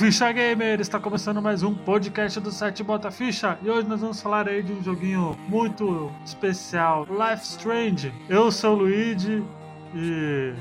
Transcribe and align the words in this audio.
Ficha 0.00 0.32
Gamer! 0.32 0.80
Está 0.80 0.98
começando 0.98 1.42
mais 1.42 1.62
um 1.62 1.74
podcast 1.74 2.40
do 2.40 2.50
site 2.50 2.82
Bota 2.82 3.10
Ficha 3.10 3.58
e 3.62 3.68
hoje 3.68 3.86
nós 3.86 4.00
vamos 4.00 4.22
falar 4.22 4.48
aí 4.48 4.62
de 4.62 4.72
um 4.72 4.82
joguinho 4.82 5.38
muito 5.46 6.10
especial, 6.24 7.04
Life 7.04 7.44
Strange. 7.44 8.10
Eu 8.26 8.50
sou 8.50 8.72
o 8.72 8.78
Luigi 8.78 9.44
e 9.94 10.54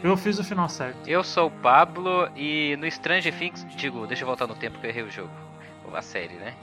eu 0.00 0.16
fiz 0.16 0.38
o 0.38 0.44
final 0.44 0.68
certo. 0.68 0.96
Eu 1.08 1.24
sou 1.24 1.48
o 1.48 1.50
Pablo 1.50 2.28
e 2.36 2.76
no 2.76 2.88
Stranger 2.88 3.36
Things, 3.36 3.66
digo, 3.74 4.06
deixa 4.06 4.22
eu 4.22 4.28
voltar 4.28 4.46
no 4.46 4.54
tempo 4.54 4.78
que 4.78 4.86
eu 4.86 4.90
errei 4.90 5.02
o 5.02 5.10
jogo. 5.10 5.32
A 5.92 6.00
série, 6.00 6.34
né? 6.34 6.54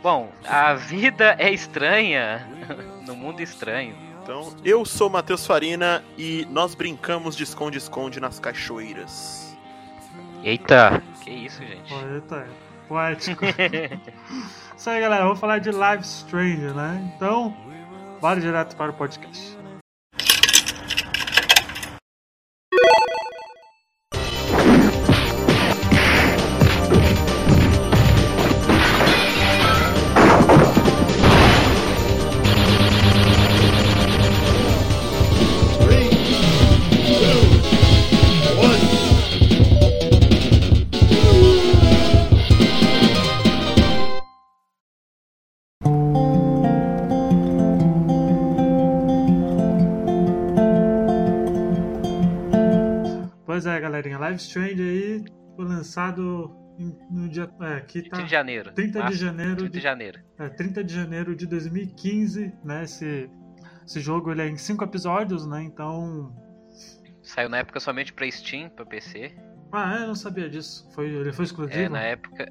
Bom, 0.00 0.30
a 0.44 0.74
vida 0.74 1.34
é 1.40 1.50
estranha 1.50 2.48
no 3.04 3.16
mundo 3.16 3.42
estranho. 3.42 3.96
Então, 4.22 4.54
eu 4.64 4.84
sou 4.84 5.10
Matheus 5.10 5.44
Farina 5.44 6.04
e 6.16 6.46
nós 6.48 6.76
brincamos 6.76 7.34
de 7.34 7.42
esconde-esconde 7.42 8.20
nas 8.20 8.38
cachoeiras. 8.38 9.51
Eita, 10.42 11.02
que 11.22 11.30
isso, 11.30 11.62
gente? 11.62 11.94
Eita, 11.94 12.46
poético. 12.88 13.44
Isso 14.76 14.90
aí, 14.90 15.00
galera. 15.00 15.22
Vamos 15.22 15.38
falar 15.38 15.58
de 15.58 15.70
Life 15.70 16.02
Strange, 16.02 16.74
né? 16.74 17.12
Então, 17.14 17.56
bora 18.20 18.40
direto 18.40 18.74
para 18.74 18.90
o 18.90 18.94
podcast. 18.94 19.56
Pois 53.52 53.66
é, 53.66 53.78
galerinha. 53.78 54.16
Life 54.16 54.40
Strange 54.44 54.80
aí 54.80 55.24
foi 55.54 55.66
lançado 55.66 56.50
no 57.10 57.28
dia. 57.28 57.50
É, 57.60 57.74
aqui 57.74 58.00
30 58.00 58.16
tá. 58.16 58.22
de 58.22 58.30
janeiro. 58.30 58.72
30 58.72 58.92
de 58.92 58.98
Março, 58.98 59.18
janeiro 59.18 59.56
30 59.56 59.68
de 59.70 59.76
de- 59.76 59.82
janeiro. 59.82 60.20
É, 60.38 60.48
30 60.48 60.82
de 60.82 60.94
janeiro 60.94 61.36
de 61.36 61.46
2015, 61.46 62.50
né? 62.64 62.84
Esse, 62.84 63.28
esse 63.86 64.00
jogo 64.00 64.32
ele 64.32 64.40
é 64.40 64.48
em 64.48 64.56
cinco 64.56 64.82
episódios, 64.84 65.46
né? 65.46 65.62
Então. 65.62 66.34
Saiu 67.22 67.50
na 67.50 67.58
época 67.58 67.78
somente 67.78 68.10
pra 68.14 68.26
Steam, 68.30 68.70
pra 68.70 68.86
PC. 68.86 69.36
Ah, 69.70 69.96
eu 70.00 70.06
não 70.06 70.14
sabia 70.14 70.48
disso. 70.48 70.88
Foi, 70.94 71.10
ele 71.10 71.30
foi 71.30 71.44
exclusivo? 71.44 71.78
É, 71.78 71.90
na 71.90 72.00
época, 72.00 72.50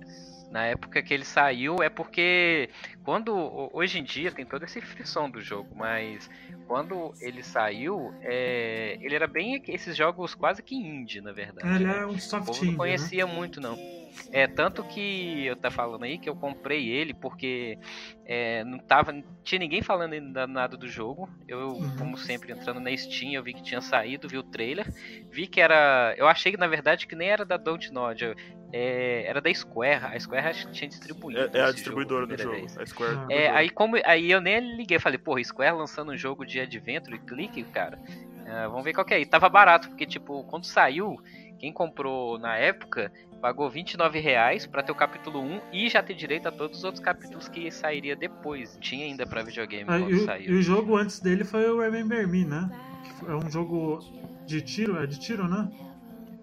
na 0.52 0.66
época 0.66 1.02
que 1.02 1.14
ele 1.14 1.24
saiu 1.24 1.82
é 1.82 1.90
porque 1.90 2.70
quando 3.04 3.34
ho- 3.36 3.70
hoje 3.74 4.00
em 4.00 4.04
dia 4.04 4.32
tem 4.32 4.46
toda 4.46 4.66
essa 4.66 4.82
frição 4.82 5.30
do 5.30 5.42
jogo, 5.42 5.70
mas 5.76 6.30
quando 6.68 7.14
ele 7.22 7.42
saiu, 7.42 8.14
é, 8.22 8.98
ele 9.02 9.16
era 9.16 9.28
bem 9.28 9.64
esses 9.68 9.96
jogos 9.96 10.36
quase 10.36 10.62
que 10.62 10.76
indie, 10.76 11.22
na 11.22 11.32
verdade. 11.32 11.76
Ele 11.76 11.86
né? 11.86 12.00
é 12.00 12.06
um 12.06 12.12
O 12.12 12.20
soft 12.20 12.50
indie, 12.50 12.66
não 12.66 12.72
né? 12.74 12.78
conhecia 12.78 13.26
muito, 13.26 13.62
não. 13.62 13.76
É, 14.32 14.48
tanto 14.48 14.84
que 14.84 15.46
eu 15.46 15.56
tá 15.56 15.70
falando 15.72 16.04
aí 16.04 16.18
que 16.18 16.30
eu 16.30 16.36
comprei 16.36 16.90
ele 16.90 17.14
porque 17.14 17.78
é, 18.26 18.64
não 18.64 18.78
tava. 18.80 19.12
Não 19.12 19.24
tinha 19.44 19.60
ninguém 19.60 19.82
falando 19.82 20.14
ainda 20.14 20.46
nada 20.48 20.78
do 20.78 20.88
jogo. 20.88 21.30
Eu, 21.48 21.70
Uhum. 21.72 21.96
como 21.98 22.18
sempre, 22.18 22.52
entrando 22.52 22.80
na 22.80 22.96
Steam, 22.96 23.32
eu 23.34 23.44
vi 23.44 23.54
que 23.54 23.64
tinha 23.64 23.82
saído, 23.82 24.28
vi 24.28 24.38
o 24.38 24.44
trailer, 24.44 24.86
vi 25.30 25.48
que 25.48 25.60
era. 25.62 26.14
Eu 26.18 26.28
achei 26.28 26.52
que 26.52 26.58
na 26.58 26.68
verdade 26.68 27.08
que 27.08 27.16
nem 27.16 27.30
era 27.30 27.46
da 27.46 27.58
Dontnod, 27.58 28.36
é, 28.74 29.24
era 29.26 29.42
da 29.42 29.54
Square. 29.54 30.06
A 30.06 30.20
Square 30.20 30.48
acho 30.48 30.68
que 30.68 30.74
tinha 30.74 30.90
distribuído. 30.90 31.40
É, 31.54 31.60
é 31.60 31.64
a 31.64 31.72
distribuidora 31.72 32.26
jogo, 32.26 32.36
do 32.38 32.44
jogo, 32.44 32.56
vez. 32.56 32.78
a 32.78 32.86
Square. 32.86 33.16
Ah. 33.18 33.28
É, 33.30 33.50
aí 33.50 33.70
como 33.70 33.96
aí 34.06 34.30
eu 34.32 34.42
nem 34.42 34.76
liguei, 34.78 35.00
falei, 35.00 35.18
porra, 35.18 35.44
Square 35.44 35.76
lançando 35.78 36.12
um 36.12 36.18
jogo 36.18 36.46
de 36.46 36.60
Adventure, 36.60 37.18
clique, 37.20 37.64
cara. 37.64 38.00
ah, 38.48 38.68
vamos 38.68 38.84
ver 38.84 38.94
qual 38.94 39.06
que 39.06 39.14
é. 39.14 39.20
E 39.22 39.26
tava 39.26 39.50
barato, 39.50 39.90
porque 39.90 40.06
tipo, 40.06 40.44
quando 40.46 40.66
saiu, 40.66 41.18
quem 41.62 41.72
comprou 41.72 42.40
na 42.40 42.58
época 42.58 43.12
pagou 43.40 43.70
29,00 43.70 44.20
reais 44.20 44.66
pra 44.66 44.82
ter 44.82 44.92
o 44.92 44.96
capítulo 44.96 45.40
1 45.40 45.62
e 45.72 45.90
já 45.90 46.02
ter 46.02 46.16
direito 46.16 46.48
a 46.48 46.52
todos 46.52 46.80
os 46.80 46.84
outros 46.84 47.04
capítulos 47.04 47.48
que 47.48 47.70
sairia 47.70 48.16
depois. 48.16 48.76
Tinha 48.82 49.06
ainda 49.06 49.28
pra 49.28 49.44
videogame 49.44 49.86
Ah, 49.88 50.00
quando 50.00 50.12
e, 50.12 50.16
o- 50.16 50.26
saiu. 50.26 50.52
e 50.52 50.56
o 50.56 50.62
jogo 50.64 50.98
antes 50.98 51.20
dele 51.20 51.44
foi 51.44 51.70
o 51.70 51.80
Remember 51.80 52.28
Me, 52.28 52.44
né? 52.46 52.68
É 53.28 53.36
um 53.36 53.50
jogo 53.50 54.00
de 54.48 54.60
tiro, 54.62 54.98
é 54.98 55.06
de 55.06 55.20
tiro, 55.20 55.48
né? 55.48 55.70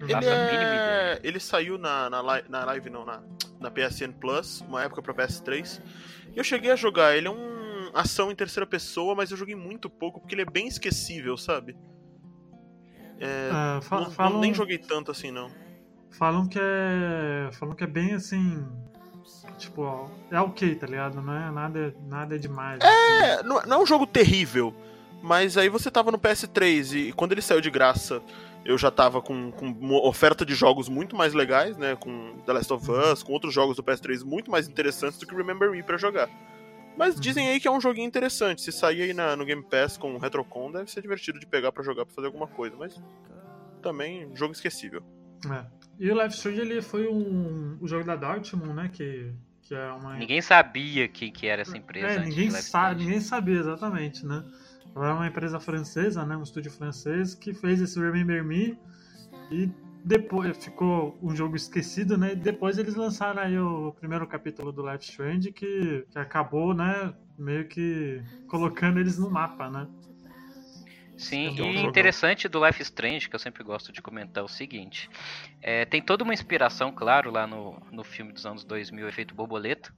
Ele, 0.01 0.12
é... 0.15 1.21
ele 1.25 1.41
saiu 1.41 1.77
na, 1.77 2.09
na, 2.09 2.23
li- 2.23 2.45
na 2.49 2.65
live, 2.67 2.89
não, 2.89 3.05
na, 3.05 3.21
na 3.59 3.71
PSN 3.73 4.12
Plus, 4.21 4.61
uma 4.69 4.85
época 4.85 5.03
pra 5.03 5.12
PS3. 5.15 5.81
E 6.33 6.39
eu 6.39 6.45
cheguei 6.45 6.71
a 6.71 6.77
jogar. 6.77 7.17
Ele 7.17 7.27
é 7.27 7.31
um 7.31 7.91
ação 7.93 8.31
em 8.31 8.37
terceira 8.37 8.67
pessoa, 8.67 9.17
mas 9.17 9.33
eu 9.33 9.37
joguei 9.37 9.56
muito 9.56 9.91
pouco 9.91 10.21
porque 10.21 10.35
ele 10.37 10.43
é 10.43 10.45
bem 10.50 10.69
esquecível, 10.69 11.37
sabe? 11.37 11.77
É, 13.21 13.81
fa- 13.83 14.01
não- 14.01 14.31
não- 14.31 14.41
nem 14.41 14.55
joguei 14.55 14.79
tanto 14.79 15.11
assim, 15.11 15.31
não. 15.31 15.51
falam 16.11 16.47
que 16.49 16.59
é. 16.61 17.51
Falam 17.53 17.75
que 17.75 17.84
é 17.84 17.87
bem 17.87 18.15
assim. 18.15 18.65
Tipo, 19.59 19.83
ó, 19.83 20.09
é 20.31 20.41
ok, 20.41 20.75
tá 20.77 20.87
ligado? 20.87 21.21
Não 21.21 21.33
é 21.33 21.51
nada, 21.51 21.95
nada 22.06 22.39
demais. 22.39 22.79
assim. 22.81 23.25
É, 23.25 23.43
não, 23.43 23.61
não 23.62 23.79
é 23.79 23.83
um 23.83 23.87
jogo 23.87 24.06
terrível, 24.06 24.73
mas 25.23 25.56
aí 25.56 25.69
você 25.69 25.91
tava 25.91 26.11
no 26.12 26.19
PS3 26.19 26.93
e 27.09 27.12
quando 27.12 27.33
ele 27.33 27.43
saiu 27.43 27.61
de 27.61 27.69
graça, 27.71 28.23
eu 28.65 28.79
já 28.79 28.91
tava 28.91 29.21
com, 29.21 29.50
com 29.50 29.67
uma 29.67 30.06
oferta 30.06 30.47
de 30.47 30.55
jogos 30.55 30.89
muito 30.89 31.17
mais 31.17 31.35
legais, 31.35 31.77
né? 31.77 31.97
Com 31.97 32.37
The 32.47 32.53
Last 32.53 32.73
of 32.73 32.89
Us, 32.91 33.23
com 33.25 33.33
outros 33.33 33.53
jogos 33.53 33.77
do 33.77 33.83
PS3 33.83 34.23
muito 34.25 34.49
mais 34.50 34.69
interessantes 34.69 35.19
do 35.19 35.27
que 35.27 35.35
Remember 35.35 35.71
Me 35.71 35.83
pra 35.83 35.97
jogar. 35.97 36.29
Mas 36.98 37.19
dizem 37.19 37.48
aí 37.48 37.60
que 37.60 37.69
é 37.69 37.70
um 37.70 37.81
joguinho 37.81 38.06
interessante. 38.06 38.60
Se 38.60 38.72
sair 38.72 39.03
aí 39.03 39.14
na- 39.14 39.36
no 39.36 39.44
Game 39.44 39.62
Pass 39.62 39.97
com 39.97 40.14
o 40.14 40.19
Retrocon, 40.19 40.72
deve 40.72 40.91
ser 40.91 41.00
divertido 41.00 41.38
de 41.38 41.47
pegar 41.47 41.70
pra 41.72 41.82
jogar 41.84 42.04
pra 42.04 42.14
fazer 42.14 42.26
alguma 42.26 42.47
coisa. 42.48 42.76
Mas 42.76 43.00
também, 43.81 44.28
jogo 44.34 44.53
esquecível. 44.53 45.03
É. 45.50 45.64
E 46.00 46.10
o 46.10 46.14
Life 46.20 46.34
Strange 46.37 46.60
ele 46.60 46.82
foi 46.82 47.06
um, 47.08 47.78
um 47.81 47.87
jogo 47.87 48.04
da 48.04 48.16
Dortmund, 48.16 48.72
né? 48.75 48.91
Que, 48.92 49.32
que 49.62 49.75
é 49.75 49.92
uma. 49.92 50.16
Ninguém 50.16 50.41
sabia 50.42 51.08
quem 51.08 51.31
que 51.32 51.47
era 51.47 51.62
essa 51.62 51.76
empresa. 51.76 52.06
É, 52.08 52.19
ninguém 52.25 52.48
Strange. 52.48 53.04
ninguém 53.04 53.20
sabia 53.20 53.58
exatamente, 53.60 54.26
né? 54.26 54.44
Ela 54.97 55.10
é 55.10 55.12
uma 55.12 55.26
empresa 55.28 55.60
francesa, 55.60 56.25
né? 56.26 56.37
Um 56.37 56.42
estúdio 56.42 56.70
francês 56.72 57.34
que 57.34 57.54
fez 57.54 57.81
esse 57.81 58.00
Remember 58.00 58.42
Me 58.44 58.76
e 59.50 59.70
depois 60.04 60.56
ficou 60.64 61.19
um 61.22 61.34
jogo 61.34 61.56
esquecido, 61.56 62.16
né? 62.16 62.32
E 62.32 62.36
depois 62.36 62.78
eles 62.78 62.94
lançaram 62.94 63.42
aí 63.42 63.59
o 63.59 63.92
primeiro 63.92 64.26
capítulo 64.26 64.72
do 64.72 64.88
Life 64.88 65.04
Strange 65.04 65.53
que, 65.53 66.06
que 66.10 66.19
acabou, 66.19 66.75
né? 66.75 67.14
Meio 67.38 67.69
que 67.69 68.22
colocando 68.48 68.98
eles 68.98 69.19
no 69.19 69.31
mapa, 69.31 69.69
né? 69.70 69.87
Sim, 71.19 71.48
É 71.58 71.72
e 71.72 71.81
interessante 71.81 72.48
do 72.48 72.64
Life 72.64 72.81
Strange, 72.81 73.28
que 73.28 73.34
eu 73.34 73.41
sempre 73.41 73.64
gosto 73.64 73.91
de 73.91 74.00
comentar, 74.00 74.40
é 74.40 74.44
o 74.44 74.49
seguinte: 74.49 75.11
é, 75.61 75.84
tem 75.84 76.00
toda 76.00 76.23
uma 76.23 76.32
inspiração, 76.32 76.93
claro, 76.93 77.32
lá 77.32 77.44
no, 77.44 77.82
no 77.90 78.05
filme 78.05 78.32
dos 78.32 78.46
anos 78.46 78.62
2000, 78.62 79.08
Efeito 79.08 79.34
Borboleta. 79.34 79.93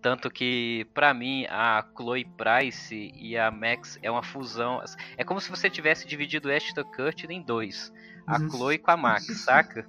Tanto 0.00 0.30
que, 0.30 0.86
pra 0.94 1.12
mim, 1.12 1.44
a 1.50 1.84
Chloe 1.94 2.24
Price 2.24 3.12
e 3.14 3.36
a 3.36 3.50
Max 3.50 3.98
é 4.02 4.10
uma 4.10 4.22
fusão. 4.22 4.82
É 5.18 5.22
como 5.22 5.42
se 5.42 5.50
você 5.50 5.68
tivesse 5.68 6.08
dividido 6.08 6.50
Ashton 6.50 6.84
Kutcher 6.84 7.30
em 7.30 7.42
dois: 7.42 7.92
a 8.26 8.38
Uhum. 8.38 8.50
Chloe 8.50 8.78
com 8.78 8.90
a 8.90 8.96
Max, 8.96 9.26
saca? 9.44 9.86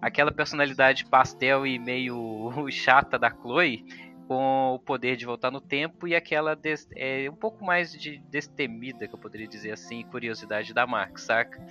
Aquela 0.00 0.32
personalidade 0.32 1.04
pastel 1.04 1.66
e 1.66 1.78
meio 1.78 2.50
chata 2.70 3.18
da 3.18 3.30
Chloe 3.30 3.84
com 4.26 4.74
o 4.74 4.78
poder 4.78 5.16
de 5.16 5.24
voltar 5.24 5.50
no 5.50 5.60
tempo 5.60 6.06
e 6.06 6.14
aquela 6.14 6.56
des, 6.56 6.88
é, 6.96 7.28
um 7.30 7.36
pouco 7.36 7.64
mais 7.64 7.92
de 7.92 8.18
destemida, 8.28 9.06
que 9.06 9.14
eu 9.14 9.18
poderia 9.18 9.46
dizer 9.46 9.72
assim, 9.72 10.02
curiosidade 10.02 10.74
da 10.74 10.86
Max, 10.86 11.22
saca? 11.22 11.64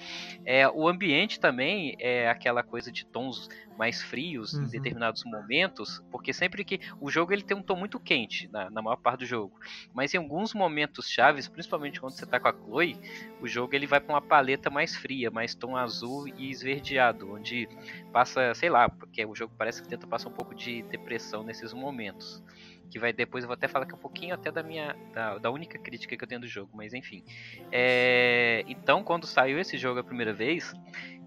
É, 0.45 0.67
o 0.67 0.87
ambiente 0.87 1.39
também 1.39 1.95
é 1.99 2.29
aquela 2.29 2.63
coisa 2.63 2.91
de 2.91 3.05
tons 3.05 3.49
mais 3.77 4.01
frios 4.01 4.53
uhum. 4.53 4.63
em 4.63 4.67
determinados 4.67 5.23
momentos, 5.23 6.03
porque 6.11 6.33
sempre 6.33 6.63
que 6.63 6.79
o 6.99 7.09
jogo 7.09 7.33
ele 7.33 7.43
tem 7.43 7.55
um 7.55 7.61
tom 7.61 7.75
muito 7.75 7.99
quente 7.99 8.47
na, 8.51 8.69
na 8.69 8.81
maior 8.81 8.97
parte 8.97 9.19
do 9.19 9.25
jogo, 9.25 9.59
mas 9.93 10.13
em 10.13 10.17
alguns 10.17 10.53
momentos 10.53 11.09
chaves, 11.09 11.47
principalmente 11.47 11.99
quando 11.99 12.13
você 12.13 12.25
tá 12.25 12.39
com 12.39 12.47
a 12.47 12.53
Chloe, 12.53 12.97
o 13.41 13.47
jogo 13.47 13.75
ele 13.75 13.87
vai 13.87 13.99
para 13.99 14.13
uma 14.13 14.21
paleta 14.21 14.69
mais 14.69 14.95
fria, 14.95 15.29
mais 15.29 15.55
tom 15.55 15.75
azul 15.75 16.27
e 16.27 16.49
esverdeado, 16.49 17.33
onde 17.33 17.67
passa, 18.11 18.53
sei 18.53 18.69
lá, 18.69 18.89
porque 18.89 19.25
o 19.25 19.35
jogo 19.35 19.53
parece 19.57 19.81
que 19.81 19.87
tenta 19.87 20.07
passar 20.07 20.29
um 20.29 20.33
pouco 20.33 20.55
de 20.55 20.81
depressão 20.83 21.43
nesses 21.43 21.73
momentos 21.73 22.43
que 22.89 22.99
vai 22.99 23.11
depois 23.11 23.43
eu 23.43 23.47
vou 23.47 23.55
até 23.55 23.67
falar 23.67 23.85
que 23.85 23.93
é 23.93 23.95
um 23.95 23.99
pouquinho 23.99 24.33
até 24.33 24.51
da 24.51 24.63
minha 24.63 24.95
da, 25.13 25.37
da 25.37 25.51
única 25.51 25.77
crítica 25.77 26.15
que 26.15 26.23
eu 26.23 26.27
tenho 26.27 26.41
do 26.41 26.47
jogo, 26.47 26.69
mas 26.73 26.93
enfim. 26.93 27.23
É, 27.71 28.63
então 28.67 29.03
quando 29.03 29.25
saiu 29.25 29.59
esse 29.59 29.77
jogo 29.77 29.99
a 29.99 30.03
primeira 30.03 30.33
vez, 30.33 30.73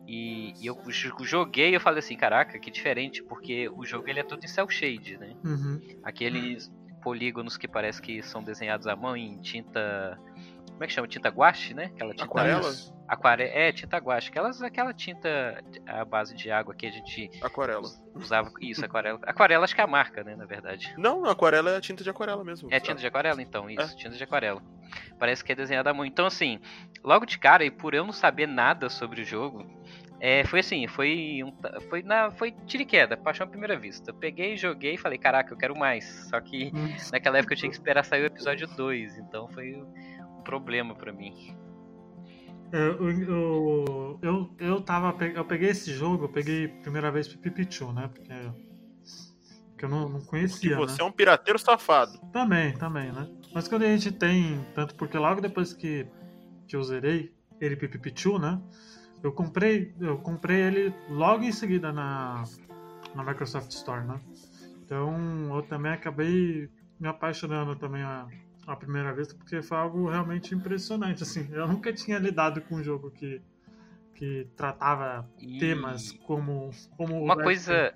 e, 0.09 0.55
e, 0.59 0.67
eu 0.67 0.81
joguei 1.21 1.77
eu 1.77 1.81
falei 1.81 1.99
assim, 1.99 2.17
caraca, 2.17 2.59
que 2.59 2.71
diferente, 2.71 3.23
porque 3.23 3.69
o 3.69 3.85
jogo 3.85 4.09
ele 4.09 4.21
é 4.21 4.23
todo 4.23 4.43
em 4.43 4.49
cel 4.49 4.67
shade, 4.67 5.19
né? 5.19 5.37
Uhum. 5.45 5.81
Aqueles 6.03 6.73
polígonos 7.03 7.59
que 7.59 7.69
parece 7.69 8.01
que 8.01 8.23
são 8.23 8.43
desenhados 8.43 8.87
à 8.87 8.97
mão 8.97 9.15
em 9.15 9.39
tinta. 9.41 10.19
Como 10.71 10.83
é 10.83 10.87
que 10.87 10.95
chama? 10.95 11.07
Tinta 11.09 11.29
guache, 11.29 11.75
né? 11.75 11.91
Aquela 11.95 12.13
tinta. 12.13 12.25
Aquarela? 12.25 12.73
Aquare... 13.07 13.43
É, 13.43 13.71
tinta 13.71 13.99
guache. 13.99 14.31
Aquelas, 14.31 14.63
aquela 14.63 14.95
tinta 14.95 15.63
à 15.87 16.05
base 16.07 16.35
de 16.35 16.51
água 16.51 16.75
que 16.75 16.87
a 16.87 16.91
gente. 16.91 17.31
Aquarela. 17.43 17.83
Usava. 18.15 18.51
Isso, 18.63 18.83
aquarela. 18.85 19.19
Aquarela 19.25 19.65
acho 19.65 19.75
que 19.75 19.81
é 19.81 19.85
a 19.85 19.89
marca, 19.89 20.25
né? 20.25 20.35
Na 20.37 20.47
verdade. 20.47 20.95
Não, 20.97 21.27
aquarela 21.27 21.73
é 21.73 21.81
tinta 21.81 22.03
de 22.03 22.09
aquarela 22.09 22.43
mesmo. 22.43 22.69
É 22.73 22.81
tinta 22.81 23.01
de 23.01 23.07
aquarela, 23.07 23.43
então, 23.43 23.69
isso. 23.69 23.93
É. 23.93 23.97
Tinta 23.97 24.17
de 24.17 24.25
aquarela. 24.25 24.63
Parece 25.19 25.45
que 25.45 25.53
é 25.53 25.55
desenhada 25.55 25.91
à 25.91 25.95
mão. 25.95 26.07
Então, 26.07 26.25
assim, 26.25 26.61
logo 27.05 27.27
de 27.27 27.39
cara, 27.39 27.63
e 27.63 27.71
por 27.71 27.93
eu 27.93 28.05
não 28.05 28.13
saber 28.13 28.47
nada 28.47 28.89
sobre 28.89 29.21
o 29.21 29.25
jogo, 29.25 29.78
é, 30.21 30.45
foi 30.45 30.61
assim, 30.61 30.87
foi 30.89 31.43
um, 31.45 31.53
foi 31.89 32.03
na 32.03 32.31
foi 32.31 32.53
tiro 32.67 32.83
e 32.83 32.87
queda, 32.87 33.17
paixão 33.17 33.47
à 33.47 33.51
primeira 33.51 33.79
vista. 33.79 34.11
Eu 34.11 34.15
peguei, 34.15 34.57
joguei 34.57 34.95
e 34.95 34.99
falei, 34.99 35.19
caraca, 35.19 35.53
eu 35.53 35.57
quero 35.57 35.79
mais. 35.79 36.29
Só 36.29 36.41
que 36.41 36.73
naquela 37.13 37.39
época 37.39 37.55
eu 37.55 37.59
tinha 37.59 37.71
que 37.71 37.77
esperar 37.77 38.05
sair 38.05 38.23
o 38.23 38.27
episódio 38.27 38.67
2, 38.67 39.19
então 39.19 39.49
foi 39.49 39.75
um 39.77 40.43
problema 40.43 40.95
para 40.95 41.13
mim. 41.13 41.57
Eu, 42.73 43.11
eu, 43.11 44.19
eu, 44.21 44.51
eu, 44.59 44.81
tava, 44.83 45.17
eu 45.25 45.45
peguei 45.45 45.71
esse 45.71 45.93
jogo, 45.93 46.25
eu 46.25 46.29
peguei 46.29 46.69
primeira 46.69 47.11
vez 47.11 47.27
pro 47.29 47.39
Pipichu, 47.39 47.93
né? 47.93 48.11
Porque, 48.13 48.35
porque 49.71 49.85
eu 49.85 49.89
não, 49.89 50.09
não 50.09 50.21
conhecia. 50.21 50.77
Porque 50.77 50.91
você 50.91 51.01
né? 51.01 51.07
é 51.07 51.11
um 51.11 51.13
pirateiro 51.13 51.59
safado. 51.59 52.19
Também, 52.33 52.77
também, 52.77 53.11
né? 53.13 53.27
Mas 53.55 53.69
quando 53.69 53.85
a 53.85 53.87
gente 53.87 54.13
tem, 54.13 54.67
tanto 54.75 54.97
porque 54.97 55.17
logo 55.17 55.41
depois 55.41 55.73
que, 55.73 56.07
que 56.67 56.77
eu 56.77 56.83
zerei 56.83 57.33
ele 57.61 57.77
Pipichu, 57.77 58.39
né? 58.39 58.61
Eu 59.23 59.33
comprei, 59.33 59.95
eu 60.01 60.19
comprei 60.19 60.61
ele 60.61 60.95
logo 61.09 61.43
em 61.43 61.53
seguida 61.53 61.93
na, 61.93 62.45
na 63.15 63.25
Microsoft 63.25 63.71
Store, 63.71 64.07
né? 64.07 64.21
Então 64.85 65.55
eu 65.55 65.63
também 65.63 65.93
acabei 65.93 66.71
me 66.99 67.09
apaixonando 67.09 67.77
também 67.77 68.03
a, 68.03 68.27
a 68.67 68.77
primeira 68.77 69.13
vez, 69.13 69.33
porque 69.33 69.61
foi 69.63 69.77
algo 69.77 70.09
realmente 70.09 70.55
impressionante. 70.55 71.23
Assim, 71.23 71.49
eu 71.53 71.67
nunca 71.67 71.93
tinha 71.93 72.19
lidado 72.19 72.61
com 72.63 72.77
um 72.77 72.83
jogo 72.83 73.11
que, 73.11 73.41
que 74.15 74.49
tratava 74.57 75.29
e... 75.41 75.59
temas 75.59 76.13
como, 76.27 76.71
como 76.97 77.23
uma 77.23 77.37
coisa, 77.37 77.93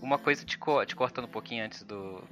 uma 0.00 0.18
coisa 0.18 0.44
te, 0.44 0.58
te 0.86 0.96
cortando 0.96 1.24
um 1.24 1.30
pouquinho 1.30 1.64
antes 1.64 1.82
do 1.82 2.22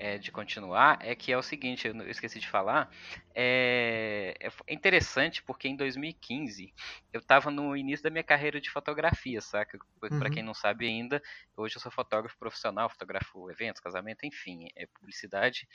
é, 0.00 0.16
de 0.16 0.32
continuar 0.32 0.98
é 1.02 1.14
que 1.14 1.30
é 1.30 1.36
o 1.36 1.42
seguinte, 1.42 1.86
eu 1.86 2.10
esqueci 2.10 2.40
de 2.40 2.48
falar, 2.48 2.90
é, 3.34 4.34
é 4.66 4.72
interessante 4.74 5.42
porque 5.42 5.68
em 5.68 5.76
2015 5.76 6.72
eu 7.12 7.20
estava 7.20 7.50
no 7.50 7.76
início 7.76 8.02
da 8.02 8.08
minha 8.08 8.24
carreira 8.24 8.58
de 8.58 8.70
fotografia, 8.70 9.42
saca? 9.42 9.78
Uhum. 10.02 10.18
Para 10.18 10.30
quem 10.30 10.42
não 10.42 10.54
sabe 10.54 10.86
ainda, 10.86 11.22
hoje 11.54 11.76
eu 11.76 11.82
sou 11.82 11.92
fotógrafo 11.92 12.38
profissional, 12.38 12.88
fotografo 12.88 13.50
eventos, 13.50 13.82
casamento, 13.82 14.24
enfim, 14.24 14.68
é 14.74 14.86
publicidade. 14.86 15.68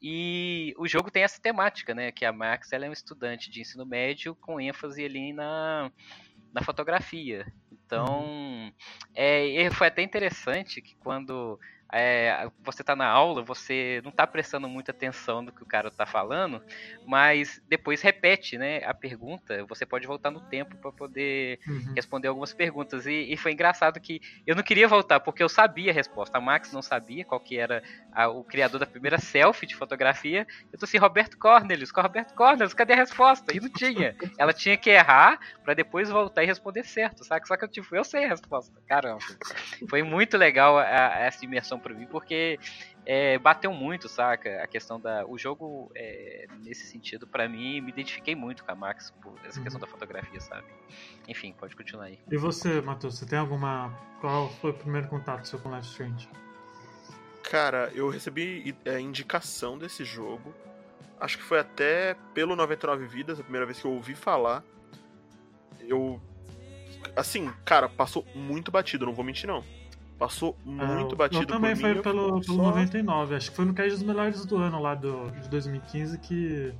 E 0.00 0.72
o 0.78 0.86
jogo 0.86 1.10
tem 1.10 1.24
essa 1.24 1.42
temática, 1.42 1.92
né? 1.92 2.12
Que 2.12 2.24
a 2.24 2.32
Max 2.32 2.72
ela 2.72 2.86
é 2.86 2.88
um 2.88 2.92
estudante 2.92 3.50
de 3.50 3.62
ensino 3.62 3.84
médio 3.84 4.36
com 4.36 4.60
ênfase 4.60 5.04
ali 5.04 5.32
na 5.32 5.90
na 6.52 6.62
fotografia. 6.62 7.50
Então, 7.72 8.20
uhum. 8.20 8.72
é, 9.14 9.70
foi 9.70 9.86
até 9.88 10.02
interessante 10.02 10.82
que 10.82 10.94
quando 10.96 11.58
é, 11.92 12.48
você 12.64 12.82
tá 12.82 12.96
na 12.96 13.06
aula, 13.06 13.42
você 13.42 14.00
não 14.02 14.10
tá 14.10 14.26
prestando 14.26 14.66
muita 14.66 14.92
atenção 14.92 15.42
no 15.42 15.52
que 15.52 15.62
o 15.62 15.66
cara 15.66 15.90
tá 15.90 16.06
falando, 16.06 16.62
mas 17.06 17.62
depois 17.68 18.00
repete, 18.00 18.56
né, 18.56 18.82
a 18.84 18.94
pergunta, 18.94 19.64
você 19.66 19.84
pode 19.84 20.06
voltar 20.06 20.30
no 20.30 20.40
tempo 20.40 20.74
para 20.76 20.90
poder 20.90 21.60
uhum. 21.68 21.92
responder 21.94 22.28
algumas 22.28 22.54
perguntas. 22.54 23.06
E, 23.06 23.32
e, 23.32 23.36
foi 23.36 23.52
engraçado 23.52 24.00
que 24.00 24.22
eu 24.46 24.56
não 24.56 24.62
queria 24.62 24.88
voltar, 24.88 25.20
porque 25.20 25.42
eu 25.42 25.48
sabia 25.48 25.90
a 25.90 25.94
resposta. 25.94 26.38
A 26.38 26.40
Max 26.40 26.72
não 26.72 26.80
sabia 26.80 27.26
qual 27.26 27.38
que 27.38 27.58
era 27.58 27.82
a, 28.10 28.26
o 28.28 28.42
criador 28.42 28.80
da 28.80 28.86
primeira 28.86 29.18
selfie 29.18 29.66
de 29.66 29.76
fotografia. 29.76 30.46
Eu 30.72 30.78
tô 30.78 30.86
assim, 30.86 30.96
Roberto 30.96 31.36
Cornelius, 31.36 31.90
Roberto 31.90 32.34
Cornelius, 32.34 32.72
cadê 32.72 32.94
a 32.94 32.96
resposta? 32.96 33.54
E 33.54 33.60
não 33.60 33.68
tinha. 33.68 34.16
Ela 34.38 34.54
tinha 34.54 34.78
que 34.78 34.88
errar 34.88 35.38
para 35.62 35.74
depois 35.74 36.08
voltar 36.08 36.42
e 36.42 36.46
responder 36.46 36.84
certo, 36.84 37.22
sabe? 37.22 37.46
Só 37.46 37.56
que 37.56 37.64
eu, 37.64 37.68
tipo, 37.68 37.94
eu 37.94 38.04
sei 38.04 38.24
a 38.24 38.28
resposta. 38.28 38.72
Caramba. 38.86 39.20
Foi 39.90 40.02
muito 40.02 40.38
legal 40.38 40.78
a, 40.78 40.84
a 40.84 41.18
essa 41.20 41.44
imersão 41.44 41.81
para 41.82 41.94
mim, 41.94 42.06
porque 42.06 42.58
é, 43.04 43.38
bateu 43.38 43.72
muito, 43.72 44.08
saca? 44.08 44.62
A 44.62 44.66
questão 44.66 45.00
da. 45.00 45.26
O 45.26 45.36
jogo, 45.36 45.90
é, 45.94 46.46
nesse 46.60 46.86
sentido, 46.86 47.26
para 47.26 47.48
mim, 47.48 47.80
me 47.80 47.90
identifiquei 47.90 48.34
muito 48.34 48.64
com 48.64 48.70
a 48.70 48.74
Max 48.74 49.12
por 49.22 49.34
essa 49.44 49.58
uhum. 49.58 49.64
questão 49.64 49.80
da 49.80 49.86
fotografia, 49.86 50.40
sabe? 50.40 50.66
Enfim, 51.28 51.54
pode 51.58 51.76
continuar 51.76 52.04
aí. 52.04 52.18
E 52.30 52.36
você, 52.36 52.80
Matheus, 52.80 53.18
você 53.18 53.26
tem 53.26 53.38
alguma. 53.38 53.92
Qual 54.20 54.48
foi 54.48 54.70
o 54.70 54.74
primeiro 54.74 55.08
contato 55.08 55.46
seu 55.46 55.58
com 55.58 55.74
Life 55.74 55.88
Strange? 55.88 56.28
Cara, 57.42 57.90
eu 57.94 58.08
recebi 58.08 58.74
a 58.86 58.90
é, 58.90 59.00
indicação 59.00 59.76
desse 59.76 60.04
jogo. 60.04 60.54
Acho 61.20 61.36
que 61.36 61.44
foi 61.44 61.58
até 61.58 62.16
pelo 62.32 62.56
99 62.56 63.06
Vidas, 63.06 63.38
a 63.38 63.42
primeira 63.42 63.66
vez 63.66 63.80
que 63.80 63.84
eu 63.84 63.92
ouvi 63.92 64.14
falar. 64.14 64.62
Eu. 65.80 66.20
Assim, 67.16 67.52
cara, 67.64 67.88
passou 67.88 68.24
muito 68.32 68.70
batido, 68.70 69.04
não 69.04 69.12
vou 69.12 69.24
mentir 69.24 69.48
não 69.48 69.81
Passou 70.22 70.56
muito 70.64 71.16
é, 71.16 71.18
batido 71.18 71.42
eu 71.42 71.46
também 71.48 71.74
foi 71.74 71.94
mim, 71.94 72.00
pelo, 72.00 72.40
pelo 72.40 72.44
só... 72.44 72.62
99. 72.62 73.34
Acho 73.34 73.50
que 73.50 73.56
foi 73.56 73.64
no 73.64 73.74
Cast 73.74 73.90
dos 73.90 74.02
Melhores 74.04 74.44
do 74.44 74.56
ano 74.56 74.80
lá 74.80 74.94
do, 74.94 75.28
de 75.32 75.48
2015 75.48 76.16
que, 76.18 76.72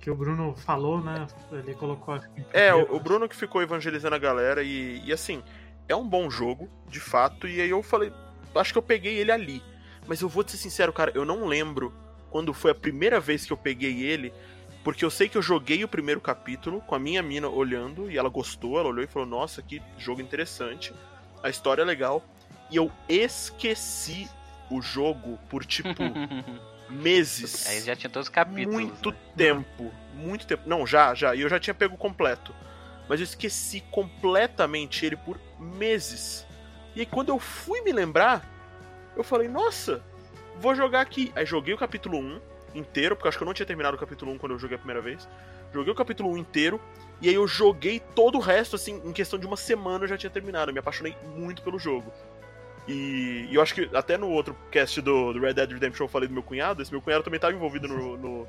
que 0.00 0.10
o 0.10 0.16
Bruno 0.16 0.56
falou, 0.56 1.00
né? 1.00 1.28
Ele 1.52 1.72
colocou. 1.74 2.18
É, 2.52 2.74
o, 2.74 2.96
o 2.96 2.98
Bruno 2.98 3.28
que 3.28 3.36
ficou 3.36 3.62
evangelizando 3.62 4.16
a 4.16 4.18
galera 4.18 4.64
e, 4.64 5.00
e 5.04 5.12
assim, 5.12 5.40
é 5.88 5.94
um 5.94 6.04
bom 6.04 6.28
jogo, 6.28 6.68
de 6.88 6.98
fato. 6.98 7.46
E 7.46 7.60
aí 7.60 7.70
eu 7.70 7.80
falei, 7.80 8.12
acho 8.56 8.72
que 8.72 8.78
eu 8.78 8.82
peguei 8.82 9.18
ele 9.18 9.30
ali. 9.30 9.62
Mas 10.08 10.20
eu 10.20 10.28
vou 10.28 10.42
te 10.42 10.50
ser 10.50 10.56
sincero, 10.56 10.92
cara, 10.92 11.12
eu 11.14 11.24
não 11.24 11.46
lembro 11.46 11.94
quando 12.28 12.52
foi 12.52 12.72
a 12.72 12.74
primeira 12.74 13.20
vez 13.20 13.46
que 13.46 13.52
eu 13.52 13.56
peguei 13.56 14.02
ele. 14.02 14.32
Porque 14.82 15.04
eu 15.04 15.10
sei 15.10 15.28
que 15.28 15.38
eu 15.38 15.42
joguei 15.42 15.84
o 15.84 15.88
primeiro 15.88 16.20
capítulo 16.20 16.80
com 16.80 16.96
a 16.96 16.98
minha 16.98 17.22
mina 17.22 17.48
olhando 17.48 18.10
e 18.10 18.18
ela 18.18 18.28
gostou, 18.28 18.80
ela 18.80 18.88
olhou 18.88 19.04
e 19.04 19.06
falou: 19.06 19.28
Nossa, 19.28 19.62
que 19.62 19.80
jogo 19.96 20.20
interessante, 20.20 20.92
a 21.40 21.48
história 21.48 21.82
é 21.82 21.84
legal 21.84 22.20
e 22.70 22.76
eu 22.76 22.90
esqueci 23.08 24.28
o 24.70 24.80
jogo 24.82 25.38
por 25.48 25.64
tipo 25.64 26.02
meses. 26.88 27.66
Aí 27.66 27.80
já 27.80 27.96
tinha 27.96 28.10
todos 28.10 28.28
os 28.28 28.34
capítulos. 28.34 28.74
Muito 28.74 29.10
né? 29.10 29.16
tempo, 29.36 29.92
muito 30.14 30.46
tempo. 30.46 30.62
Não, 30.66 30.86
já, 30.86 31.14
já. 31.14 31.34
E 31.34 31.40
eu 31.40 31.48
já 31.48 31.58
tinha 31.58 31.74
pego 31.74 31.96
completo. 31.96 32.54
Mas 33.08 33.20
eu 33.20 33.24
esqueci 33.24 33.80
completamente 33.90 35.06
ele 35.06 35.16
por 35.16 35.40
meses. 35.58 36.46
E 36.94 37.00
aí 37.00 37.06
quando 37.06 37.30
eu 37.30 37.38
fui 37.38 37.80
me 37.80 37.92
lembrar, 37.92 38.46
eu 39.16 39.24
falei, 39.24 39.48
nossa, 39.48 40.02
vou 40.60 40.74
jogar 40.74 41.00
aqui. 41.00 41.32
Aí 41.34 41.46
joguei 41.46 41.72
o 41.72 41.78
capítulo 41.78 42.18
1 42.18 42.40
inteiro, 42.74 43.16
porque 43.16 43.26
eu 43.26 43.28
acho 43.30 43.38
que 43.38 43.44
eu 43.44 43.46
não 43.46 43.54
tinha 43.54 43.66
terminado 43.66 43.96
o 43.96 44.00
capítulo 44.00 44.32
1 44.32 44.38
quando 44.38 44.52
eu 44.52 44.58
joguei 44.58 44.76
a 44.76 44.78
primeira 44.78 45.00
vez. 45.00 45.28
Joguei 45.72 45.92
o 45.92 45.96
capítulo 45.96 46.30
1 46.30 46.38
inteiro, 46.38 46.80
e 47.20 47.28
aí 47.28 47.34
eu 47.34 47.46
joguei 47.46 48.00
todo 48.00 48.36
o 48.38 48.40
resto, 48.40 48.76
assim, 48.76 49.02
em 49.04 49.12
questão 49.12 49.38
de 49.38 49.46
uma 49.46 49.56
semana 49.56 50.04
eu 50.04 50.08
já 50.08 50.16
tinha 50.16 50.30
terminado. 50.30 50.70
Eu 50.70 50.72
me 50.72 50.80
apaixonei 50.80 51.16
muito 51.36 51.62
pelo 51.62 51.78
jogo. 51.78 52.12
E, 52.88 53.46
e, 53.50 53.54
eu 53.54 53.60
acho 53.60 53.74
que 53.74 53.88
até 53.94 54.16
no 54.16 54.30
outro 54.30 54.56
cast 54.70 55.00
do, 55.02 55.34
do, 55.34 55.38
Red 55.38 55.52
Dead 55.52 55.70
Redemption 55.70 56.04
eu 56.04 56.08
falei 56.08 56.26
do 56.26 56.32
meu 56.32 56.42
cunhado, 56.42 56.80
esse 56.80 56.90
meu 56.90 57.02
cunhado 57.02 57.22
também 57.22 57.36
estava 57.36 57.52
envolvido 57.52 57.86
no, 57.86 58.16
no, 58.16 58.48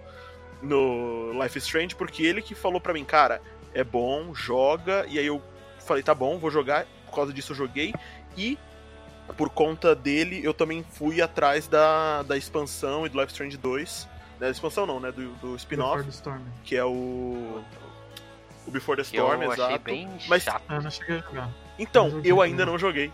no, 0.61 1.43
Life 1.43 1.57
is 1.57 1.65
Strange, 1.65 1.93
porque 1.93 2.23
ele 2.23 2.41
que 2.41 2.55
falou 2.55 2.79
pra 2.79 2.93
mim, 2.93 3.03
cara, 3.03 3.41
é 3.73 3.83
bom, 3.83 4.33
joga, 4.33 5.05
e 5.09 5.19
aí 5.19 5.25
eu 5.25 5.41
falei, 5.85 6.01
tá 6.01 6.15
bom, 6.15 6.39
vou 6.39 6.49
jogar, 6.49 6.87
por 7.05 7.15
causa 7.15 7.33
disso 7.33 7.51
eu 7.51 7.57
joguei, 7.57 7.93
e 8.37 8.57
por 9.35 9.49
conta 9.49 9.93
dele 9.93 10.39
eu 10.41 10.53
também 10.53 10.85
fui 10.89 11.21
atrás 11.21 11.67
da, 11.67 12.23
da 12.23 12.37
expansão 12.37 13.05
e 13.05 13.09
do 13.09 13.19
Life 13.19 13.31
is 13.31 13.33
Strange 13.33 13.57
2, 13.57 14.07
né, 14.39 14.45
da 14.47 14.51
expansão 14.51 14.85
não, 14.85 15.01
né, 15.01 15.11
do, 15.11 15.33
do 15.33 15.55
spin-off, 15.57 16.05
que 16.63 16.77
é 16.77 16.85
o... 16.85 17.61
O 18.65 18.71
Before 18.71 18.95
the 18.95 19.01
Storm, 19.01 19.41
eu 19.41 19.51
exato. 19.51 19.79
Bem 19.79 20.07
mas 20.27 20.43
chato. 20.43 20.61
eu 20.69 20.81
não 20.81 20.91
cheguei 20.91 21.17
a 21.17 21.19
jogar. 21.21 21.49
Então, 21.79 22.21
eu 22.23 22.39
ainda 22.39 22.67
não 22.67 22.77
joguei. 22.77 23.11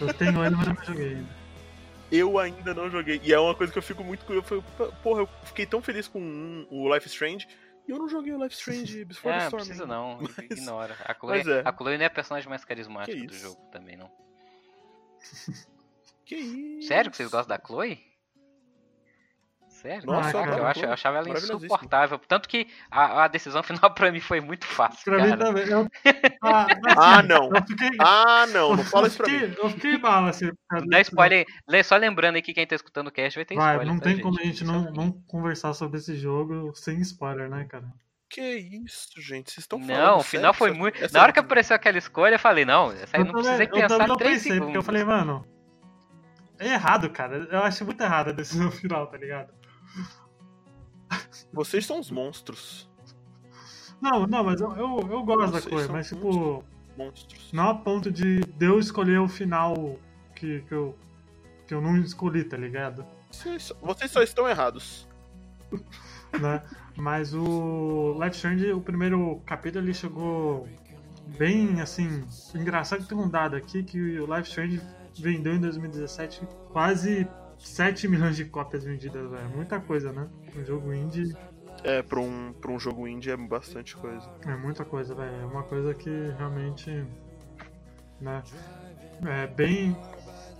Eu 0.00 0.14
tenho 0.14 0.44
ele, 0.44 0.56
mas 0.56 0.68
não 0.68 0.84
joguei 0.84 1.08
ainda. 1.14 1.40
Eu 2.12 2.38
ainda 2.38 2.74
não 2.74 2.90
joguei. 2.90 3.20
E 3.22 3.32
é 3.32 3.38
uma 3.38 3.54
coisa 3.54 3.72
que 3.72 3.78
eu 3.78 3.82
fico 3.82 4.02
muito 4.02 4.24
curioso. 4.24 4.52
Eu 4.54 4.62
falei, 4.62 4.92
porra, 5.02 5.20
eu 5.22 5.28
fiquei 5.44 5.64
tão 5.66 5.80
feliz 5.80 6.08
com 6.08 6.20
um, 6.20 6.66
o 6.70 6.92
Life 6.92 7.06
Strange. 7.06 7.46
E 7.86 7.92
eu 7.92 7.98
não 7.98 8.08
joguei 8.08 8.32
o 8.32 8.42
Life 8.42 8.54
Strange 8.54 9.04
Before 9.06 9.34
É, 9.34 9.38
the 9.38 9.42
não 9.42 9.46
Storm. 9.46 9.64
precisa 9.64 9.86
não, 9.86 10.18
Mas- 10.36 10.38
ignora. 10.38 10.96
A 11.04 11.14
Chloe, 11.14 11.38
mas 11.38 11.46
é. 11.48 11.62
a 11.64 11.72
Chloe 11.72 11.96
não 11.96 12.04
é 12.04 12.06
a 12.06 12.10
personagem 12.10 12.48
mais 12.48 12.64
carismática 12.64 13.26
do 13.26 13.34
jogo 13.34 13.60
também, 13.70 13.96
não. 13.96 14.10
Que 16.24 16.34
isso? 16.36 16.88
Sério 16.88 17.10
que 17.10 17.16
vocês 17.16 17.30
gostam 17.30 17.56
da 17.56 17.62
Chloe? 17.64 17.98
Sério? 19.80 20.06
Nossa, 20.06 20.28
eu 20.28 20.32
Caraca, 20.44 20.58
eu, 20.58 20.66
a 20.66 20.70
acho, 20.70 20.84
eu 20.84 20.92
achava 20.92 21.16
ela 21.18 21.28
insuportável. 21.30 22.18
Tanto 22.28 22.48
que 22.48 22.68
a, 22.90 23.24
a 23.24 23.28
decisão 23.28 23.62
final 23.62 23.90
pra 23.94 24.12
mim 24.12 24.20
foi 24.20 24.40
muito 24.40 24.66
fácil, 24.66 25.04
Pra 25.04 25.22
mim 25.22 25.30
cara. 25.30 25.44
também. 25.46 25.66
Eu, 25.68 25.86
ah, 26.42 26.66
assim, 26.66 26.80
Ah, 26.98 27.22
não. 27.22 27.50
Eu 27.54 27.62
fiquei, 27.66 27.90
Ah, 27.98 28.46
não, 28.48 28.76
não 28.76 28.84
fala 28.84 29.04
eu 29.04 29.08
isso 29.08 29.16
pra 29.16 29.28
mim. 29.30 29.38
fiquei, 29.38 29.64
eu 29.64 29.70
fiquei 29.70 29.98
mal, 29.98 30.26
assim. 30.26 30.50
dá 30.88 31.00
spoiler. 31.00 31.46
Só 31.84 31.96
lembrando 31.96 32.36
aí 32.36 32.42
que 32.42 32.52
quem 32.52 32.66
tá 32.66 32.74
escutando 32.74 33.08
o 33.08 33.10
cast 33.12 33.38
vai 33.38 33.44
ter 33.44 33.54
Vai, 33.54 33.74
spoiler. 33.76 33.94
não 33.94 34.00
tem 34.00 34.20
como 34.20 34.38
a 34.38 34.44
gente 34.44 34.64
não, 34.64 34.90
não 34.92 35.12
conversar 35.26 35.72
sobre 35.72 35.98
esse 35.98 36.14
jogo 36.16 36.72
sem 36.74 37.00
spoiler, 37.00 37.48
né, 37.48 37.64
cara? 37.64 37.86
Que 38.28 38.40
isso, 38.84 39.20
gente? 39.20 39.50
Vocês 39.50 39.64
estão 39.64 39.80
falando 39.80 39.96
Não, 39.98 40.06
o 40.18 40.22
sério 40.22 40.24
final 40.30 40.54
foi 40.54 40.70
essa- 40.70 40.78
muito. 40.78 41.02
essa- 41.04 41.16
Na 41.18 41.22
hora 41.24 41.32
que 41.32 41.40
apareceu 41.40 41.74
aquela 41.74 41.98
escolha, 41.98 42.34
eu 42.36 42.38
falei, 42.38 42.64
não, 42.64 42.92
essa 42.92 43.16
aí 43.16 43.22
Eu 43.22 43.24
não 43.24 43.32
também- 43.32 43.42
precisei 43.56 43.66
eu 43.66 43.88
pensar 43.88 44.06
não 44.06 44.16
três 44.16 44.34
pensei, 44.34 44.52
segundos. 44.52 44.66
porque 44.66 44.78
eu 44.78 44.82
falei, 44.82 45.04
mano, 45.04 45.44
é 46.58 46.68
errado, 46.74 47.10
cara. 47.10 47.48
Eu 47.50 47.60
acho 47.64 47.84
muito 47.84 48.00
errado 48.02 48.28
a 48.28 48.32
decisão 48.32 48.70
final, 48.70 49.06
tá 49.08 49.16
ligado? 49.16 49.52
Vocês 51.52 51.84
são 51.84 51.98
os 51.98 52.10
monstros. 52.10 52.88
Não, 54.00 54.26
não, 54.26 54.44
mas 54.44 54.60
eu, 54.60 54.72
eu, 54.76 54.98
eu 55.10 55.22
gosto 55.24 55.52
da 55.52 55.60
Vocês 55.60 55.64
coisa, 55.66 55.86
são 55.86 55.94
mas 55.96 56.08
tipo, 56.08 56.64
Monstros. 56.96 57.52
não 57.52 57.70
a 57.70 57.74
ponto 57.74 58.10
de, 58.10 58.40
eu 58.58 58.78
escolher 58.78 59.18
o 59.20 59.28
final 59.28 59.98
que, 60.34 60.60
que, 60.62 60.72
eu, 60.72 60.96
que 61.66 61.74
eu 61.74 61.80
não 61.80 61.96
escolhi, 61.98 62.44
tá 62.44 62.56
ligado? 62.56 63.04
Vocês, 63.30 63.64
só- 63.64 63.74
vocês 63.82 64.10
só 64.10 64.22
estão 64.22 64.48
errados. 64.48 65.06
né? 66.40 66.62
Mas 66.96 67.34
o 67.34 68.14
Life 68.22 68.36
Strange, 68.36 68.72
o 68.72 68.80
primeiro 68.80 69.40
capítulo, 69.44 69.84
ele 69.84 69.94
chegou 69.94 70.66
bem 71.38 71.80
assim. 71.80 72.24
Engraçado 72.54 73.02
que 73.02 73.08
tem 73.08 73.18
um 73.18 73.28
dado 73.28 73.56
aqui 73.56 73.82
que 73.82 74.18
o 74.18 74.34
Life 74.34 74.48
Strange 74.48 74.80
vendeu 75.18 75.54
em 75.54 75.60
2017 75.60 76.42
quase 76.72 77.28
7 77.60 78.08
milhões 78.08 78.36
de 78.36 78.44
cópias 78.46 78.84
vendidas, 78.84 79.30
velho. 79.30 79.48
Muita 79.50 79.80
coisa, 79.80 80.12
né? 80.12 80.28
Um 80.56 80.64
jogo 80.64 80.92
indie 80.92 81.36
É, 81.84 82.02
pra 82.02 82.20
um, 82.20 82.52
pra 82.60 82.70
um 82.70 82.78
jogo 82.78 83.06
indie 83.06 83.30
é 83.30 83.36
bastante 83.36 83.96
coisa. 83.96 84.26
é 84.46 84.56
muita 84.56 84.84
coisa, 84.84 85.14
velho. 85.14 85.34
É 85.42 85.46
uma 85.46 85.62
coisa 85.64 85.94
que 85.94 86.10
realmente. 86.38 86.90
Né? 88.20 88.42
É 89.26 89.46
bem. 89.46 89.96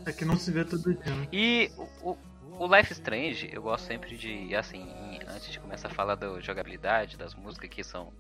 É 0.07 0.13
que 0.13 0.25
não 0.25 0.37
se 0.37 0.51
vê 0.51 0.65
todo 0.65 0.83
dia, 0.95 1.15
né? 1.15 1.29
E 1.33 1.71
o, 2.03 2.17
o- 2.59 2.77
Life 2.77 2.93
Strange, 2.93 3.51
eu 3.53 3.63
gosto 3.63 3.87
sempre 3.87 4.17
de, 4.17 4.55
assim, 4.55 4.87
antes 5.27 5.51
de 5.51 5.59
começar 5.61 5.89
a 5.89 5.91
falar 5.91 6.15
da 6.15 6.41
jogabilidade, 6.41 7.17
das 7.17 7.35
músicas 7.35 7.71
que 7.71 7.83
são, 7.83 8.13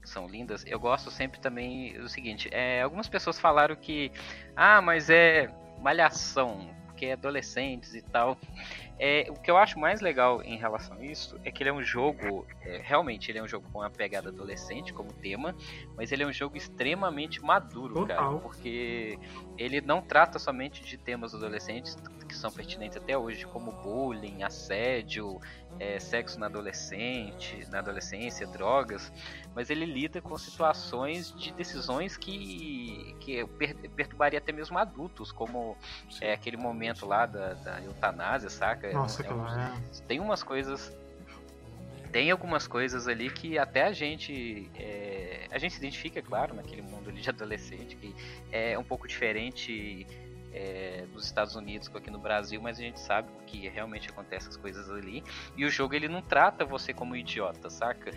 que 0.00 0.08
são 0.08 0.28
lindas, 0.28 0.64
eu 0.66 0.80
gosto 0.80 1.10
sempre 1.10 1.40
também 1.40 1.98
do 2.00 2.08
seguinte, 2.08 2.48
é, 2.52 2.82
algumas 2.82 3.08
pessoas 3.08 3.38
falaram 3.38 3.76
que, 3.76 4.10
ah, 4.56 4.80
mas 4.82 5.10
é 5.10 5.50
malhação, 5.78 6.74
porque 7.02 7.06
é 7.06 7.12
adolescentes 7.14 7.94
e 7.94 8.00
tal. 8.00 8.38
É, 8.98 9.26
o 9.30 9.34
que 9.34 9.50
eu 9.50 9.56
acho 9.56 9.78
mais 9.78 10.00
legal 10.00 10.42
em 10.42 10.56
relação 10.56 10.96
a 10.96 11.04
isso 11.04 11.38
é 11.44 11.50
que 11.50 11.62
ele 11.62 11.70
é 11.70 11.72
um 11.72 11.82
jogo, 11.82 12.46
é, 12.60 12.80
realmente 12.82 13.30
ele 13.30 13.38
é 13.38 13.42
um 13.42 13.48
jogo 13.48 13.68
com 13.72 13.80
uma 13.80 13.90
pegada 13.90 14.28
adolescente 14.28 14.92
como 14.92 15.12
tema, 15.12 15.54
mas 15.96 16.12
ele 16.12 16.22
é 16.22 16.26
um 16.26 16.32
jogo 16.32 16.56
extremamente 16.56 17.42
maduro, 17.42 18.06
cara, 18.06 18.22
Total. 18.22 18.40
porque 18.40 19.18
ele 19.58 19.80
não 19.80 20.00
trata 20.00 20.38
somente 20.38 20.84
de 20.84 20.96
temas 20.96 21.34
adolescentes 21.34 21.96
que 22.32 22.38
são 22.38 22.50
pertinentes 22.50 22.96
até 22.96 23.16
hoje, 23.16 23.46
como 23.46 23.70
bullying, 23.72 24.42
assédio, 24.42 25.38
é, 25.78 25.98
sexo 25.98 26.38
na 26.40 26.46
adolescente, 26.46 27.66
na 27.70 27.78
adolescência, 27.78 28.46
drogas, 28.46 29.12
mas 29.54 29.68
ele 29.68 29.84
lida 29.84 30.20
com 30.20 30.36
situações 30.38 31.34
de 31.34 31.52
decisões 31.52 32.16
que, 32.16 33.14
que 33.20 33.44
per, 33.58 33.74
perturbaria 33.90 34.38
até 34.38 34.52
mesmo 34.52 34.78
adultos, 34.78 35.30
como 35.30 35.76
é, 36.20 36.32
aquele 36.32 36.56
momento 36.56 37.06
lá 37.06 37.26
da, 37.26 37.54
da 37.54 37.80
eutanásia, 37.82 38.48
saca? 38.48 38.81
É 38.82 38.90
um- 38.90 38.94
Nossa, 38.94 39.22
é 39.22 39.26
cara. 39.26 39.74
É. 39.74 40.02
tem 40.06 40.20
umas 40.20 40.42
coisas 40.42 40.92
tem 42.12 42.30
algumas 42.30 42.66
coisas 42.66 43.08
ali 43.08 43.30
que 43.30 43.58
até 43.58 43.84
a 43.84 43.92
gente 43.92 44.70
é, 44.78 45.46
a 45.50 45.58
gente 45.58 45.72
se 45.72 45.78
identifica 45.78 46.20
claro 46.20 46.54
naquele 46.54 46.82
mundo 46.82 47.08
ali 47.08 47.20
de 47.22 47.28
adolescente 47.30 47.96
que 47.96 48.14
é 48.52 48.78
um 48.78 48.84
pouco 48.84 49.08
diferente 49.08 50.06
é, 50.52 51.06
dos 51.10 51.24
Estados 51.24 51.56
Unidos 51.56 51.88
com 51.88 51.96
aqui 51.96 52.10
no 52.10 52.18
Brasil 52.18 52.60
mas 52.60 52.78
a 52.78 52.82
gente 52.82 53.00
sabe 53.00 53.30
que 53.46 53.66
realmente 53.66 54.10
acontece 54.10 54.48
as 54.48 54.58
coisas 54.58 54.90
ali 54.90 55.24
e 55.56 55.64
o 55.64 55.70
jogo 55.70 55.94
ele 55.94 56.06
não 56.06 56.20
trata 56.20 56.66
você 56.66 56.92
como 56.92 57.14
um 57.14 57.16
idiota 57.16 57.70
saca 57.70 58.10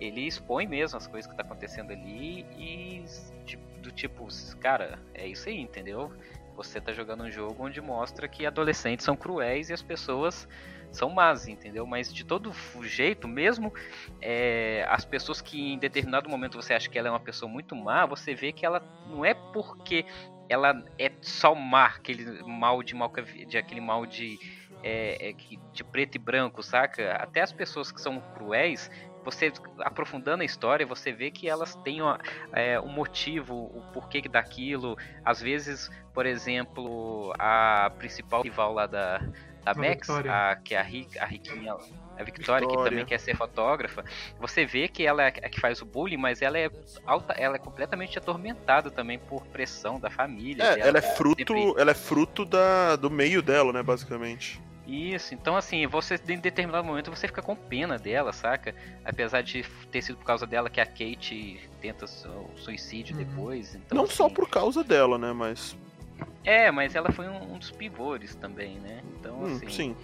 ele 0.00 0.26
expõe 0.26 0.66
mesmo 0.66 0.96
as 0.98 1.06
coisas 1.06 1.30
que 1.30 1.36
tá 1.36 1.44
acontecendo 1.44 1.92
ali 1.92 2.44
e 2.58 3.04
tipo, 3.44 3.62
do 3.78 3.92
tipo 3.92 4.26
cara 4.58 4.98
é 5.14 5.24
isso 5.24 5.48
aí 5.48 5.60
entendeu 5.60 6.12
você 6.56 6.80
tá 6.80 6.92
jogando 6.92 7.24
um 7.24 7.30
jogo 7.30 7.64
onde 7.64 7.80
mostra 7.80 8.26
que 8.26 8.46
adolescentes 8.46 9.04
são 9.04 9.14
cruéis 9.14 9.68
e 9.68 9.72
as 9.74 9.82
pessoas 9.82 10.48
são 10.90 11.10
más, 11.10 11.46
entendeu? 11.46 11.86
Mas 11.86 12.12
de 12.12 12.24
todo 12.24 12.52
jeito, 12.82 13.28
mesmo 13.28 13.72
é, 14.20 14.86
as 14.88 15.04
pessoas 15.04 15.40
que 15.42 15.74
em 15.74 15.78
determinado 15.78 16.28
momento 16.28 16.60
você 16.60 16.72
acha 16.72 16.88
que 16.88 16.98
ela 16.98 17.08
é 17.08 17.10
uma 17.10 17.20
pessoa 17.20 17.50
muito 17.50 17.76
má, 17.76 18.06
você 18.06 18.34
vê 18.34 18.52
que 18.52 18.64
ela 18.64 18.80
não 19.08 19.24
é 19.24 19.34
porque 19.34 20.06
ela 20.48 20.84
é 20.98 21.12
só 21.20 21.54
má, 21.54 21.86
aquele 21.86 22.42
mal 22.44 22.82
de 22.82 22.94
mal 22.94 23.12
de 23.46 23.58
aquele 23.58 23.80
mal 23.80 24.06
de 24.06 24.38
é, 24.82 25.30
é, 25.30 25.34
de 25.72 25.84
preto 25.84 26.14
e 26.14 26.18
branco, 26.18 26.62
saca? 26.62 27.12
Até 27.14 27.40
as 27.40 27.52
pessoas 27.52 27.90
que 27.90 28.00
são 28.00 28.20
cruéis, 28.34 28.90
você 29.26 29.52
aprofundando 29.80 30.42
a 30.42 30.46
história, 30.46 30.86
você 30.86 31.12
vê 31.12 31.30
que 31.32 31.48
elas 31.48 31.74
têm 31.74 32.00
uma, 32.00 32.16
é, 32.52 32.80
um 32.80 32.88
motivo, 32.88 33.54
o 33.74 33.82
porquê 33.92 34.22
que 34.22 34.28
daquilo. 34.28 34.96
Às 35.24 35.42
vezes, 35.42 35.90
por 36.14 36.24
exemplo, 36.24 37.34
a 37.38 37.90
principal 37.98 38.42
rival 38.42 38.72
lá 38.72 38.86
da, 38.86 39.18
da 39.64 39.72
A 39.72 39.74
Max, 39.74 40.08
a, 40.08 40.56
que 40.64 40.74
é 40.76 40.78
a, 40.78 40.82
Ri- 40.82 41.08
a 41.18 41.26
Riquinha, 41.26 41.74
a 42.16 42.22
Victoria, 42.22 42.60
que 42.60 42.66
Victoria. 42.68 42.84
também 42.90 43.04
quer 43.04 43.18
ser 43.18 43.36
fotógrafa, 43.36 44.04
você 44.38 44.64
vê 44.64 44.86
que 44.86 45.04
ela 45.04 45.24
é 45.24 45.26
a 45.26 45.32
que 45.50 45.60
faz 45.60 45.82
o 45.82 45.84
bullying, 45.84 46.16
mas 46.16 46.40
ela 46.40 46.56
é 46.56 46.70
alta, 47.04 47.32
ela 47.34 47.56
é 47.56 47.58
completamente 47.58 48.16
atormentada 48.16 48.90
também 48.92 49.18
por 49.18 49.44
pressão 49.48 49.98
da 49.98 50.08
família. 50.08 50.62
É, 50.62 50.74
dela, 50.76 50.88
ela 50.88 50.98
é 50.98 51.00
sempre- 51.02 51.16
fruto, 51.44 51.74
ela 51.80 51.90
é 51.90 51.94
fruto 51.94 52.44
da, 52.44 52.94
do 52.94 53.10
meio 53.10 53.42
dela, 53.42 53.72
né, 53.72 53.82
basicamente. 53.82 54.62
Isso, 54.86 55.34
então 55.34 55.56
assim, 55.56 55.86
você 55.86 56.14
em 56.28 56.38
determinado 56.38 56.84
momento 56.86 57.10
você 57.10 57.26
fica 57.26 57.42
com 57.42 57.56
pena 57.56 57.98
dela, 57.98 58.32
saca? 58.32 58.74
Apesar 59.04 59.42
de 59.42 59.64
ter 59.90 60.00
sido 60.02 60.16
por 60.16 60.24
causa 60.24 60.46
dela 60.46 60.70
que 60.70 60.80
a 60.80 60.86
Kate 60.86 61.60
tenta 61.80 62.04
o 62.04 62.50
suicídio 62.56 63.16
Uhum. 63.16 63.24
depois. 63.24 63.74
Então, 63.74 63.96
Não 63.96 64.04
assim, 64.04 64.14
só 64.14 64.28
por 64.28 64.48
causa 64.48 64.84
dela, 64.84 65.18
né, 65.18 65.32
mas... 65.32 65.76
É, 66.44 66.70
mas 66.70 66.94
ela 66.94 67.10
foi 67.10 67.26
um, 67.28 67.54
um 67.54 67.58
dos 67.58 67.70
pivôs 67.72 68.34
também, 68.36 68.78
né? 68.78 69.02
Então, 69.18 69.42
Hum, 69.42 69.56
assim. 69.56 69.68
sim. 69.68 69.96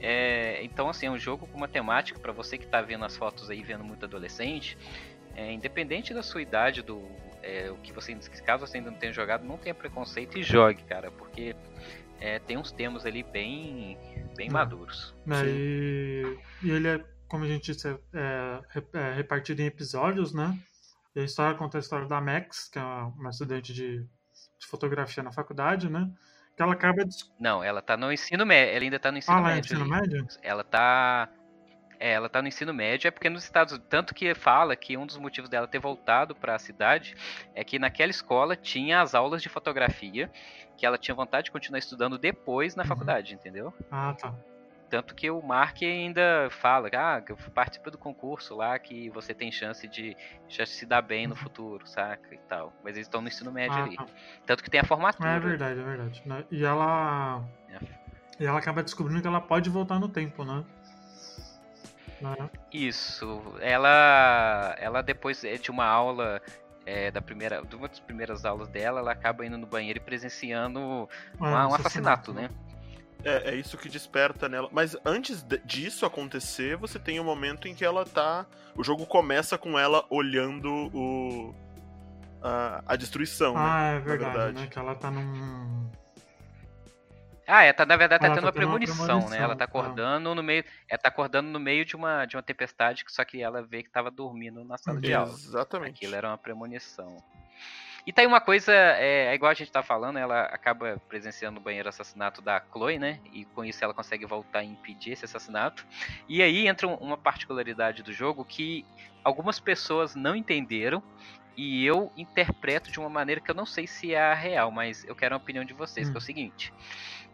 É, 0.00 0.62
então, 0.62 0.88
assim, 0.88 1.06
é 1.06 1.10
um 1.10 1.18
jogo 1.18 1.46
com 1.46 1.56
uma 1.56 1.68
temática 1.68 2.18
pra 2.18 2.32
você 2.32 2.58
que 2.58 2.66
tá 2.66 2.80
vendo 2.82 3.04
as 3.04 3.16
fotos 3.16 3.48
aí, 3.48 3.62
vendo 3.62 3.82
muito 3.84 4.04
adolescente. 4.04 4.76
é, 5.34 5.50
independente 5.50 6.12
da 6.12 6.22
sua 6.22 6.42
idade, 6.42 6.82
do 6.82 7.00
é, 7.42 7.70
o 7.70 7.76
que 7.76 7.90
você, 7.92 8.14
caso 8.44 8.66
você 8.66 8.76
ainda 8.76 8.90
não 8.90 8.98
tenha 8.98 9.12
jogado, 9.14 9.44
não 9.44 9.56
tenha 9.56 9.74
preconceito 9.74 10.38
e 10.38 10.42
jogue, 10.42 10.82
cara, 10.82 11.10
porque 11.10 11.56
é, 12.22 12.38
tem 12.38 12.56
uns 12.56 12.70
temas 12.70 13.04
ali 13.04 13.24
bem, 13.24 13.98
bem 14.36 14.46
Não. 14.48 14.54
maduros. 14.54 15.14
Sim. 15.26 15.44
E, 15.44 16.38
e 16.62 16.70
ele 16.70 16.86
é, 16.88 17.04
como 17.28 17.44
a 17.44 17.48
gente 17.48 17.72
disse, 17.72 17.88
é, 17.88 17.96
é, 18.14 18.98
é 18.98 19.12
repartido 19.14 19.60
em 19.60 19.66
episódios, 19.66 20.32
né? 20.32 20.56
E 21.16 21.20
a 21.20 21.24
história 21.24 21.58
conta 21.58 21.78
a 21.78 21.80
história 21.80 22.06
da 22.06 22.20
Max, 22.20 22.68
que 22.68 22.78
é 22.78 22.82
uma 22.82 23.30
estudante 23.30 23.74
de, 23.74 23.98
de 23.98 24.66
fotografia 24.66 25.22
na 25.22 25.32
faculdade, 25.32 25.90
né? 25.90 26.08
Que 26.56 26.62
ela 26.62 26.74
acaba 26.74 27.04
de 27.04 27.16
Não, 27.40 27.64
ela 27.64 27.82
tá 27.82 27.96
no 27.96 28.12
ensino 28.12 28.46
médio, 28.46 28.74
ela 28.76 28.84
ainda 28.84 28.98
tá 29.00 29.10
no 29.10 29.18
ensino 29.18 29.36
Ah, 29.36 29.40
lá, 29.40 29.48
médio. 29.48 29.60
ensino 29.74 29.82
ali. 29.82 29.90
médio? 29.90 30.26
Ela 30.42 30.62
tá. 30.62 31.28
É, 31.98 32.12
ela 32.14 32.28
tá 32.28 32.42
no 32.42 32.48
ensino 32.48 32.74
médio, 32.74 33.06
é 33.06 33.10
porque 33.12 33.30
nos 33.30 33.44
Estados 33.44 33.78
tanto 33.88 34.12
que 34.12 34.34
fala 34.34 34.74
que 34.74 34.96
um 34.96 35.06
dos 35.06 35.16
motivos 35.16 35.48
dela 35.48 35.68
ter 35.68 35.78
voltado 35.78 36.34
para 36.34 36.54
a 36.54 36.58
cidade 36.58 37.14
é 37.54 37.62
que 37.62 37.78
naquela 37.78 38.10
escola 38.10 38.56
tinha 38.56 39.00
as 39.00 39.14
aulas 39.14 39.40
de 39.40 39.48
fotografia, 39.48 40.28
que 40.82 40.86
ela 40.86 40.98
tinha 40.98 41.14
vontade 41.14 41.44
de 41.44 41.52
continuar 41.52 41.78
estudando 41.78 42.18
depois 42.18 42.74
na 42.74 42.82
Uhum. 42.82 42.88
faculdade, 42.88 43.34
entendeu? 43.34 43.72
Ah, 43.88 44.16
tá. 44.20 44.34
Tanto 44.90 45.14
que 45.14 45.30
o 45.30 45.40
Mark 45.40 45.76
ainda 45.80 46.48
fala, 46.50 46.88
ah, 46.92 47.22
participa 47.54 47.88
do 47.88 47.96
concurso 47.96 48.56
lá 48.56 48.76
que 48.80 49.08
você 49.10 49.32
tem 49.32 49.52
chance 49.52 49.86
de 49.86 50.16
já 50.48 50.66
se 50.66 50.84
dar 50.84 51.00
bem 51.00 51.28
no 51.28 51.36
futuro, 51.36 51.86
saca? 51.86 52.34
E 52.34 52.38
tal. 52.48 52.72
Mas 52.82 52.96
eles 52.96 53.06
estão 53.06 53.20
no 53.20 53.28
ensino 53.28 53.52
médio 53.52 53.78
Ah, 53.78 53.84
ali. 53.84 53.96
tá. 53.96 54.06
Tanto 54.44 54.64
que 54.64 54.68
tem 54.68 54.80
a 54.80 54.84
formatura. 54.84 55.30
É 55.30 55.38
verdade, 55.38 55.78
é 55.78 55.84
verdade. 55.84 56.22
né? 56.26 56.44
E 56.50 56.64
ela. 56.64 57.44
É. 57.70 57.78
E 58.40 58.44
ela 58.44 58.58
acaba 58.58 58.82
descobrindo 58.82 59.22
que 59.22 59.28
ela 59.28 59.40
pode 59.40 59.70
voltar 59.70 60.00
no 60.00 60.08
tempo, 60.08 60.44
né? 60.44 60.64
Né? 62.20 62.50
Isso. 62.72 63.40
Ela, 63.60 64.74
ela 64.80 65.00
depois 65.00 65.44
é, 65.44 65.54
de 65.58 65.70
uma 65.70 65.84
aula 65.86 66.42
é, 66.86 67.10
da 67.10 67.20
primeira, 67.22 67.62
de 67.62 67.76
uma 67.76 67.88
das 67.88 68.00
primeiras 68.00 68.44
aulas 68.44 68.68
dela, 68.68 69.00
ela 69.00 69.12
acaba 69.12 69.44
indo 69.46 69.56
no 69.58 69.66
banheiro 69.66 69.98
e 69.98 70.02
presenciando 70.02 71.08
É, 71.34 71.36
uma- 71.38 71.68
um 71.68 71.74
assassinato, 71.74 72.32
né? 72.32 72.48
É, 73.24 73.50
é 73.50 73.54
isso 73.54 73.78
que 73.78 73.88
desperta 73.88 74.48
nela. 74.48 74.68
Mas 74.72 74.96
antes 75.04 75.42
de- 75.42 75.58
disso 75.64 76.04
acontecer, 76.04 76.76
você 76.76 76.98
tem 76.98 77.20
o 77.20 77.24
momento 77.24 77.68
em 77.68 77.74
que 77.74 77.84
ela 77.84 78.04
tá. 78.04 78.44
O 78.74 78.82
jogo 78.82 79.06
começa 79.06 79.56
com 79.56 79.78
ela 79.78 80.04
olhando 80.10 80.90
o. 80.92 81.54
A, 82.42 82.82
a 82.88 82.96
destruição, 82.96 83.54
né? 83.54 83.60
Ah, 83.62 83.84
é 83.92 84.00
verdade, 84.00 84.32
verdade. 84.36 84.60
né? 84.62 84.66
Que 84.66 84.76
ela 84.78 84.94
tá 84.96 85.08
num. 85.08 85.88
Ah, 87.46 87.64
é, 87.64 87.72
tá, 87.72 87.84
na 87.84 87.96
verdade 87.96 88.20
tá 88.20 88.26
Ela 88.26 88.34
tendo 88.34 88.44
tá 88.44 88.46
uma 88.48 88.52
tendo 88.52 88.62
uma 88.64 88.78
premonição, 88.78 88.96
né? 89.06 89.06
premonição, 89.06 89.38
Ela 89.44 89.54
tá 89.54 89.58
tá. 89.58 89.64
acordando 89.64 90.34
no 90.34 90.42
meio. 90.42 90.64
Ela 90.88 90.98
tá 90.98 91.08
acordando 91.08 91.48
no 91.50 91.58
meio 91.58 91.84
de 91.84 91.96
uma, 91.96 92.24
de 92.24 92.36
uma 92.36 92.42
tempestade, 92.42 93.04
só 93.08 93.24
que 93.24 93.42
ela 93.42 93.62
vê 93.62 93.82
que 93.82 93.90
tava 93.90 94.10
dormindo 94.10 94.64
na 94.64 94.78
sala 94.78 95.00
de 95.00 95.12
aula. 95.12 95.32
Exatamente. 95.32 95.96
Aquilo 95.96 96.14
era 96.14 96.28
uma 96.28 96.38
premonição. 96.38 97.16
E 98.04 98.12
tá 98.12 98.22
aí 98.22 98.26
uma 98.26 98.40
coisa, 98.40 98.72
é, 98.72 99.26
é 99.26 99.34
igual 99.34 99.50
a 99.50 99.54
gente 99.54 99.70
tá 99.70 99.80
falando, 99.80 100.18
ela 100.18 100.42
acaba 100.46 101.00
presenciando 101.08 101.60
o 101.60 101.62
banheiro 101.62 101.88
assassinato 101.88 102.42
da 102.42 102.60
Chloe, 102.72 102.98
né? 102.98 103.20
E 103.32 103.44
com 103.44 103.64
isso 103.64 103.84
ela 103.84 103.94
consegue 103.94 104.26
voltar 104.26 104.64
e 104.64 104.66
impedir 104.68 105.12
esse 105.12 105.24
assassinato. 105.24 105.86
E 106.28 106.42
aí 106.42 106.66
entra 106.66 106.88
um- 106.88 106.96
uma 106.96 107.16
particularidade 107.16 108.02
do 108.02 108.12
jogo 108.12 108.44
que 108.44 108.84
algumas 109.22 109.60
pessoas 109.60 110.16
não 110.16 110.34
entenderam 110.34 111.00
e 111.56 111.86
eu 111.86 112.10
interpreto 112.16 112.90
de 112.90 112.98
uma 112.98 113.08
maneira 113.08 113.40
que 113.40 113.50
eu 113.50 113.54
não 113.54 113.66
sei 113.66 113.86
se 113.86 114.12
é 114.12 114.20
a 114.20 114.34
real, 114.34 114.72
mas 114.72 115.04
eu 115.04 115.14
quero 115.14 115.34
a 115.36 115.38
opinião 115.38 115.64
de 115.64 115.74
vocês, 115.74 116.10
que 116.10 116.16
é 116.16 116.18
o 116.18 116.20
seguinte. 116.20 116.72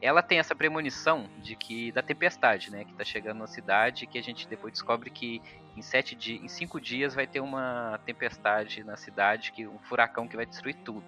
Ela 0.01 0.23
tem 0.23 0.39
essa 0.39 0.55
premonição 0.55 1.29
de 1.39 1.57
que 1.57 1.91
da 1.93 2.03
tempestade, 2.03 2.71
né, 2.71 2.85
que 2.85 2.95
tá 2.95 3.05
chegando 3.05 3.39
na 3.39 3.47
cidade, 3.47 4.07
que 4.07 4.19
a 4.19 4.23
gente 4.23 4.49
depois 4.49 4.73
descobre 4.73 5.11
que 5.11 5.43
em 5.77 5.83
sete 5.83 6.15
dias, 6.15 6.43
em 6.43 6.49
cinco 6.49 6.81
dias 6.81 7.15
vai 7.15 7.27
ter 7.27 7.41
uma 7.41 7.99
tempestade 8.07 8.85
na 8.85 8.97
cidade, 8.97 9.53
que 9.53 9.67
um 9.67 9.79
furacão 9.81 10.29
que 10.29 10.37
vai 10.37 10.47
destruir 10.47 10.77
tudo. 10.85 11.07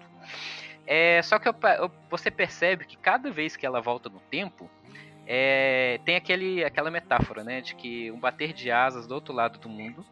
É, 0.85 1.21
só 1.21 1.39
que 1.39 1.47
eu 1.47 1.55
eu- 1.79 1.91
você 2.09 2.29
percebe 2.29 2.85
que 2.85 2.97
cada 2.97 3.31
vez 3.31 3.55
que 3.55 3.65
ela 3.65 3.79
volta 3.81 4.09
no 4.09 4.19
tempo, 4.19 4.69
é, 5.25 5.99
tem 6.03 6.15
aquele, 6.15 6.63
aquela 6.63 6.91
metáfora, 6.91 7.43
né, 7.43 7.61
de 7.61 7.75
que 7.75 8.11
um 8.11 8.19
bater 8.19 8.51
de 8.51 8.71
asas 8.71 9.07
do 9.07 9.13
outro 9.13 9.33
lado 9.33 9.59
do 9.59 9.69
mundo 9.69 10.05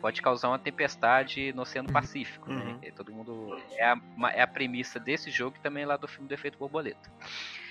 pode 0.00 0.20
causar 0.20 0.48
uma 0.48 0.58
tempestade 0.58 1.52
no 1.54 1.62
Oceano 1.62 1.90
Pacífico. 1.90 2.50
Uhum. 2.50 2.78
Né? 2.80 2.90
Todo 2.94 3.12
mundo 3.12 3.58
é 3.72 3.84
a, 3.84 3.96
é 4.34 4.42
a 4.42 4.46
premissa 4.46 5.00
desse 5.00 5.30
jogo 5.30 5.56
e 5.56 5.60
também 5.60 5.84
lá 5.86 5.96
do 5.96 6.06
filme 6.06 6.28
do 6.28 6.34
Efeito 6.34 6.58
Borboleta. 6.58 7.10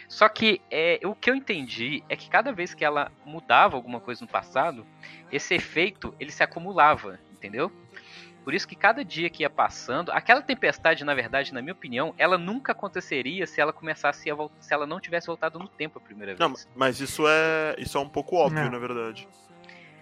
Só 0.07 0.29
que 0.29 0.61
é, 0.69 0.99
o 1.03 1.15
que 1.15 1.29
eu 1.29 1.35
entendi 1.35 2.03
é 2.07 2.15
que 2.15 2.29
cada 2.29 2.51
vez 2.51 2.73
que 2.73 2.85
ela 2.85 3.11
mudava 3.25 3.75
alguma 3.75 3.99
coisa 3.99 4.23
no 4.23 4.27
passado, 4.27 4.85
esse 5.31 5.53
efeito 5.53 6.13
ele 6.19 6.31
se 6.31 6.43
acumulava, 6.43 7.19
entendeu? 7.33 7.71
Por 8.45 8.53
isso 8.53 8.67
que 8.67 8.75
cada 8.75 9.03
dia 9.03 9.27
que 9.27 9.41
ia 9.41 9.49
passando, 9.49 10.11
aquela 10.11 10.39
tempestade, 10.39 11.03
na 11.03 11.15
verdade, 11.15 11.51
na 11.51 11.63
minha 11.63 11.73
opinião, 11.73 12.13
ela 12.15 12.37
nunca 12.37 12.73
aconteceria 12.73 13.47
se 13.47 13.59
ela 13.59 13.73
começasse 13.73 14.29
a 14.29 14.35
voltar, 14.35 14.55
se 14.59 14.71
ela 14.71 14.85
não 14.85 14.99
tivesse 14.99 15.25
voltado 15.25 15.57
no 15.57 15.67
tempo 15.67 15.97
a 15.97 16.01
primeira 16.01 16.35
vez. 16.35 16.39
Não, 16.39 16.53
mas 16.75 16.99
isso 16.99 17.23
é. 17.27 17.75
Isso 17.79 17.97
é 17.97 18.01
um 18.01 18.07
pouco 18.07 18.35
óbvio, 18.35 18.63
Não. 18.63 18.69
na 18.69 18.77
verdade. 18.77 19.27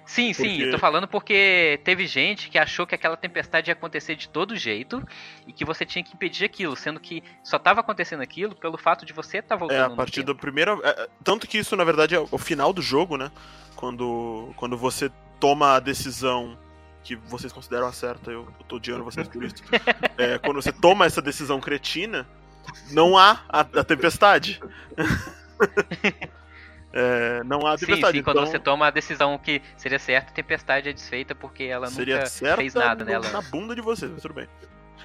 Sim, 0.06 0.34
sim, 0.34 0.44
Porque- 0.50 0.64
eu 0.66 0.72
tô 0.72 0.80
falando 0.80 1.08
porque 1.08 1.80
teve 1.84 2.06
gente 2.06 2.50
que 2.50 2.58
achou 2.58 2.86
que 2.86 2.94
aquela 2.94 3.16
tempestade 3.16 3.70
ia 3.70 3.74
acontecer 3.74 4.16
de 4.16 4.28
todo 4.28 4.56
jeito 4.56 5.02
e 5.48 5.54
que 5.54 5.64
você 5.64 5.86
tinha 5.86 6.04
que 6.04 6.14
impedir 6.14 6.44
aquilo, 6.46 6.76
sendo 6.76 7.00
que 7.00 7.24
só 7.44 7.58
tava 7.58 7.80
acontecendo 7.80 8.22
aquilo 8.22 8.54
pelo 8.56 8.78
fato 8.78 9.06
de 9.06 9.14
você 9.14 9.38
estar 9.38 9.56
voltando 9.56 9.80
É, 9.92 9.94
a 9.94 9.96
partir 9.96 10.22
da 10.24 10.36
primeira. 10.36 10.78
é, 10.84 10.90
é, 11.04 11.10
tanto 11.24 11.48
que 11.48 11.58
isso, 11.58 11.76
na 11.78 11.84
verdade, 11.86 12.16
é 12.16 12.20
o 12.20 12.38
final 12.38 12.74
do 12.74 12.82
jogo, 12.82 13.16
né? 13.18 13.32
Quando, 13.76 14.54
quando 14.58 14.78
você 14.78 15.10
toma 15.40 15.76
a 15.76 15.80
decisão 15.80 16.58
que 17.04 17.16
vocês 17.16 17.52
consideram 17.52 17.88
a 17.88 17.92
certa, 17.94 18.30
eu, 18.32 18.42
eu 18.60 18.66
tô 18.68 18.76
odiando 18.78 19.04
vocês 19.04 19.28
por 19.28 19.44
isso. 19.44 19.56
É, 20.18 20.38
quando 20.38 20.62
você 20.62 20.72
toma 20.72 21.06
essa 21.06 21.22
decisão 21.22 21.60
cretina, 21.60 22.28
não 22.92 23.18
há 23.18 23.42
a, 23.50 23.60
a 23.62 23.84
tempestade. 23.84 24.62
É, 26.96 27.42
não 27.44 27.66
há 27.66 27.74
a 27.74 27.78
Sim, 27.78 27.88
tempestade. 27.88 28.18
sim, 28.20 28.24
quando 28.24 28.38
então, 28.38 28.52
você 28.52 28.60
toma 28.60 28.86
a 28.88 28.92
decisão 28.92 29.36
que 29.40 29.62
seria 29.76 29.98
certa, 29.98 30.30
a 30.30 30.34
tempestade 30.34 30.90
é 30.90 30.94
desfeita 30.94 31.34
porque 31.34 31.64
ela 31.64 31.88
seria 31.88 32.18
nunca 32.20 32.56
fez 32.56 32.74
nada 32.76 33.04
no- 33.04 33.10
nela. 33.10 33.28
na 33.32 33.42
bunda 33.42 33.74
de 33.76 33.82
vocês, 33.82 34.12
mas 34.12 34.22
tudo 34.22 34.36
bem. 34.36 34.48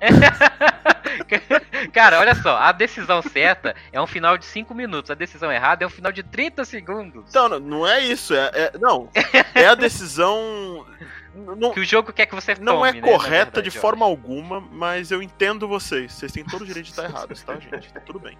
Cara, 1.92 2.18
olha 2.20 2.34
só, 2.34 2.56
a 2.56 2.72
decisão 2.72 3.22
certa 3.22 3.74
é 3.92 4.00
um 4.00 4.06
final 4.06 4.36
de 4.38 4.44
5 4.44 4.74
minutos, 4.74 5.10
a 5.10 5.14
decisão 5.14 5.50
errada 5.50 5.82
é 5.82 5.86
um 5.86 5.90
final 5.90 6.12
de 6.12 6.22
30 6.22 6.64
segundos. 6.64 7.24
Então, 7.28 7.48
não- 7.48 7.58
não 7.60 7.86
é 7.86 8.00
isso. 8.00 8.34
É, 8.34 8.50
é- 8.54 8.72
não, 8.78 9.08
é 9.54 9.66
a 9.66 9.74
decisão. 9.74 10.86
Não, 11.34 11.70
Que 11.72 11.80
o 11.80 11.84
jogo 11.84 12.12
quer 12.12 12.26
que 12.26 12.34
você 12.34 12.54
não 12.56 12.76
tome, 12.78 12.88
é 12.88 12.92
né, 12.92 13.00
correta 13.00 13.44
verdade, 13.46 13.70
de 13.70 13.78
forma 13.78 14.04
alguma, 14.04 14.60
mas 14.60 15.10
eu 15.10 15.22
entendo 15.22 15.66
vocês. 15.68 16.12
Vocês 16.12 16.32
têm 16.32 16.44
todo 16.44 16.62
o 16.62 16.66
direito 16.66 16.86
de 16.86 16.90
estar 16.92 17.04
errados, 17.04 17.42
tá, 17.42 17.54
gente? 17.58 17.92
Tá 17.92 18.00
tudo 18.00 18.18
bem. 18.18 18.36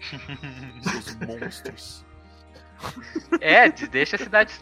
Seus 0.82 1.14
monstros. 1.16 2.04
É, 3.40 3.68
de- 3.68 3.86
deixa 3.86 4.16
a 4.16 4.18
cidade 4.18 4.52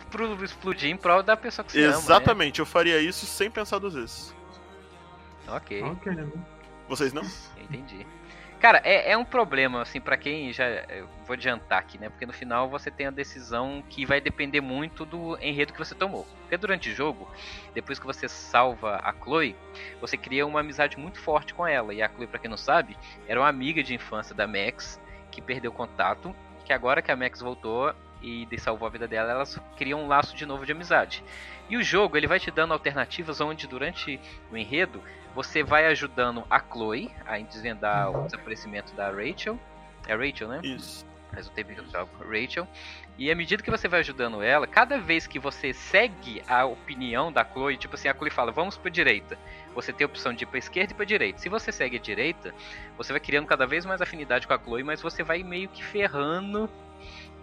explodir 0.42 0.90
em 0.90 0.96
prol 0.96 1.22
da 1.22 1.37
pessoa 1.37 1.64
que 1.64 1.72
você 1.72 1.85
ama, 1.85 1.92
né? 1.96 1.98
Exatamente, 1.98 2.61
eu 2.61 2.66
faria 2.66 2.98
isso 3.01 3.27
sem 3.27 3.51
pensar 3.51 3.79
duas 3.79 3.94
vezes. 3.94 4.35
Ok. 5.48 5.83
Ok, 5.83 6.12
né? 6.12 6.29
Vocês 6.88 7.12
não? 7.12 7.22
Entendi. 7.57 8.07
Cara, 8.61 8.81
é, 8.85 9.11
é 9.11 9.16
um 9.18 9.25
problema, 9.25 9.83
assim, 9.83 10.01
pra 10.01 10.16
quem 10.16 10.53
já. 10.53 10.64
Eu 10.68 11.09
vou 11.27 11.35
adiantar 11.35 11.81
aqui, 11.81 11.98
né? 11.98 12.09
Porque 12.09 12.25
no 12.25 12.33
final 12.33 12.68
você 12.70 12.92
tem 12.92 13.07
a 13.07 13.11
decisão 13.11 13.83
que 13.88 14.07
vai 14.07 14.20
depender 14.20 14.61
muito 14.61 15.05
do 15.05 15.37
enredo 15.40 15.72
que 15.72 15.79
você 15.81 15.96
tomou. 15.96 16.25
Porque 16.42 16.57
durante 16.57 16.88
o 16.90 16.94
jogo, 16.94 17.29
depois 17.75 17.98
que 17.98 18.07
você 18.07 18.29
salva 18.29 19.01
a 19.03 19.12
Chloe, 19.12 19.57
você 20.01 20.16
cria 20.16 20.46
uma 20.46 20.61
amizade 20.61 20.96
muito 20.96 21.18
forte 21.18 21.53
com 21.55 21.66
ela. 21.66 21.92
E 21.92 22.01
a 22.01 22.09
Chloe, 22.09 22.29
pra 22.29 22.38
quem 22.38 22.48
não 22.48 22.57
sabe, 22.57 22.96
era 23.27 23.40
uma 23.40 23.48
amiga 23.48 23.83
de 23.83 23.94
infância 23.94 24.33
da 24.33 24.46
Max, 24.46 25.01
que 25.33 25.42
perdeu 25.42 25.72
contato. 25.72 26.33
Que 26.64 26.72
agora 26.72 27.03
que 27.03 27.11
a 27.11 27.16
Max 27.16 27.40
voltou 27.40 27.94
e 28.22 28.46
salvou 28.59 28.87
a 28.87 28.90
vida 28.90 29.09
dela, 29.09 29.33
elas 29.33 29.61
criam 29.77 30.05
um 30.05 30.07
laço 30.07 30.37
de 30.37 30.46
novo 30.46 30.64
de 30.64 30.72
amizade. 30.72 31.25
E 31.68 31.77
o 31.77 31.83
jogo, 31.83 32.16
ele 32.16 32.27
vai 32.27 32.38
te 32.38 32.51
dando 32.51 32.72
alternativas 32.72 33.40
onde 33.40 33.66
durante 33.66 34.20
o 34.51 34.57
enredo 34.57 35.03
você 35.35 35.62
vai 35.62 35.87
ajudando 35.87 36.44
a 36.48 36.61
Chloe 36.61 37.11
a 37.27 37.38
desvendar 37.38 38.11
o 38.11 38.25
desaparecimento 38.25 38.92
da 38.94 39.11
Rachel. 39.11 39.59
É 40.07 40.14
Rachel, 40.14 40.48
né? 40.48 40.61
Isso. 40.62 41.07
Faz 41.33 41.47
o 41.47 41.51
tempo 41.51 41.73
que 41.73 41.81
eu 41.81 41.87
jogo 41.87 42.11
Rachel. 42.29 42.68
E 43.18 43.31
à 43.31 43.35
medida 43.35 43.62
que 43.62 43.71
você 43.71 43.88
vai 43.88 44.01
ajudando 44.01 44.42
ela, 44.42 44.66
cada 44.66 44.99
vez 44.99 45.27
que 45.27 45.38
você 45.38 45.73
segue 45.73 46.42
a 46.47 46.64
opinião 46.64 47.33
da 47.33 47.45
Chloe, 47.45 47.77
tipo 47.77 47.95
assim, 47.95 48.09
a 48.09 48.14
Chloe 48.14 48.31
fala, 48.31 48.53
vamos 48.53 48.77
pra 48.77 48.90
direita. 48.90 49.38
Você 49.75 49.92
tem 49.92 50.05
a 50.05 50.09
opção 50.09 50.33
de 50.35 50.45
ir 50.45 50.47
pra 50.47 50.59
esquerda 50.59 50.92
e 50.92 50.97
pra 50.97 51.05
direita. 51.05 51.38
Se 51.38 51.49
você 51.49 51.73
segue 51.73 51.97
a 51.97 52.01
direita, 52.01 52.55
você 52.97 53.12
vai 53.12 53.21
criando 53.21 53.47
cada 53.47 53.66
vez 53.66 53.85
mais 53.87 54.03
afinidade 54.03 54.47
com 54.47 54.53
a 54.53 54.59
Chloe, 54.59 54.83
mas 54.83 55.01
você 55.01 55.23
vai 55.23 55.42
meio 55.42 55.68
que 55.68 55.83
ferrando 55.83 56.68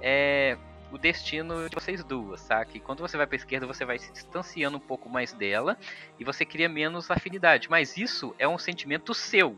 é, 0.02 0.58
o 0.91 0.97
destino 0.97 1.69
de 1.69 1.75
vocês 1.75 2.04
duas, 2.04 2.41
saca? 2.41 2.71
E 2.75 2.80
quando 2.80 2.99
você 2.99 3.17
vai 3.17 3.28
pra 3.28 3.36
esquerda, 3.36 3.67
você 3.67 3.86
vai 3.86 3.99
se 3.99 4.12
distanciando 4.12 4.78
um 4.78 4.82
pouco 4.82 5.10
mais 5.10 5.34
dela 5.34 5.78
e 6.19 6.23
você 6.23 6.45
cria 6.45 6.69
menos 6.69 7.10
afinidade. 7.12 7.69
Mas 7.69 7.97
isso 7.97 8.36
é 8.38 8.47
um 8.47 8.58
sentimento 8.58 9.13
seu. 9.13 9.58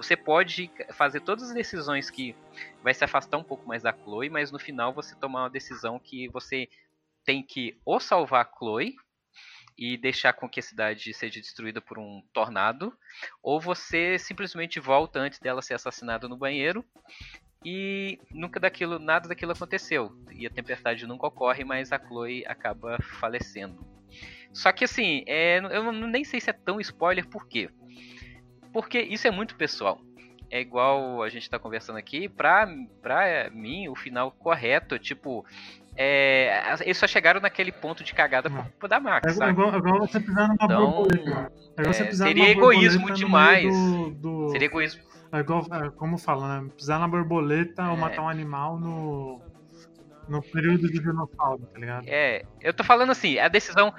Você 0.00 0.16
pode 0.16 0.70
fazer 0.94 1.20
todas 1.20 1.50
as 1.50 1.54
decisões 1.54 2.08
que 2.08 2.34
vai 2.82 2.94
se 2.94 3.04
afastar 3.04 3.36
um 3.36 3.44
pouco 3.44 3.68
mais 3.68 3.82
da 3.82 3.92
Chloe, 3.92 4.30
mas 4.30 4.50
no 4.50 4.58
final 4.58 4.94
você 4.94 5.14
tomar 5.14 5.42
uma 5.42 5.50
decisão 5.50 5.98
que 5.98 6.26
você 6.28 6.70
tem 7.22 7.42
que 7.42 7.78
ou 7.84 8.00
salvar 8.00 8.46
a 8.46 8.58
Chloe 8.58 8.96
e 9.76 9.98
deixar 9.98 10.32
com 10.32 10.48
que 10.48 10.58
a 10.58 10.62
cidade 10.62 11.12
seja 11.12 11.38
destruída 11.38 11.82
por 11.82 11.98
um 11.98 12.22
tornado, 12.32 12.96
ou 13.42 13.60
você 13.60 14.18
simplesmente 14.18 14.80
volta 14.80 15.18
antes 15.18 15.38
dela 15.38 15.60
ser 15.60 15.74
assassinada 15.74 16.26
no 16.26 16.36
banheiro 16.36 16.82
e 17.62 18.18
nunca 18.30 18.58
daquilo, 18.58 18.98
nada 18.98 19.28
daquilo 19.28 19.52
aconteceu. 19.52 20.16
E 20.32 20.46
a 20.46 20.50
tempestade 20.50 21.06
nunca 21.06 21.26
ocorre, 21.26 21.62
mas 21.62 21.92
a 21.92 21.98
Chloe 21.98 22.42
acaba 22.46 22.96
falecendo. 23.20 23.86
Só 24.50 24.72
que 24.72 24.84
assim, 24.84 25.24
é, 25.26 25.58
eu 25.58 25.92
nem 25.92 26.24
sei 26.24 26.40
se 26.40 26.48
é 26.48 26.54
tão 26.54 26.80
spoiler, 26.80 27.28
por 27.28 27.46
quê? 27.46 27.68
Porque 28.72 29.00
isso 29.00 29.26
é 29.26 29.30
muito 29.30 29.54
pessoal. 29.56 30.00
É 30.50 30.60
igual 30.60 31.22
a 31.22 31.28
gente 31.28 31.48
tá 31.48 31.58
conversando 31.58 31.96
aqui, 31.96 32.28
pra, 32.28 32.68
pra 33.00 33.48
mim, 33.52 33.88
o 33.88 33.94
final 33.94 34.32
correto, 34.32 34.98
tipo, 34.98 35.44
é, 35.96 36.74
eles 36.80 36.98
só 36.98 37.06
chegaram 37.06 37.40
naquele 37.40 37.70
ponto 37.70 38.02
de 38.02 38.12
cagada 38.12 38.50
por 38.50 38.62
culpa 38.64 38.88
da 38.88 38.98
Max, 38.98 39.38
É 39.38 39.48
igual, 39.48 39.72
é 39.74 39.78
igual 39.78 39.98
você 40.00 40.18
pisar 40.18 40.48
numa 40.48 40.56
Então, 40.60 40.90
borboleta. 40.90 41.52
É 41.76 41.82
é, 41.82 42.04
pisar 42.04 42.26
seria 42.28 42.42
numa 42.42 42.52
egoísmo 42.52 42.98
borboleta 43.00 43.18
demais. 43.18 43.72
Do, 43.72 44.10
do... 44.10 44.48
Seria 44.50 44.66
egoísmo. 44.66 45.02
É 45.32 45.38
igual, 45.38 45.64
é, 45.72 45.90
como 45.90 46.18
fala, 46.18 46.60
né? 46.62 46.70
Pisar 46.76 46.98
na 46.98 47.06
borboleta 47.06 47.86
ou 47.88 47.94
É. 47.94 48.00
matar 48.00 48.22
um 48.22 48.28
animal 48.28 48.76
no, 48.80 49.40
no 50.28 50.42
período 50.42 50.90
de 50.90 50.98
dinossauro, 50.98 51.64
tá 51.72 51.78
ligado? 51.78 52.04
É, 52.08 52.44
eu 52.60 52.74
tô 52.74 52.82
falando 52.82 53.10
assim, 53.10 53.38
a 53.38 53.46
decisão. 53.46 53.94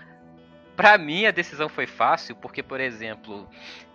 Pra 0.82 0.98
mim, 0.98 1.26
a 1.26 1.32
decisão 1.32 1.70
foi 1.70 1.86
fácil, 1.86 2.36
porque, 2.36 2.64
por 2.64 2.80
exemplo, 2.80 3.48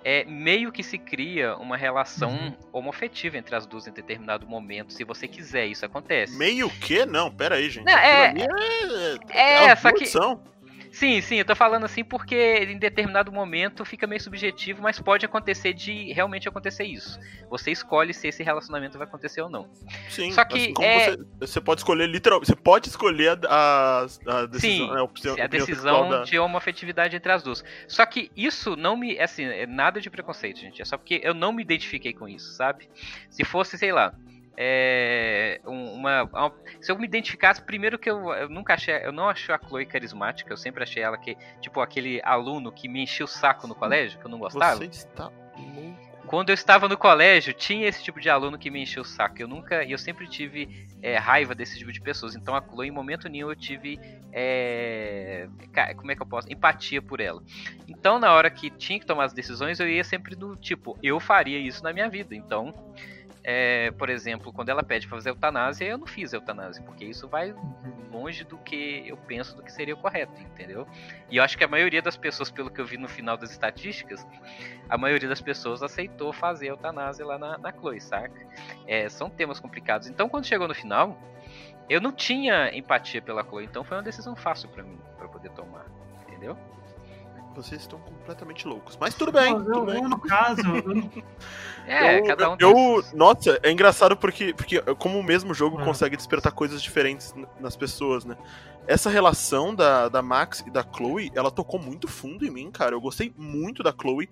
é 0.05 0.25
meio 0.25 0.71
que 0.71 0.83
se 0.83 0.99
cria 0.99 1.57
uma 1.57 1.77
relação 1.77 2.31
Uhum. 2.31 2.57
homoafetiva 2.73 3.37
entre 3.37 3.55
as 3.57 3.67
duas 3.67 3.87
em 3.87 3.93
determinado 3.93 4.47
momento. 4.47 4.93
Se 4.93 5.03
você 5.05 5.27
quiser, 5.27 5.67
isso 5.67 5.85
acontece. 5.85 6.37
Meio 6.39 6.71
que? 6.71 7.05
Não, 7.05 7.31
pera 7.31 7.57
aí, 7.57 7.69
gente. 7.69 7.85
Não, 7.87 7.93
é- 7.99 8.27
Aquilo 8.29 8.55
ali 8.55 9.19
é, 9.31 9.65
É, 9.65 9.67
uma 9.67 9.77
só 9.77 9.93
que. 9.93 10.07
Sim, 10.97 11.21
sim, 11.21 11.37
eu 11.37 11.45
tô 11.45 11.55
falando 11.55 11.85
assim 11.85 12.03
porque 12.03 12.35
em 12.71 12.79
determinado 12.79 13.31
momento 13.31 13.85
fica 13.85 14.07
meio 14.07 14.19
subjetivo, 14.19 14.81
mas 14.81 14.99
pode 14.99 15.27
acontecer 15.27 15.75
de 15.75 16.11
realmente 16.15 16.49
acontecer 16.49 16.85
isso. 16.85 17.21
Você 17.51 17.71
escolhe 17.71 18.15
se 18.15 18.27
esse 18.29 18.43
relacionamento 18.43 18.97
vai 18.97 19.07
acontecer 19.07 19.43
ou 19.43 19.51
não. 19.51 19.69
Sim, 20.09 20.33
Só 20.33 20.43
que 20.43 20.57
assim 20.57 20.75
é- 20.83 21.11
você, 21.11 21.25
você 21.41 21.61
pode 21.61 21.81
escolher 21.83 22.07
literalmente. 22.09 22.49
Você 22.49 22.57
pode 22.57 22.89
escolher 22.89 23.39
a, 23.47 24.07
a 24.27 24.47
decisão. 24.47 24.87
Sim, 24.87 24.91
né, 24.95 24.99
a, 25.01 25.03
opção- 25.03 25.37
a 25.39 25.47
decisão 25.47 26.09
da- 26.09 26.23
de 26.25 26.39
homofetividade 26.39 27.15
entre 27.15 27.31
as 27.31 27.43
duas. 27.43 27.63
Só 27.87 28.07
que 28.07 28.31
isso 28.35 28.75
não 28.75 28.97
me. 28.97 29.19
Assim, 29.21 29.45
é 29.45 29.67
nada 29.67 30.01
de 30.01 30.09
preconceito, 30.09 30.61
gente. 30.61 30.81
É 30.81 30.85
só 30.87 30.97
porque 30.97 31.21
eu 31.23 31.35
não 31.35 31.53
me 31.53 31.61
identifiquei 31.61 32.15
com 32.15 32.27
isso, 32.27 32.55
sabe? 32.55 32.89
Se 33.29 33.45
fosse, 33.45 33.77
sei 33.77 33.93
lá. 33.93 34.15
É, 34.57 35.61
um- 35.67 35.93
uma, 35.93 36.23
uma- 36.25 36.53
se 36.81 36.91
eu 36.91 36.99
me 36.99 37.05
identificasse, 37.07 37.61
primeiro 37.63 37.99
que 37.99 38.09
eu, 38.11 38.33
eu 38.33 38.49
nunca 38.49 38.75
achei, 38.75 38.95
eu 39.05 39.13
não 39.13 39.29
achei 39.29 39.55
a 39.55 39.59
Chloe 39.59 39.85
carismática, 39.85 40.53
eu 40.53 40.57
sempre 40.57 40.83
achei 40.83 41.03
ela 41.03 41.19
que, 41.19 41.37
tipo, 41.61 41.81
aquele 41.81 42.21
aluno 42.25 42.73
que 42.73 42.89
me 42.89 43.03
enchia 43.03 43.25
o 43.25 43.29
saco 43.29 43.67
no 43.67 43.75
colégio, 43.75 44.19
que 44.19 44.25
eu 44.27 44.31
não 44.31 44.39
gostava. 44.39 44.77
Você 44.77 44.85
está 44.85 45.25
louco. 45.57 46.07
Quando 46.27 46.49
eu 46.51 46.55
estava 46.55 46.89
no 46.89 46.97
colégio, 46.99 47.55
tinha 47.55 47.87
esse 47.87 48.03
tipo 48.03 48.21
de 48.21 48.29
aluno 48.29 48.59
que 48.59 48.69
me 48.69 48.83
encheu 48.83 49.03
o 49.03 49.05
saco. 49.05 49.37
Eu 49.41 49.47
nunca, 49.47 49.85
eu 49.85 49.97
sempre 49.97 50.27
tive 50.27 50.89
é, 51.01 51.17
raiva 51.19 51.55
desse 51.55 51.79
tipo 51.79 51.93
de 51.93 52.01
pessoas. 52.01 52.35
Então 52.35 52.53
a 52.57 52.61
Chloe, 52.61 52.89
em 52.89 52.91
momento 52.91 53.29
nenhum, 53.29 53.49
eu 53.49 53.55
tive, 53.55 54.01
é, 54.33 55.47
como 55.97 56.11
é 56.11 56.17
que 56.17 56.23
eu 56.23 56.27
posso, 56.27 56.53
empatia 56.53 57.01
por 57.01 57.21
ela. 57.21 57.41
Então 57.87 58.19
na 58.19 58.33
hora 58.33 58.51
que 58.51 58.71
tinha 58.71 58.99
que 58.99 59.07
tomar 59.07 59.25
as 59.27 59.33
decisões, 59.33 59.79
eu 59.79 59.89
ia 59.89 60.03
sempre 60.03 60.35
do 60.35 60.57
tipo, 60.57 60.99
eu 61.01 61.21
faria 61.21 61.61
isso 61.61 61.85
na 61.85 61.93
minha 61.93 62.09
vida. 62.09 62.35
Então, 62.35 62.75
é, 63.49 63.93
por 63.93 64.11
exemplo, 64.11 64.53
quando 64.53 64.71
ela 64.71 64.83
pede 64.83 65.07
pra 65.07 65.17
fazer 65.17 65.31
eutanásia, 65.31 65.85
eu 65.85 65.97
não 65.97 66.07
fiz 66.07 66.33
eutanásia, 66.33 66.83
porque 66.83 67.05
isso 67.05 67.29
vai 67.29 67.55
longe 68.11 68.43
do 68.43 68.59
que 68.59 69.05
eu 69.07 69.17
penso 69.17 69.55
do 69.55 69.63
que 69.63 69.71
seria 69.71 69.95
correto, 69.95 70.43
entendeu? 70.43 70.85
E 71.31 71.37
eu 71.37 71.45
acho 71.45 71.57
que 71.57 71.63
a 71.63 71.69
maioria 71.69 72.03
das 72.03 72.17
pessoas, 72.17 72.51
pelo 72.51 72.69
que 72.69 72.81
eu 72.81 72.85
vi 72.85 72.99
no 72.99 73.09
final 73.09 73.37
das 73.37 73.53
estatísticas, 73.53 74.27
a 74.89 74.99
maioria 74.99 75.29
das 75.29 75.41
pessoas 75.41 75.81
aceitou 75.81 76.33
fazer 76.33 76.67
eutanásia 76.67 77.25
lá 77.25 77.39
na, 77.39 77.57
na 77.57 77.73
Chloe, 77.73 78.01
saca? 78.01 78.35
É, 78.85 79.09
são 79.09 79.31
temas 79.31 79.61
complicados. 79.61 80.09
Então, 80.09 80.29
quando 80.29 80.45
chegou 80.45 80.67
no 80.67 80.75
final, 80.75 81.17
eu 81.89 82.01
não 82.01 82.11
tinha 82.11 82.77
empatia 82.77 83.23
pela 83.23 83.45
Chloe, 83.45 83.65
então 83.65 83.85
foi 83.85 83.97
uma 83.97 84.03
decisão 84.03 84.35
fácil 84.35 84.69
pra 84.71 84.83
mim, 84.83 84.99
pra 85.17 85.29
poder 85.29 85.51
tomar, 85.51 85.87
entendeu? 86.27 86.59
Vocês 87.57 87.81
estão 87.81 87.99
completamente 87.99 88.69
loucos. 88.69 88.97
Mas 89.01 89.15
tudo 89.15 89.33
bem. 89.33 89.53
Eu, 89.53 89.65
tudo 89.65 89.87
bem. 89.87 90.03
eu, 90.03 90.09
no 90.09 90.19
caso, 90.21 90.61
eu 90.61 90.95
não- 90.95 91.11
É, 91.87 92.19
eu, 92.19 92.25
cada 92.25 92.51
um 92.51 92.53
eu, 92.53 92.57
tem 92.59 92.69
eu- 92.97 93.05
nossa, 93.15 93.59
é 93.63 93.71
engraçado 93.71 94.17
porque, 94.17 94.53
porque 94.53 94.81
como 94.99 95.19
o 95.19 95.23
mesmo 95.23 95.55
jogo 95.55 95.81
É. 95.81 95.85
consegue 95.85 96.17
despertar 96.17 96.53
coisas 96.53 96.83
diferentes 96.83 97.35
nas 97.61 97.77
pessoas, 97.77 98.25
né? 98.25 98.37
Essa 98.89 99.09
relação 99.11 99.75
da, 99.75 100.09
da 100.09 100.21
Max 100.23 100.63
e 100.67 100.71
da 100.71 100.85
Chloe, 100.85 101.33
ela 101.35 101.51
tocou 101.51 101.81
muito 101.81 102.07
fundo 102.07 102.45
em 102.47 102.51
mim, 102.51 102.71
cara. 102.71 102.95
Eu 102.95 103.01
gostei 103.01 103.33
muito 103.37 103.83
da 103.83 103.93
Chloe. 103.93 104.29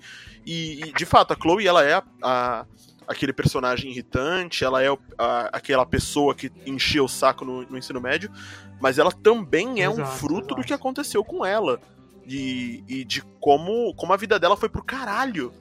E, 0.46 0.80
e, 0.84 0.92
de 0.92 1.04
fato, 1.06 1.32
a 1.32 1.36
Chloe, 1.36 1.66
ela 1.66 1.82
é 1.84 1.94
a, 1.94 2.02
a- 2.22 2.66
aquele 3.08 3.32
personagem 3.32 3.90
irritante, 3.90 4.64
ela 4.64 4.82
é 4.82 4.88
a- 5.18 5.50
aquela 5.52 5.84
pessoa 5.86 6.34
que 6.34 6.50
enchia 6.66 7.02
o 7.02 7.08
saco 7.08 7.44
no, 7.44 7.62
no 7.62 7.76
ensino 7.78 8.00
médio, 8.00 8.30
mas 8.80 8.98
ela 8.98 9.10
também 9.12 9.82
é 9.82 9.88
um 9.88 9.94
Exato, 9.94 10.10
fruto 10.18 10.46
do 10.48 10.52
exato. 10.54 10.66
que 10.66 10.72
aconteceu 10.74 11.24
com 11.24 11.44
ela. 11.44 11.80
E, 12.26 12.82
e 12.88 13.04
de 13.04 13.22
como, 13.40 13.94
como 13.94 14.12
a 14.12 14.16
vida 14.16 14.38
dela 14.38 14.56
foi 14.56 14.68
pro 14.68 14.82
caralho. 14.82 15.52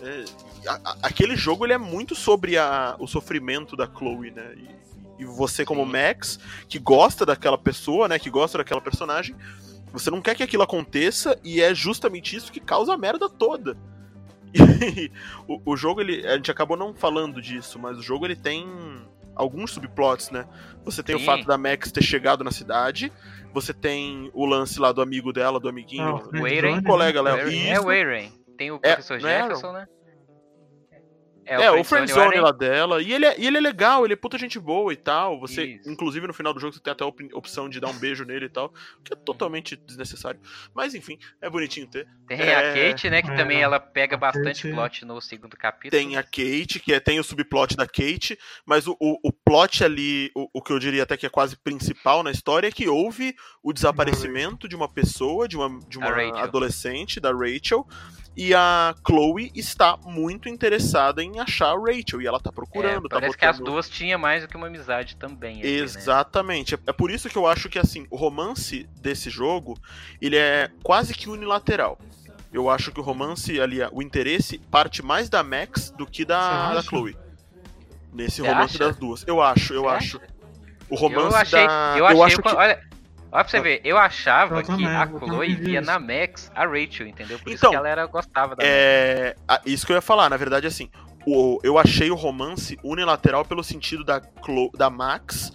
É, 0.00 0.24
a- 0.68 0.80
a- 0.84 0.96
aquele 1.02 1.36
jogo 1.36 1.64
ele 1.66 1.72
é 1.72 1.78
muito 1.78 2.14
sobre 2.14 2.56
a- 2.56 2.94
o 2.98 3.06
sofrimento 3.06 3.76
da 3.76 3.86
Chloe, 3.86 4.30
né? 4.30 4.54
E, 4.56 5.22
e 5.22 5.24
você, 5.24 5.64
como 5.64 5.84
Sim. 5.84 5.92
Max, 5.92 6.38
que 6.68 6.78
gosta 6.78 7.26
daquela 7.26 7.58
pessoa, 7.58 8.06
né? 8.06 8.18
Que 8.18 8.30
gosta 8.30 8.58
daquela 8.58 8.80
personagem, 8.80 9.34
você 9.92 10.10
não 10.10 10.20
quer 10.22 10.34
que 10.36 10.42
aquilo 10.42 10.62
aconteça 10.62 11.38
e 11.42 11.60
é 11.60 11.74
justamente 11.74 12.36
isso 12.36 12.52
que 12.52 12.60
causa 12.60 12.94
a 12.94 12.98
merda 12.98 13.28
toda. 13.28 13.76
E 14.54 15.10
o, 15.46 15.72
o 15.72 15.76
jogo, 15.76 16.00
ele, 16.00 16.26
a 16.26 16.36
gente 16.36 16.50
acabou 16.50 16.76
não 16.76 16.94
falando 16.94 17.42
disso, 17.42 17.78
mas 17.78 17.98
o 17.98 18.02
jogo 18.02 18.24
ele 18.24 18.36
tem 18.36 18.66
alguns 19.38 19.70
subplots, 19.72 20.30
né? 20.30 20.44
Você 20.84 21.02
tem 21.02 21.16
o 21.16 21.18
Sim. 21.20 21.24
fato 21.24 21.44
da 21.46 21.56
Max 21.56 21.90
ter 21.90 22.02
chegado 22.02 22.44
na 22.44 22.50
cidade, 22.50 23.10
você 23.54 23.72
tem 23.72 24.30
o 24.34 24.44
lance 24.44 24.78
lá 24.78 24.92
do 24.92 25.00
amigo 25.00 25.32
dela, 25.32 25.58
do 25.58 25.68
amiguinho, 25.68 26.02
Ah, 26.16 26.38
o 26.38 26.42
Waiting. 26.42 26.70
Zone, 26.72 26.82
colega 26.82 27.22
Léo. 27.22 27.36
É 27.38 27.48
Isso. 27.48 27.84
Wayrain. 27.84 28.32
Tem 28.58 28.70
o 28.70 28.76
É, 28.82 28.94
professor 28.94 29.16
é 29.16 29.20
Jefferson, 29.20 29.72
né? 29.72 29.86
É, 31.48 31.70
o 31.70 31.82
Friendzone 31.84 32.20
Wayrain. 32.20 32.40
lá 32.42 32.52
dela. 32.52 33.02
E 33.02 33.12
ele, 33.12 33.24
é, 33.26 33.34
e 33.40 33.46
ele 33.46 33.56
é 33.56 33.60
legal, 33.60 34.04
ele 34.04 34.12
é 34.14 34.16
puta 34.16 34.36
gente 34.38 34.58
boa 34.58 34.92
e 34.92 34.96
tal. 34.96 35.38
Você, 35.40 35.64
Isso. 35.64 35.90
inclusive, 35.90 36.26
no 36.26 36.34
final 36.34 36.52
do 36.52 36.60
jogo, 36.60 36.72
você 36.74 36.80
tem 36.80 36.92
até 36.92 37.04
a 37.04 37.06
op- 37.06 37.30
opção 37.34 37.68
de 37.68 37.80
dar 37.80 37.88
um 37.88 37.98
beijo 37.98 38.24
nele 38.24 38.46
e 38.46 38.48
tal. 38.48 38.72
Que 39.04 39.12
é 39.12 39.16
totalmente 39.16 39.76
desnecessário. 39.76 40.40
Mas 40.74 40.94
enfim, 40.94 41.18
é 41.40 41.48
bonitinho 41.48 41.86
ter. 41.86 42.06
Tem 42.26 42.40
É, 42.40 42.54
a 42.54 42.90
Kate, 42.90 43.08
né? 43.10 43.22
Que 43.22 43.30
é, 43.30 43.36
também 43.36 43.60
ela 43.62 43.80
pega 43.80 44.16
a 44.16 44.18
bastante 44.18 44.62
Kate- 44.62 44.74
plot 44.74 45.04
no 45.04 45.20
segundo 45.20 45.56
capítulo. 45.56 45.90
Tem 45.90 46.16
a 46.16 46.22
Kate, 46.22 46.80
que 46.80 46.92
é, 46.92 47.00
tem 47.00 47.18
o 47.18 47.24
subplot 47.24 47.76
da 47.76 47.86
Kate, 47.86 48.38
mas 48.66 48.86
o, 48.86 48.96
o, 49.00 49.18
o 49.28 49.32
plot 49.32 49.82
ali, 49.84 50.30
o, 50.34 50.48
o 50.54 50.62
que 50.62 50.72
eu 50.72 50.78
diria 50.78 51.02
até 51.04 51.16
que 51.16 51.26
é 51.26 51.30
quase 51.30 51.56
principal 51.56 52.22
na 52.22 52.30
história, 52.30 52.68
é 52.68 52.70
que 52.70 52.88
houve 52.88 53.34
o 53.62 53.72
desaparecimento 53.72 54.68
de 54.68 54.76
uma 54.76 54.88
pessoa, 54.88 55.48
de 55.48 55.56
uma, 55.56 55.78
de 55.88 55.98
uma 55.98 56.08
adolescente, 56.42 57.20
da 57.20 57.30
Rachel, 57.32 57.86
e 58.38 58.54
a 58.54 58.94
Chloe 59.04 59.50
está 59.54 59.96
muito 59.96 60.48
interessada 60.48 61.22
em 61.24 61.40
achar 61.40 61.72
a 61.72 61.76
Rachel, 61.78 62.22
e 62.22 62.26
ela 62.26 62.38
tá 62.38 62.50
É, 62.50 62.52
procurando, 62.54 63.08
tá 63.08 63.16
parece 63.16 63.36
que 63.36 63.44
as 63.44 63.58
botando- 63.58 63.72
duas 63.74 63.90
tinham 63.90 64.18
mais 64.18 64.42
do 64.42 64.48
que 64.48 64.56
uma 64.56 64.68
amizade 64.68 65.16
também. 65.16 65.60
ali, 65.60 65.62
né? 65.62 65.68
Exatamente. 65.78 66.74
É- 66.76 66.78
É 66.86 66.92
por 66.92 67.10
isso 67.10 67.28
que 67.28 67.36
eu 67.36 67.46
acho 67.46 67.68
que 67.68 67.78
assim, 67.78 68.06
o 68.10 68.16
romance 68.16 68.88
desse 69.02 69.28
jogo, 69.28 69.76
ele 70.22 70.36
é 70.36 70.70
quase 70.84 71.12
que 71.12 71.28
unilateral. 71.28 71.98
Eu 72.52 72.70
acho 72.70 72.90
que 72.92 73.00
o 73.00 73.02
romance 73.02 73.60
ali, 73.60 73.78
o 73.92 74.00
interesse 74.00 74.58
parte 74.70 75.02
mais 75.04 75.28
da 75.28 75.42
Max 75.42 75.90
do 75.90 76.06
que 76.06 76.24
da, 76.24 76.72
da? 76.74 76.82
Chloe. 76.82 77.16
Nesse 78.12 78.36
Você 78.40 78.48
romance 78.48 78.76
acha? 78.76 78.78
das 78.86 78.96
duas. 78.96 79.24
Eu 79.26 79.42
acho, 79.42 79.74
eu 79.74 79.82
Você 79.82 79.88
acho. 79.88 80.16
acha? 80.18 80.26
O 80.88 80.96
romance 80.96 81.34
eu 81.34 81.36
achei, 81.36 81.66
da. 81.66 81.94
eu 81.98 82.06
achei, 82.06 82.22
acho 82.22 82.40
o- 82.40 82.42
que. 82.42 82.48
olha, 82.48 82.87
olha 83.32 83.44
pra 83.44 83.48
você 83.48 83.60
ver, 83.60 83.80
eu 83.84 83.96
achava 83.98 84.60
Eu 84.60 84.64
que 84.64 84.86
a 84.86 85.06
Chloe 85.06 85.54
via 85.54 85.80
isso. 85.80 85.86
na 85.90 85.98
Max 85.98 86.50
a 86.54 86.64
Rachel, 86.66 87.06
entendeu? 87.06 87.38
Por 87.38 87.48
isso 87.50 87.58
Então, 87.58 87.70
que 87.70 87.76
ela 87.76 87.88
era, 87.88 88.06
gostava 88.06 88.56
da 88.56 88.62
Max. 88.62 88.68
É, 88.74 89.36
a- 89.46 89.60
isso 89.66 89.86
que 89.86 89.92
eu 89.92 89.96
ia 89.96 90.02
falar, 90.02 90.28
na 90.30 90.36
verdade, 90.36 90.66
assim, 90.66 90.90
o, 91.26 91.58
eu 91.62 91.78
achei 91.78 92.10
o 92.10 92.14
romance 92.14 92.78
unilateral 92.82 93.44
pelo 93.44 93.62
sentido 93.62 94.04
da, 94.04 94.20
Chlo- 94.44 94.70
da 94.76 94.88
Max 94.88 95.52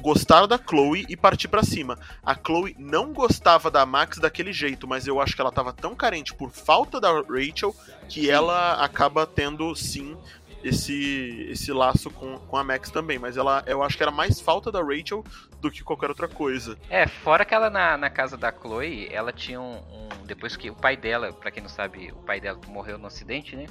gostar 0.00 0.46
da 0.46 0.56
Chloe 0.56 1.04
e 1.10 1.16
partir 1.16 1.48
pra 1.48 1.62
cima. 1.62 1.98
A 2.24 2.34
Chloe 2.34 2.74
não 2.78 3.12
gostava 3.12 3.70
da 3.70 3.84
Max 3.84 4.18
daquele 4.18 4.52
jeito, 4.52 4.86
mas 4.88 5.06
eu 5.06 5.20
acho 5.20 5.34
que 5.34 5.40
ela 5.40 5.52
tava 5.52 5.72
tão 5.74 5.94
carente 5.94 6.32
por 6.32 6.50
falta 6.50 6.98
da 7.00 7.10
Rachel 7.12 7.74
que 8.08 8.30
ela 8.30 8.82
acaba 8.82 9.26
tendo 9.26 9.74
sim 9.74 10.16
esse 10.62 11.46
esse 11.50 11.72
laço 11.72 12.10
com, 12.10 12.38
com 12.38 12.56
a 12.56 12.64
Max 12.64 12.90
também, 12.90 13.18
mas 13.18 13.36
ela 13.36 13.62
eu 13.66 13.82
acho 13.82 13.96
que 13.96 14.02
era 14.02 14.12
mais 14.12 14.40
falta 14.40 14.70
da 14.70 14.80
Rachel 14.82 15.24
do 15.60 15.70
que 15.70 15.82
qualquer 15.82 16.08
outra 16.08 16.28
coisa. 16.28 16.76
É, 16.88 17.06
fora 17.06 17.44
que 17.44 17.54
ela 17.54 17.68
na, 17.70 17.96
na 17.96 18.10
casa 18.10 18.36
da 18.36 18.50
Chloe, 18.52 19.08
ela 19.12 19.32
tinha 19.32 19.60
um, 19.60 19.76
um- 19.76 20.08
Depois 20.26 20.56
que 20.56 20.70
o 20.70 20.74
pai 20.74 20.96
dela, 20.96 21.32
pra 21.32 21.50
quem 21.50 21.62
não 21.62 21.68
sabe, 21.68 22.12
o 22.12 22.22
pai 22.22 22.40
dela 22.40 22.58
morreu 22.68 22.96
no 22.98 23.06
acidente, 23.06 23.56
né? 23.56 23.66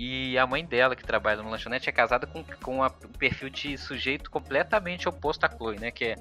E 0.00 0.38
a 0.38 0.46
mãe 0.46 0.64
dela, 0.64 0.94
que 0.94 1.04
trabalha 1.04 1.42
no 1.42 1.50
lanchonete, 1.50 1.88
é 1.88 1.92
casada 1.92 2.26
com, 2.26 2.42
com 2.62 2.82
a- 2.82 2.92
um 3.04 3.12
perfil 3.18 3.50
de 3.50 3.76
sujeito 3.76 4.30
completamente 4.30 5.08
oposto 5.08 5.44
à 5.44 5.48
Chloe, 5.50 5.78
né? 5.78 5.90
Que 5.90 6.04
é 6.06 6.14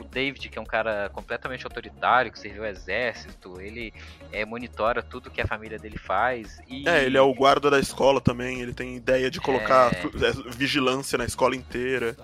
o 0.00 0.04
David, 0.04 0.48
que 0.48 0.58
é 0.58 0.60
um 0.60 0.66
cara 0.66 1.08
completamente 1.10 1.64
autoritário, 1.64 2.32
que 2.32 2.38
serviu 2.38 2.64
ao 2.64 2.70
exército, 2.70 3.60
ele 3.60 3.92
é, 4.32 4.44
monitora 4.44 5.02
tudo 5.02 5.30
que 5.30 5.40
a 5.40 5.46
família 5.46 5.78
dele 5.78 5.98
faz. 5.98 6.58
E... 6.68 6.88
É, 6.88 7.04
ele 7.04 7.16
é 7.16 7.22
o 7.22 7.32
guarda 7.34 7.70
da 7.70 7.78
escola 7.78 8.20
também, 8.20 8.60
ele 8.60 8.72
tem 8.74 8.96
ideia 8.96 9.30
de 9.30 9.40
colocar 9.40 9.57
É. 9.62 9.90
tu- 9.90 10.12
é, 10.24 10.32
vigilância 10.56 11.16
na 11.18 11.24
escola 11.24 11.54
inteira. 11.56 12.16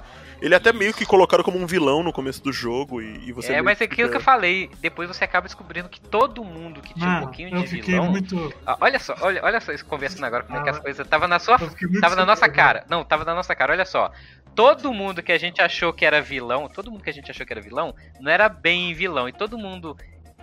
Ele 0.43 0.53
é 0.53 0.57
até 0.57 0.73
meio 0.73 0.93
que 0.93 1.07
colocado 1.07 1.43
como 1.43 1.57
um 1.59 1.65
vilão 1.67 2.03
no 2.03 2.13
começo 2.13 2.43
do 2.43 2.53
jogo 2.53 3.01
e, 3.01 3.29
e 3.29 3.33
você. 3.33 3.55
É, 3.55 3.63
mas 3.63 3.81
é 3.81 3.87
que 3.87 3.95
aquilo 3.95 4.11
que 4.11 4.17
eu 4.17 4.21
falei. 4.21 4.69
Depois 4.81 5.09
você 5.09 5.25
acaba 5.25 5.47
descobrindo 5.47 5.89
que 5.89 6.01
todo 6.01 6.45
mundo 6.45 6.83
que 6.83 6.93
tinha 6.93 7.07
um 7.07 7.09
Mano, 7.13 7.23
pouquinho 7.27 7.57
eu 7.57 7.63
de 7.63 7.69
fiquei 7.69 7.95
vilão. 7.95 8.11
muito. 8.11 8.53
Ah, 8.67 8.77
olha 8.81 8.99
só, 8.99 9.15
olha, 9.21 9.43
olha 9.43 9.61
só 9.61 9.73
isso 9.73 9.87
conversando 9.87 10.25
agora 10.25 10.43
como 10.43 10.59
é 10.59 10.63
que 10.63 10.69
as 10.69 10.77
Ah, 10.77 10.81
coisas. 10.81 11.07
Tava 11.07 11.27
na 11.29 11.39
sua. 11.39 11.57
Eu 11.61 11.71
fiquei 11.71 12.01
Tava 12.01 12.17
na 12.17 12.27
nossa 12.27 12.49
cara. 12.49 12.85
Não, 12.91 13.05
tava 13.05 13.25
na 13.25 13.35
nossa 13.35 13.55
cara, 13.55 13.73
olha 13.73 13.87
só. 13.87 14.11
Todo 14.55 14.93
mundo 14.93 15.23
que 15.23 15.33
a 15.33 15.39
gente 15.39 15.63
achou 15.63 15.93
que 15.93 16.05
era 16.05 16.21
vilão, 16.21 16.69
todo 16.69 16.91
mundo 16.91 17.03
que 17.03 17.11
a 17.11 17.13
gente 17.13 17.31
achou 17.31 17.47
que 17.47 17.53
era 17.53 17.63
vilão, 17.63 17.95
não 18.21 18.31
era 18.31 18.49
bem 18.49 18.93
vilão. 18.93 19.29
E 19.29 19.33
todo 19.33 19.57
mundo 19.57 19.97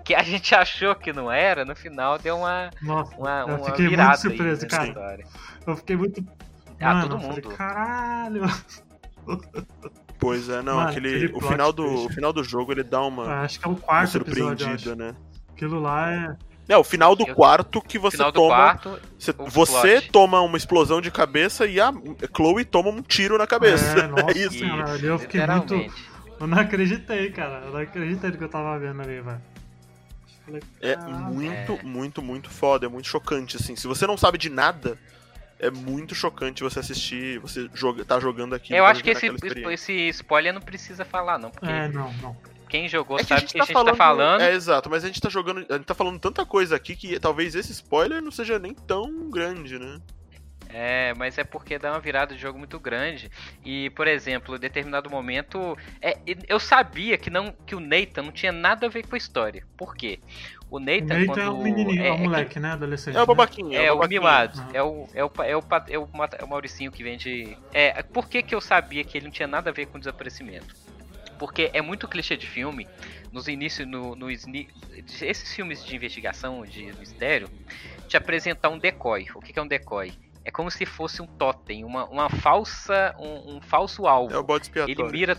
que 0.03 0.15
a 0.15 0.23
gente 0.23 0.55
achou 0.55 0.95
que 0.95 1.13
não 1.13 1.31
era, 1.31 1.63
no 1.63 1.75
final 1.75 2.17
deu 2.17 2.37
uma, 2.37 2.71
Nossa, 2.81 3.15
uma, 3.17 3.39
eu 3.47 3.55
uma 3.55 3.65
fiquei 3.65 3.87
virada 3.89 4.09
muito 4.09 4.21
surpreso, 4.21 4.67
cara. 4.67 4.87
história. 4.87 5.25
Eu 5.67 5.75
fiquei 5.77 5.95
muito. 5.95 6.25
Ah, 6.81 6.93
Mano, 6.95 7.01
todo 7.09 7.15
eu 7.15 7.19
falei, 7.27 7.43
mundo. 7.43 7.55
Caralho. 7.55 8.41
Pois 10.19 10.49
é, 10.49 10.61
não, 10.61 10.75
Mano, 10.77 10.89
aquele. 10.89 11.25
aquele 11.25 11.33
O 11.33 11.41
final, 11.41 11.73
do, 11.73 12.05
o 12.05 12.09
final 12.09 12.31
do 12.33 12.43
jogo 12.43 12.71
ele 12.71 12.83
dá 12.83 13.01
uma, 13.01 13.41
Acho 13.41 13.59
que 13.59 13.67
é 13.67 13.69
o 13.71 13.75
quarto 13.75 14.11
surpreendida, 14.11 14.95
né? 14.95 15.15
Aquilo 15.51 15.79
lá 15.79 16.11
é. 16.11 16.35
É, 16.69 16.77
o 16.77 16.83
final 16.83 17.15
do 17.15 17.27
Eu- 17.27 17.35
quarto 17.35 17.81
que 17.81 17.97
você 17.99 18.17
final 18.17 18.31
do 18.31 18.35
toma. 18.35 18.55
quarto, 18.55 18.99
você 19.17 19.33
você 19.33 20.01
toma 20.01 20.39
uma 20.41 20.57
explosão 20.57 21.01
de 21.01 21.09
cabeça 21.11 21.65
e 21.65 21.81
a 21.81 21.91
Chloe 22.35 22.63
toma 22.63 22.89
um 22.89 23.01
tiro 23.01 23.37
na 23.37 23.47
cabeça. 23.47 23.99
É, 23.99 24.07
nossa 24.07 24.25
É 24.31 24.37
isso. 24.37 24.63
ali 24.63 25.07
eu 25.07 25.19
fiquei 25.19 25.45
muito. 25.45 25.73
Eu 26.39 26.47
não 26.47 26.57
acreditei, 26.59 27.29
cara. 27.31 27.63
Eu 27.65 27.71
não 27.73 27.79
acreditei 27.79 28.31
do 28.31 28.37
que 28.37 28.43
eu 28.43 28.49
tava 28.49 28.77
vendo 28.79 29.01
ali, 29.01 29.19
velho. 29.21 29.41
É 30.81 30.93
"Ah, 30.93 31.07
muito, 31.07 31.73
É. 31.73 31.83
muito, 31.83 32.21
muito 32.21 32.49
foda, 32.49 32.85
é 32.85 32.89
muito 32.89 33.07
chocante, 33.07 33.57
assim. 33.57 33.75
Se 33.75 33.87
você 33.87 34.05
não 34.07 34.17
sabe 34.17 34.37
de 34.37 34.49
nada, 34.49 34.97
é 35.61 35.69
muito 35.69 36.15
chocante 36.15 36.63
você 36.63 36.79
assistir, 36.79 37.39
você 37.39 37.69
joga, 37.73 38.03
tá 38.03 38.19
jogando 38.19 38.55
aqui. 38.55 38.73
Eu 38.73 38.83
acho 38.83 39.03
que 39.03 39.11
esse, 39.11 39.27
esse 39.71 39.93
spoiler 40.09 40.51
não 40.51 40.59
precisa 40.59 41.05
falar, 41.05 41.37
não, 41.37 41.51
porque 41.51 41.69
É, 41.69 41.87
não, 41.87 42.11
não. 42.15 42.35
quem 42.67 42.89
jogou 42.89 43.17
É 43.17 43.23
que 43.23 43.25
a 43.25 43.27
sabe 43.37 43.41
gente, 43.41 43.51
que 43.51 43.57
tá, 43.59 43.63
a 43.63 43.67
gente 43.67 43.73
falando, 43.73 43.91
tá 43.91 43.95
falando. 43.95 44.41
É, 44.41 44.53
exato, 44.53 44.89
mas 44.89 45.03
a 45.03 45.07
gente 45.07 45.21
tá 45.21 45.29
jogando. 45.29 45.63
A 45.69 45.73
gente 45.73 45.85
tá 45.85 45.93
falando 45.93 46.19
tanta 46.19 46.43
coisa 46.45 46.75
aqui 46.75 46.95
que 46.95 47.19
talvez 47.19 47.53
esse 47.53 47.71
spoiler 47.71 48.23
não 48.23 48.31
seja 48.31 48.57
nem 48.57 48.73
tão 48.73 49.29
grande, 49.29 49.77
né? 49.77 50.01
É, 50.73 51.13
mas 51.15 51.37
é 51.37 51.43
porque 51.43 51.77
dá 51.77 51.91
uma 51.91 51.99
virada 51.99 52.33
de 52.33 52.41
jogo 52.41 52.57
muito 52.57 52.79
grande. 52.79 53.29
E, 53.63 53.89
por 53.91 54.07
exemplo, 54.07 54.55
em 54.55 54.59
determinado 54.59 55.09
momento. 55.09 55.77
É, 56.01 56.17
eu 56.47 56.59
sabia 56.59 57.17
que, 57.17 57.29
não, 57.29 57.51
que 57.65 57.75
o 57.75 57.79
Nathan 57.79 58.23
não 58.23 58.31
tinha 58.31 58.51
nada 58.51 58.87
a 58.87 58.89
ver 58.89 59.05
com 59.05 59.15
a 59.15 59.17
história. 59.17 59.65
Por 59.77 59.95
quê? 59.95 60.19
O 60.71 60.77
O 60.77 60.79
Nathan, 60.79 61.05
Nathan 61.05 61.25
quando. 61.27 61.39
é 61.41 61.49
um 61.49 61.61
menininho, 61.61 62.01
é, 62.01 62.11
um 62.13 62.15
que- 62.15 62.23
moleque, 62.23 62.59
né? 62.59 62.71
Adolescente. 62.71 63.13
É 63.15 63.17
o 63.17 63.21
né? 63.21 63.25
babaquinho. 63.25 63.73
É, 63.77 63.91
o 63.91 63.95
babaquinho. 63.95 64.21
mimado. 64.21 64.59
Ah. 64.61 64.69
É 64.73 64.81
o, 64.81 65.07
é, 65.13 65.23
o, 65.25 65.31
é, 65.43 65.57
o, 65.57 65.63
é, 65.89 65.97
o, 65.97 66.07
é 66.39 66.43
o 66.45 66.47
Mauricinho 66.47 66.91
que 66.93 67.03
vende. 67.03 67.57
É, 67.73 68.01
por 68.01 68.29
que, 68.29 68.41
que 68.41 68.55
eu 68.55 68.61
sabia 68.61 69.03
que 69.03 69.17
ele 69.17 69.25
não 69.25 69.31
tinha 69.31 69.47
nada 69.47 69.69
a 69.69 69.73
ver 69.73 69.87
com 69.87 69.97
o 69.97 69.99
desaparecimento? 69.99 70.73
Porque 71.37 71.69
é 71.73 71.81
muito 71.81 72.07
clichê 72.07 72.37
de 72.37 72.47
filme. 72.47 72.87
Nos 73.33 73.49
inícios, 73.49 73.87
no, 73.87 74.15
no, 74.15 74.29
esses 74.31 75.53
filmes 75.53 75.83
de 75.83 75.95
investigação, 75.95 76.65
de 76.65 76.93
mistério, 76.97 77.49
te 78.07 78.15
apresentar 78.15 78.69
um 78.69 78.77
decoy. 78.77 79.27
O 79.35 79.41
que, 79.41 79.51
que 79.51 79.59
é 79.59 79.61
um 79.61 79.67
decoy? 79.67 80.13
É 80.45 80.51
como 80.51 80.71
se 80.71 80.85
fosse 80.85 81.21
um 81.21 81.27
totem, 81.27 81.83
uma, 81.83 82.05
uma 82.05 82.29
falsa, 82.29 83.13
um, 83.19 83.57
um 83.57 83.61
falso 83.61 84.07
alvo. 84.07 84.33
É 84.33 84.37
o 84.37 84.43
bode 84.43 84.65
expiatório. 84.65 85.01
Ele 85.01 85.11
mira 85.11 85.37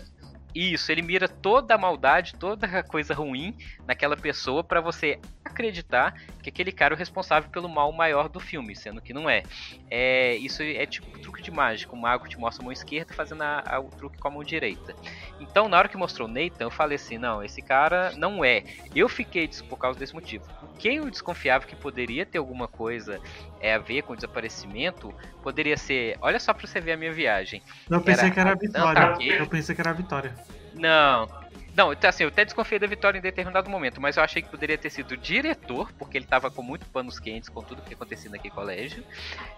isso, 0.55 0.91
ele 0.91 1.01
mira 1.01 1.27
toda 1.27 1.73
a 1.75 1.77
maldade, 1.77 2.33
toda 2.35 2.67
a 2.67 2.83
coisa 2.83 3.13
ruim 3.13 3.55
naquela 3.85 4.15
pessoa 4.15 4.63
pra 4.63 4.79
você 4.81 5.19
acreditar 5.43 6.13
que 6.41 6.49
aquele 6.49 6.71
cara 6.71 6.93
é 6.93 6.95
o 6.95 6.97
responsável 6.97 7.49
pelo 7.49 7.69
mal 7.69 7.91
maior 7.91 8.27
do 8.27 8.39
filme, 8.39 8.75
sendo 8.75 9.01
que 9.01 9.13
não 9.13 9.29
é. 9.29 9.43
é 9.89 10.35
isso 10.35 10.61
é 10.63 10.85
tipo 10.85 11.07
truque 11.19 11.41
de 11.41 11.51
mágica, 11.51 11.93
o 11.93 11.97
mago 11.97 12.27
te 12.27 12.39
mostra 12.39 12.63
a 12.63 12.65
mão 12.65 12.71
esquerda 12.71 13.13
fazendo 13.13 13.41
a- 13.43 13.63
a- 13.65 13.79
o 13.79 13.89
truque 13.89 14.17
com 14.17 14.27
a 14.27 14.31
mão 14.31 14.43
direita. 14.43 14.95
Então, 15.39 15.67
na 15.69 15.77
hora 15.77 15.87
que 15.89 15.97
mostrou 15.97 16.27
o 16.27 16.31
Nathan, 16.31 16.65
eu 16.65 16.71
falei 16.71 16.95
assim, 16.95 17.17
não, 17.17 17.43
esse 17.43 17.61
cara 17.61 18.11
não 18.17 18.43
é. 18.43 18.63
Eu 18.95 19.07
fiquei 19.07 19.47
des- 19.47 19.61
por 19.61 19.77
causa 19.77 19.97
desse 19.99 20.13
motivo. 20.13 20.45
Quem 20.79 20.97
eu 20.97 21.09
desconfiava 21.09 21.65
que 21.65 21.75
poderia 21.75 22.25
ter 22.25 22.37
alguma 22.37 22.67
coisa 22.67 23.21
é, 23.63 23.73
a 23.73 23.77
ver 23.77 24.01
com 24.01 24.11
o 24.11 24.15
desaparecimento, 24.17 25.15
poderia 25.41 25.77
ser, 25.77 26.17
olha 26.21 26.37
só 26.37 26.53
pra 26.53 26.67
você 26.67 26.81
ver 26.81 26.91
a 26.91 26.97
minha 26.97 27.13
viagem. 27.13 27.63
Eu 27.89 28.01
pensei 28.01 28.25
Era 28.25 28.33
que 28.33 28.39
era 28.41 28.51
a 28.51 28.55
Vitória. 28.55 29.03
Aqui. 29.05 29.29
Eu 29.29 29.47
pensei 29.47 29.73
que 29.73 29.79
era 29.79 29.89
a 29.89 29.93
Vitória. 29.93 30.35
Não. 30.73 31.42
Não, 31.75 31.91
então 31.91 32.09
assim, 32.09 32.23
eu 32.23 32.29
até 32.29 32.45
desconfiei 32.45 32.79
da 32.79 32.85
Vitória 32.85 33.17
em 33.17 33.21
determinado 33.21 33.69
momento, 33.69 33.99
mas 33.99 34.17
eu 34.17 34.23
achei 34.23 34.41
que 34.41 34.49
poderia 34.49 34.77
ter 34.77 34.89
sido 34.89 35.13
o 35.13 35.17
diretor, 35.17 35.91
porque 35.97 36.17
ele 36.17 36.25
tava 36.25 36.51
com 36.51 36.61
muito 36.61 36.85
panos 36.87 37.19
quentes 37.19 37.49
com 37.49 37.63
tudo 37.63 37.81
que 37.81 37.93
acontecia 37.93 38.29
naquele 38.29 38.53
colégio. 38.53 39.03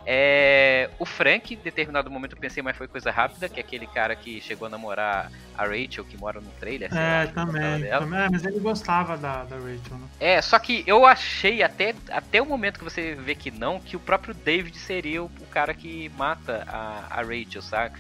É, 0.06 0.90
o 0.98 1.06
Frank, 1.06 1.54
em 1.54 1.58
determinado 1.58 2.10
momento 2.10 2.34
eu 2.34 2.40
pensei, 2.40 2.64
mas 2.64 2.78
foi 2.78 2.88
coisa 2.88 3.12
rápida, 3.12 3.50
que 3.50 3.60
é 3.60 3.64
aquele 3.64 3.86
cara 3.88 4.16
que 4.16 4.40
chegou 4.40 4.68
a 4.68 4.70
namorar 4.70 5.30
a 5.58 5.66
Rachel, 5.66 6.06
que 6.06 6.18
mora 6.18 6.40
no 6.40 6.50
trailer. 6.52 6.90
É, 6.96 7.28
também. 7.28 7.90
também. 7.90 8.26
É, 8.26 8.30
mas 8.30 8.46
ele 8.46 8.60
gostava 8.60 9.18
da, 9.18 9.44
da 9.44 9.56
Rachel, 9.58 9.98
né? 9.98 10.08
É, 10.20 10.42
só 10.42 10.58
que 10.58 10.84
eu 10.88 11.06
achei 11.06 11.64
até, 11.64 11.94
até 12.10 12.42
o 12.42 12.46
momento 12.46 12.78
que 12.78 12.84
você 12.84 13.16
vê 13.16 13.36
que 13.36 13.52
não, 13.52 13.80
que 13.80 13.98
o 13.98 14.00
próprio 14.00 14.34
David 14.34 14.78
seria 14.78 15.22
o, 15.22 15.26
o 15.26 15.46
cara 15.48 15.74
que 15.74 16.10
mata 16.18 16.64
a, 16.68 17.08
a 17.10 17.22
Rachel, 17.22 17.62
saca? 17.62 18.00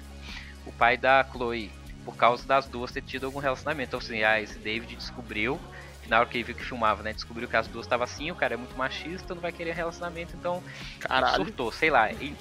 O 0.65 0.71
pai 0.71 0.97
da 0.97 1.23
Chloe, 1.31 1.71
por 2.05 2.15
causa 2.15 2.47
das 2.47 2.67
duas 2.67 2.91
ter 2.91 3.01
tido 3.01 3.25
algum 3.25 3.39
relacionamento. 3.39 3.89
Então, 3.89 3.99
assim, 3.99 4.23
ah, 4.23 4.39
esse 4.39 4.59
David 4.59 4.95
descobriu, 4.95 5.59
na 6.07 6.19
hora 6.19 6.29
que 6.29 6.37
ele 6.37 6.43
viu 6.43 6.55
que 6.55 6.63
filmava, 6.63 7.01
né? 7.01 7.11
Descobriu 7.11 7.49
que 7.49 7.57
as 7.57 7.67
duas 7.67 7.85
estavam 7.85 8.03
assim, 8.03 8.29
o 8.29 8.35
cara 8.35 8.53
é 8.53 8.57
muito 8.57 8.77
machista, 8.77 9.33
não 9.33 9.41
vai 9.41 9.51
querer 9.51 9.73
relacionamento, 9.73 10.35
então 10.35 10.63
Caralho. 10.99 11.35
surtou, 11.35 11.71
sei 11.71 11.89
lá. 11.89 12.11
E- 12.11 12.35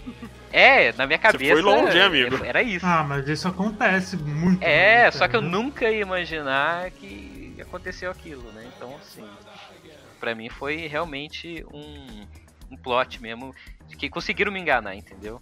é, 0.53 0.93
na 0.93 1.07
minha 1.07 1.19
cabeça. 1.19 1.53
foi 1.53 1.63
longe, 1.63 1.97
hein, 1.97 2.05
amigo? 2.05 2.45
Era 2.45 2.63
isso. 2.63 2.85
Ah, 2.85 3.03
mas 3.03 3.27
isso 3.27 3.49
acontece 3.49 4.17
muito. 4.19 4.63
É, 4.63 5.05
né, 5.05 5.11
só 5.11 5.27
que 5.27 5.35
eu 5.35 5.43
né? 5.43 5.49
nunca 5.49 5.91
ia 5.91 6.03
imaginar 6.03 6.91
que 6.91 7.57
aconteceu 7.61 8.11
aquilo, 8.11 8.53
né? 8.53 8.71
Então, 8.77 8.95
assim, 8.97 9.27
pra 10.21 10.35
mim 10.35 10.51
foi 10.51 10.87
realmente 10.87 11.65
um, 11.73 12.27
um 12.71 12.77
plot 12.77 13.21
mesmo, 13.23 13.55
que 13.99 14.11
conseguiram 14.11 14.53
me 14.53 14.61
enganar, 14.61 14.95
entendeu? 14.95 15.41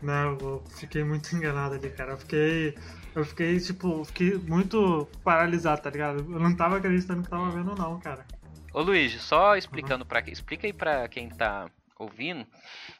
Não, 0.00 0.36
eu 0.38 0.64
fiquei 0.76 1.02
muito 1.02 1.32
enganado 1.34 1.74
ali, 1.74 1.90
cara. 1.90 2.12
Eu 2.12 2.18
fiquei. 2.18 2.76
Eu 3.14 3.24
fiquei, 3.24 3.60
tipo, 3.60 4.04
fiquei 4.04 4.34
muito 4.36 5.08
paralisado, 5.22 5.82
tá 5.82 5.90
ligado? 5.90 6.18
Eu 6.18 6.40
não 6.40 6.54
tava 6.54 6.78
acreditando 6.78 7.22
que 7.22 7.30
tava 7.30 7.50
vendo, 7.50 7.74
não, 7.74 8.00
cara. 8.00 8.26
Ô 8.72 8.82
Luiz, 8.82 9.12
só 9.22 9.56
explicando 9.56 10.04
pra 10.04 10.20
explica 10.20 10.66
aí 10.66 10.72
pra 10.72 11.06
quem 11.06 11.28
tá 11.28 11.70
ouvindo 11.96 12.44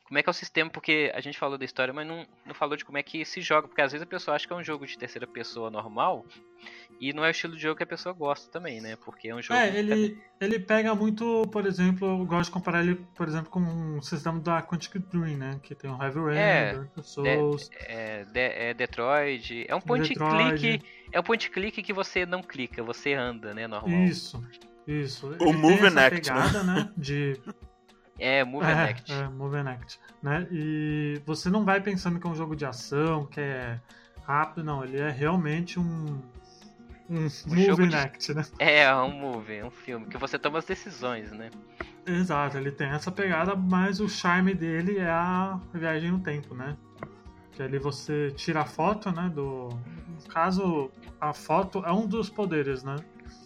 como 0.05 0.19
é 0.19 0.23
que 0.23 0.29
é 0.29 0.33
o 0.33 0.35
sistema, 0.35 0.71
porque 0.71 1.11
a 1.15 1.21
gente 1.21 1.39
falou 1.39 1.57
da 1.57 1.65
história, 1.65 1.93
mas 1.93 2.07
não, 2.07 2.27
não 2.47 2.55
falou 2.55 2.77
de 2.77 2.85
como 2.85 2.99
é 2.99 3.03
que 3.03 3.25
se 3.25 3.41
joga, 3.41 3.67
porque 3.67 3.81
às 3.81 3.91
vezes 3.91 4.03
a 4.03 4.07
pessoa 4.09 4.35
acha 4.37 4.47
que 4.47 4.53
é 4.53 4.57
um 4.57 4.63
jogo 4.63 4.87
de 4.87 4.99
terceira 4.99 5.27
pessoa 5.27 5.71
normal 5.71 6.25
e 7.01 7.13
não 7.13 7.25
é 7.25 7.29
o 7.29 7.31
estilo 7.31 7.57
de 7.57 7.63
jogo 7.63 7.77
que 7.77 7.83
a 7.83 7.87
pessoa 7.87 8.13
gosta 8.15 8.51
também, 8.51 8.81
né? 8.81 8.97
Porque 9.05 9.29
é 9.29 9.35
um 9.35 9.41
jogo. 9.43 9.59
É, 9.59 9.75
ele, 9.77 10.19
ele 10.41 10.59
pega 10.59 10.95
muito, 10.95 11.43
por 11.51 11.67
exemplo, 11.67 12.07
eu 12.21 12.25
gosto 12.27 12.45
de 12.51 12.51
comparar 12.53 12.83
ele, 12.85 12.97
por 13.15 13.27
exemplo, 13.27 13.51
com 13.51 13.97
o 13.99 14.03
sistema 14.03 14.39
da 14.39 14.63
Quantic 14.63 14.99
Dream, 15.11 15.39
né? 15.39 15.59
Que 15.63 15.75
tem 15.75 15.91
o 15.91 16.01
Heavy 16.01 16.21
Rain, 16.21 16.37
É, 16.37 16.75
Dark 16.75 16.91
Souls. 17.03 17.71
É, 17.81 18.25
de- 18.27 18.39
é 18.41 18.75
Detroit. 18.75 19.65
É 19.69 19.75
um 19.75 19.81
point 19.81 20.09
Detroit. 20.09 20.61
click. 20.61 20.87
É 21.13 21.19
um 21.19 21.23
point 21.23 21.51
click 21.51 21.83
que 21.83 21.93
você 21.93 22.25
não 22.27 22.43
clica, 22.43 22.83
você 22.83 23.15
anda, 23.15 23.53
né? 23.55 23.67
Normal. 23.67 24.05
Isso, 24.05 24.43
isso. 24.87 25.29
O 25.41 25.49
Ele 25.49 25.53
Move 25.57 25.79
tem 25.79 25.87
and 25.89 25.99
Act, 26.01 26.31
né? 26.31 26.63
né? 26.63 26.93
De 26.97 27.41
É, 28.19 28.45
Move 28.45 28.65
and 28.65 28.69
é, 28.69 28.91
Act. 28.91 29.13
É, 29.13 29.29
Move 29.29 29.57
and 29.57 29.69
Act, 29.71 30.01
né? 30.23 30.47
E 30.51 31.21
você 31.27 31.51
não 31.51 31.65
vai 31.65 31.81
pensando 31.81 32.19
que 32.21 32.27
é 32.27 32.31
um 32.31 32.35
jogo 32.35 32.55
de 32.55 32.65
ação, 32.65 33.27
que 33.27 33.41
é 33.41 33.81
rápido, 34.25 34.65
não. 34.65 34.85
Ele 34.85 34.99
é 34.99 35.11
realmente 35.11 35.79
um, 35.81 36.21
um 37.11 37.29
jogo 37.29 37.83
and 37.83 37.89
de- 37.89 37.97
Act, 37.97 38.35
né? 38.35 38.45
É, 38.59 38.95
um 38.95 39.11
movie, 39.11 39.63
um 39.63 39.71
filme, 39.71 40.07
que 40.07 40.17
você 40.17 40.39
toma 40.39 40.59
as 40.59 40.65
decisões, 40.65 41.33
né? 41.33 41.51
Exato, 42.07 42.57
ele 42.59 42.71
tem 42.71 42.89
essa 42.89 43.11
pegada, 43.11 43.55
mas 43.57 43.99
o 43.99 44.09
charme 44.09 44.55
dele 44.55 44.99
é 44.99 45.11
a 45.11 45.59
viagem 45.73 46.11
no 46.13 46.21
tempo, 46.21 46.55
né? 46.55 46.77
Que 47.53 47.63
ali 47.63 47.79
você 47.79 48.31
tira 48.33 48.61
a 48.63 48.65
foto, 48.65 49.11
né? 49.11 49.31
Do. 49.35 49.69
No 49.71 50.29
caso, 50.29 50.91
a 51.21 51.33
foto 51.33 51.83
é 51.85 51.93
um 51.93 52.07
dos 52.07 52.29
poderes, 52.29 52.83
né? 52.83 52.97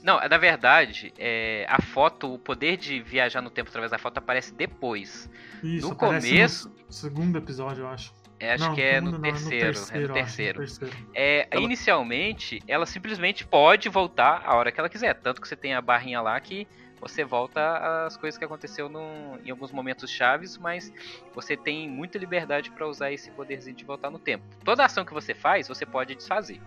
Não, 0.02 0.18
na 0.28 0.38
verdade, 0.38 1.12
é, 1.18 1.66
a 1.68 1.80
foto, 1.82 2.34
o 2.34 2.38
poder 2.38 2.76
de 2.76 3.00
viajar 3.00 3.42
no 3.42 3.50
tempo 3.50 3.68
através 3.68 3.90
da 3.90 3.98
foto 3.98 4.18
aparece 4.18 4.54
depois. 4.54 5.28
Isso, 5.62 5.88
No 5.88 5.96
começo- 5.96 6.68
No 6.86 6.92
segundo 6.92 7.36
episódio, 7.38 7.82
eu 7.82 7.88
acho. 7.88 8.12
É, 8.40 8.52
acho 8.52 8.68
Não, 8.68 8.74
que 8.74 8.80
é 8.80 9.00
no 9.00 9.10
não, 9.12 9.20
terceiro. 9.20 9.56
é 9.56 9.58
no 9.58 9.64
eu 9.66 9.70
acho, 9.70 10.08
no 10.08 10.14
terceiro. 10.14 10.58
terceiro. 10.60 10.96
É, 11.12 11.48
Ela- 11.50 11.60
Inicialmente, 11.62 12.62
ela 12.68 12.86
simplesmente 12.86 13.44
pode 13.44 13.88
voltar 13.88 14.42
a 14.46 14.54
hora 14.54 14.70
que 14.70 14.78
ela 14.78 14.88
quiser. 14.88 15.14
Tanto 15.14 15.40
que 15.40 15.48
você 15.48 15.56
tem 15.56 15.74
a 15.74 15.80
barrinha 15.82 16.20
lá 16.20 16.38
que 16.38 16.66
você 17.00 17.24
volta 17.24 18.06
às 18.06 18.16
coisas 18.16 18.38
que 18.38 18.44
aconteceu 18.44 18.88
no- 18.88 19.38
em 19.44 19.50
alguns 19.50 19.72
momentos 19.72 20.08
chaves, 20.10 20.56
mas 20.56 20.92
você 21.34 21.56
tem 21.56 21.88
muita 21.88 22.16
liberdade 22.18 22.70
para 22.70 22.86
usar 22.86 23.10
esse 23.12 23.28
poderzinho 23.32 23.74
de 23.76 23.84
voltar 23.84 24.08
no 24.10 24.18
tempo. 24.20 24.44
Toda 24.64 24.84
ação 24.84 25.04
que 25.04 25.12
você 25.12 25.34
faz, 25.34 25.66
você 25.66 25.84
pode 25.84 26.14
desfazer. 26.14 26.60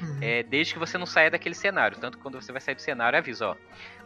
Uhum. 0.00 0.18
É, 0.20 0.42
desde 0.42 0.72
que 0.72 0.78
você 0.78 0.98
não 0.98 1.06
saia 1.06 1.30
daquele 1.30 1.54
cenário. 1.54 1.98
Tanto 1.98 2.18
quando 2.18 2.40
você 2.40 2.52
vai 2.52 2.60
sair 2.60 2.74
do 2.74 2.82
cenário, 2.82 3.18
avisa, 3.18 3.48
ó. 3.48 3.56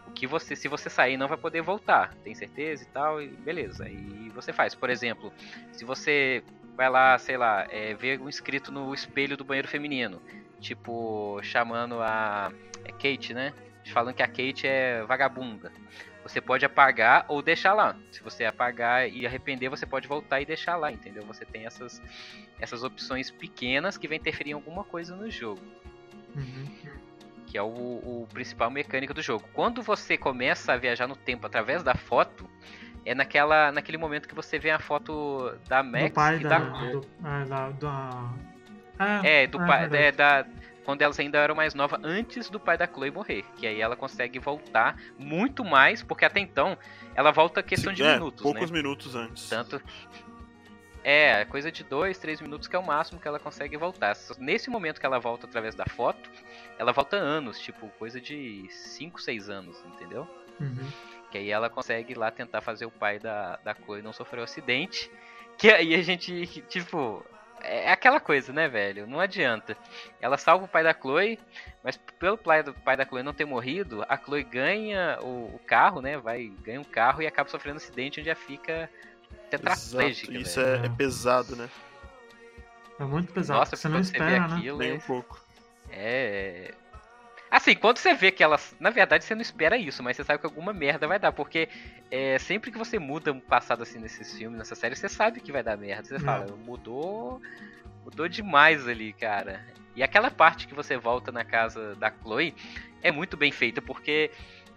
O 0.07 0.11
que 0.12 0.26
você, 0.26 0.55
se 0.55 0.68
você 0.68 0.88
sair, 0.88 1.16
não 1.16 1.29
vai 1.29 1.37
poder 1.37 1.62
voltar. 1.62 2.14
Tem 2.22 2.35
certeza 2.35 2.85
e 2.85 2.87
tal, 2.87 3.20
e 3.20 3.29
beleza. 3.29 3.85
Aí 3.85 4.31
você 4.35 4.52
faz. 4.52 4.74
Por 4.74 4.90
exemplo, 4.90 5.33
se 5.72 5.85
você 5.85 6.42
vai 6.76 6.88
lá, 6.88 7.18
sei 7.18 7.37
lá, 7.37 7.66
é, 7.70 7.94
ver 7.94 8.20
um 8.20 8.29
escrito 8.29 8.70
no 8.70 8.92
espelho 8.94 9.37
do 9.37 9.44
banheiro 9.44 9.68
feminino, 9.68 10.22
tipo, 10.61 11.40
chamando 11.42 12.00
a. 12.00 12.52
É 12.85 12.92
Kate, 12.92 13.35
né? 13.35 13.52
Falando 13.92 14.14
que 14.14 14.22
a 14.22 14.29
Kate 14.29 14.66
é 14.66 15.02
vagabunda. 15.05 15.72
Você 16.29 16.41
pode 16.41 16.65
apagar 16.65 17.25
ou 17.29 17.41
deixar 17.41 17.73
lá. 17.73 17.97
Se 18.11 18.23
você 18.23 18.45
apagar 18.45 19.09
e 19.09 19.27
arrepender, 19.27 19.69
você 19.69 19.87
pode 19.87 20.09
voltar 20.09 20.41
e 20.41 20.47
deixar 20.47 20.77
lá, 20.77 20.91
entendeu? 20.91 21.25
Você 21.27 21.45
tem 21.45 21.67
essas, 21.67 22.03
essas 22.61 22.83
opções 22.83 23.31
pequenas 23.31 23.97
que 23.97 24.09
vão 24.09 24.17
interferir 24.17 24.51
em 24.51 24.55
alguma 24.55 24.83
coisa 24.85 25.15
no 25.15 25.31
jogo 25.31 25.61
Uhum. 26.35 26.67
que 27.47 27.57
é 27.57 27.62
o, 27.62 27.67
o 27.67 28.29
principal 28.33 28.71
mecânico 28.71 29.15
do 29.15 29.23
jogo. 29.23 29.49
Quando 29.53 29.83
você 29.83 30.19
começa 30.19 30.73
a 30.73 30.77
viajar 30.77 31.07
no 31.07 31.15
tempo 31.17 31.47
através 31.47 31.83
da 31.83 31.95
foto, 31.95 32.47
é 33.05 33.15
naquela, 33.15 33.71
naquele 33.71 33.97
momento 33.97 34.29
que 34.29 34.35
você 34.35 34.59
vê 34.59 34.71
a 34.71 34.79
foto 34.81 35.55
da 35.69 35.83
Max 35.83 36.09
do 36.11 36.11
pai 36.15 36.37
e 36.41 36.43
da. 36.43 36.59
da, 36.59 36.59
do, 36.59 37.01
é, 37.25 37.45
da, 37.45 37.71
da- 37.71 38.31
é, 39.23 39.47
do 39.47 39.59
pai, 39.59 39.89
verdade. 39.89 39.97
é, 40.05 40.12
da 40.12 40.47
quando 40.87 41.03
elas 41.03 41.18
ainda 41.20 41.38
eram 41.38 41.55
mais 41.55 41.75
novas, 41.75 42.01
antes 42.03 42.49
do 42.49 42.59
pai 42.59 42.79
da 42.79 42.87
Chloe 42.87 43.11
morrer, 43.11 43.44
que 43.57 43.66
aí 43.66 43.81
ela 43.81 43.96
consegue 43.96 44.38
voltar 44.38 44.96
muito 45.18 45.62
mais, 45.64 46.03
porque 46.03 46.25
até 46.25 46.40
então 46.40 46.79
ela 47.14 47.33
volta 47.33 47.62
questão 47.62 47.92
de 47.92 48.03
É, 48.03 48.14
minutos, 48.14 48.42
poucos 48.42 48.70
né? 48.70 48.77
minutos 48.79 49.14
antes. 49.14 49.49
Tanto 49.49 49.83
é, 51.09 51.44
coisa 51.44 51.70
de 51.70 51.85
dois, 51.85 52.18
três 52.18 52.40
minutos 52.40 52.66
que 52.66 52.75
é 52.75 52.79
o 52.79 52.85
máximo 52.85 53.20
que 53.20 53.29
ela 53.29 53.38
consegue 53.38 53.77
voltar. 53.77 54.16
Nesse 54.40 54.68
momento 54.68 54.99
que 54.99 55.07
ela 55.07 55.20
volta 55.20 55.46
através 55.46 55.72
da 55.72 55.85
foto, 55.87 56.29
ela 56.77 56.90
volta 56.90 57.16
anos, 57.16 57.61
tipo, 57.61 57.88
coisa 57.90 58.20
de 58.20 58.66
5, 58.68 59.22
6 59.22 59.49
anos, 59.49 59.77
entendeu? 59.87 60.29
Uhum. 60.61 60.88
Que 61.31 61.38
aí 61.38 61.51
ela 61.51 61.70
consegue 61.70 62.14
lá 62.14 62.33
tentar 62.33 62.61
fazer 62.61 62.87
o 62.87 62.90
pai 62.90 63.20
da, 63.20 63.55
da 63.62 63.72
Chloe 63.72 64.03
não 64.03 64.12
sofrer 64.12 64.40
um 64.40 64.42
acidente. 64.42 65.09
Que 65.57 65.70
aí 65.70 65.94
a 65.94 66.03
gente, 66.03 66.44
tipo, 66.68 67.25
é 67.66 67.92
aquela 67.92 68.20
coisa, 68.20 68.52
né, 68.52 68.68
velho? 68.68 69.07
Não 69.07 69.20
adianta. 69.20 69.76
Ela 70.20 70.37
salva 70.38 70.64
o 70.64 70.68
pai 70.68 70.83
da 70.83 70.94
Chloe, 70.94 71.38
mas 71.83 71.96
pelo 72.18 72.38
pai 72.38 72.62
do 72.62 72.72
pai 72.72 72.96
da 72.96 73.05
Chloe 73.05 73.22
não 73.22 73.33
ter 73.33 73.44
morrido, 73.44 74.05
a 74.09 74.16
Chloe 74.16 74.42
ganha 74.42 75.18
o, 75.22 75.55
o 75.55 75.61
carro, 75.66 76.00
né? 76.00 76.18
Vai, 76.18 76.52
ganha 76.62 76.81
um 76.81 76.85
carro 76.85 77.22
e 77.22 77.26
acaba 77.26 77.48
sofrendo 77.50 77.74
um 77.74 77.79
acidente 77.79 78.20
onde 78.20 78.29
já 78.29 78.35
fica 78.35 78.88
tetraplégica. 79.50 80.33
Exato. 80.33 80.42
Isso 80.42 80.61
é, 80.61 80.87
é 80.87 80.88
pesado, 80.88 81.57
né? 81.57 81.68
É 82.98 83.05
muito 83.05 83.33
pesado. 83.33 83.61
Nossa, 83.61 83.76
você 83.76 83.88
não 83.88 84.00
espera, 84.00 84.48
né? 84.48 84.57
aquilo, 84.57 84.79
Nem 84.79 84.92
é- 84.92 84.94
um 84.94 85.00
pouco. 85.00 85.40
É. 85.90 86.74
Assim, 87.50 87.74
quando 87.74 87.98
você 87.98 88.12
vê 88.14 88.30
que 88.30 88.42
ela. 88.42 88.59
Na 88.80 88.90
verdade, 88.90 89.24
você 89.24 89.35
não 89.35 89.42
espera 89.42 89.76
isso, 89.76 90.02
mas 90.02 90.16
você 90.16 90.24
sabe 90.24 90.40
que 90.40 90.46
alguma 90.46 90.72
merda 90.72 91.06
vai 91.06 91.18
dar. 91.18 91.32
Porque 91.32 91.68
é, 92.11 92.38
sempre 92.38 92.70
que 92.70 92.78
você 92.78 92.98
muda 92.98 93.32
um 93.32 93.40
passado 93.40 93.82
assim 93.82 93.98
nesses 93.98 94.37
filmes, 94.37 94.59
nessa 94.59 94.74
série, 94.74 94.96
você 94.96 95.09
sabe 95.09 95.40
que 95.40 95.52
vai 95.52 95.62
dar 95.62 95.76
merda. 95.76 96.09
Você 96.09 96.18
fala, 96.18 96.46
mudou. 96.64 97.40
Mudou 98.04 98.28
demais 98.28 98.87
ali, 98.87 99.12
cara. 99.12 99.64
E 99.94 100.02
aquela 100.02 100.30
parte 100.30 100.66
que 100.66 100.74
você 100.74 100.96
volta 100.96 101.32
na 101.32 101.44
casa 101.44 101.94
da 101.96 102.11
Chloe 102.11 102.54
é 103.02 103.11
muito 103.11 103.37
bem 103.37 103.50
feita, 103.50 103.80
porque 103.80 104.30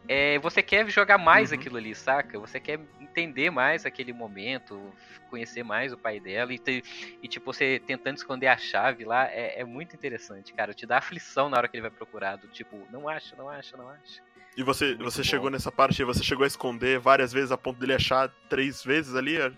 é, 0.08 0.40
você 0.40 0.64
quer 0.64 0.90
jogar 0.90 1.18
mais 1.18 1.52
Uhum. 1.52 1.60
aquilo 1.60 1.78
ali, 1.78 1.94
saca? 1.94 2.40
Você 2.40 2.60
quer 2.60 2.80
entender 3.00 3.50
mais 3.52 3.86
aquele 3.86 4.12
momento, 4.14 4.94
conhecer 5.30 5.64
mais 5.64 5.94
o 5.94 5.98
pai 5.98 6.20
dela 6.20 6.54
e, 6.54 6.60
ter- 6.60 6.84
e 7.22 7.28
tipo, 7.28 7.52
você 7.54 7.80
tentando 7.86 8.18
esconder 8.18 8.48
a 8.48 8.58
chave 8.58 9.06
lá 9.06 9.28
é, 9.28 9.60
é 9.62 9.66
muito 9.66 9.96
interessante, 9.96 10.54
cara. 10.54 10.74
Te 10.74 10.86
dá 10.86 10.98
aflição 10.98 11.50
na 11.50 11.58
hora 11.58 11.68
que 11.68 11.76
ele 11.78 11.82
vai 11.84 11.92
procurar, 11.92 12.38
do 12.38 12.48
tipo, 12.50 12.88
não 12.92 13.08
acha, 13.08 13.36
não 13.36 13.50
acha, 13.50 13.78
não 13.78 13.88
acha. 13.90 14.22
E 14.58 14.64
você, 14.64 14.96
Muito 14.96 15.04
você 15.04 15.18
bom. 15.18 15.24
chegou 15.24 15.50
nessa 15.50 15.72
parte, 15.72 16.04
você 16.04 16.24
chegou 16.24 16.44
a 16.44 16.48
esconder 16.48 17.00
várias 17.00 17.32
vezes 17.32 17.52
a 17.52 17.58
ponto 17.58 17.80
dele 17.80 17.94
achar 17.94 18.28
três 18.50 18.84
vezes 18.84 19.16
ali 19.16 19.40
a, 19.42 19.52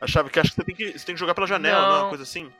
a 0.00 0.06
chave, 0.06 0.30
que 0.30 0.38
acho 0.40 0.50
que 0.50 0.56
você 0.56 0.64
tem 0.64 0.74
que, 0.74 0.98
você 0.98 1.06
tem 1.06 1.14
que 1.14 1.20
jogar 1.20 1.34
pela 1.34 1.46
janela, 1.46 1.86
não, 1.86 1.94
é 1.94 1.98
Não. 1.98 2.04
uma 2.04 2.08
coisa 2.08 2.24
assim? 2.24 2.52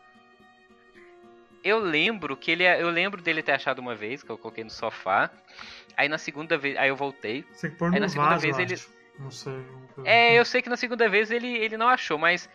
Eu 1.64 1.78
lembro 1.78 2.36
que 2.36 2.50
ele. 2.50 2.64
Eu 2.64 2.90
lembro 2.90 3.20
dele 3.22 3.42
ter 3.42 3.52
achado 3.52 3.78
uma 3.78 3.94
vez, 3.94 4.22
que 4.22 4.30
eu 4.30 4.36
coloquei 4.38 4.64
no 4.64 4.70
sofá. 4.70 5.30
Aí 5.96 6.08
na 6.08 6.18
segunda 6.18 6.56
vez. 6.58 6.76
Aí 6.76 6.88
eu 6.88 6.96
voltei. 6.96 7.44
Você 7.52 7.70
que 7.70 7.76
pôr 7.76 7.86
Aí 7.86 7.94
no 7.94 8.00
na 8.00 8.08
segunda 8.08 8.30
vaso, 8.30 8.42
vez 8.42 8.56
eu 8.58 8.62
ele- 8.64 8.74
acho. 8.74 8.88
Não 9.18 9.30
sei. 9.30 9.52
É, 10.04 10.28
assim. 10.28 10.36
eu 10.38 10.44
sei 10.44 10.62
que 10.62 10.68
na 10.70 10.76
segunda 10.76 11.08
vez 11.08 11.30
ele, 11.30 11.46
ele 11.48 11.76
não 11.76 11.88
achou, 11.88 12.18
mas. 12.18 12.48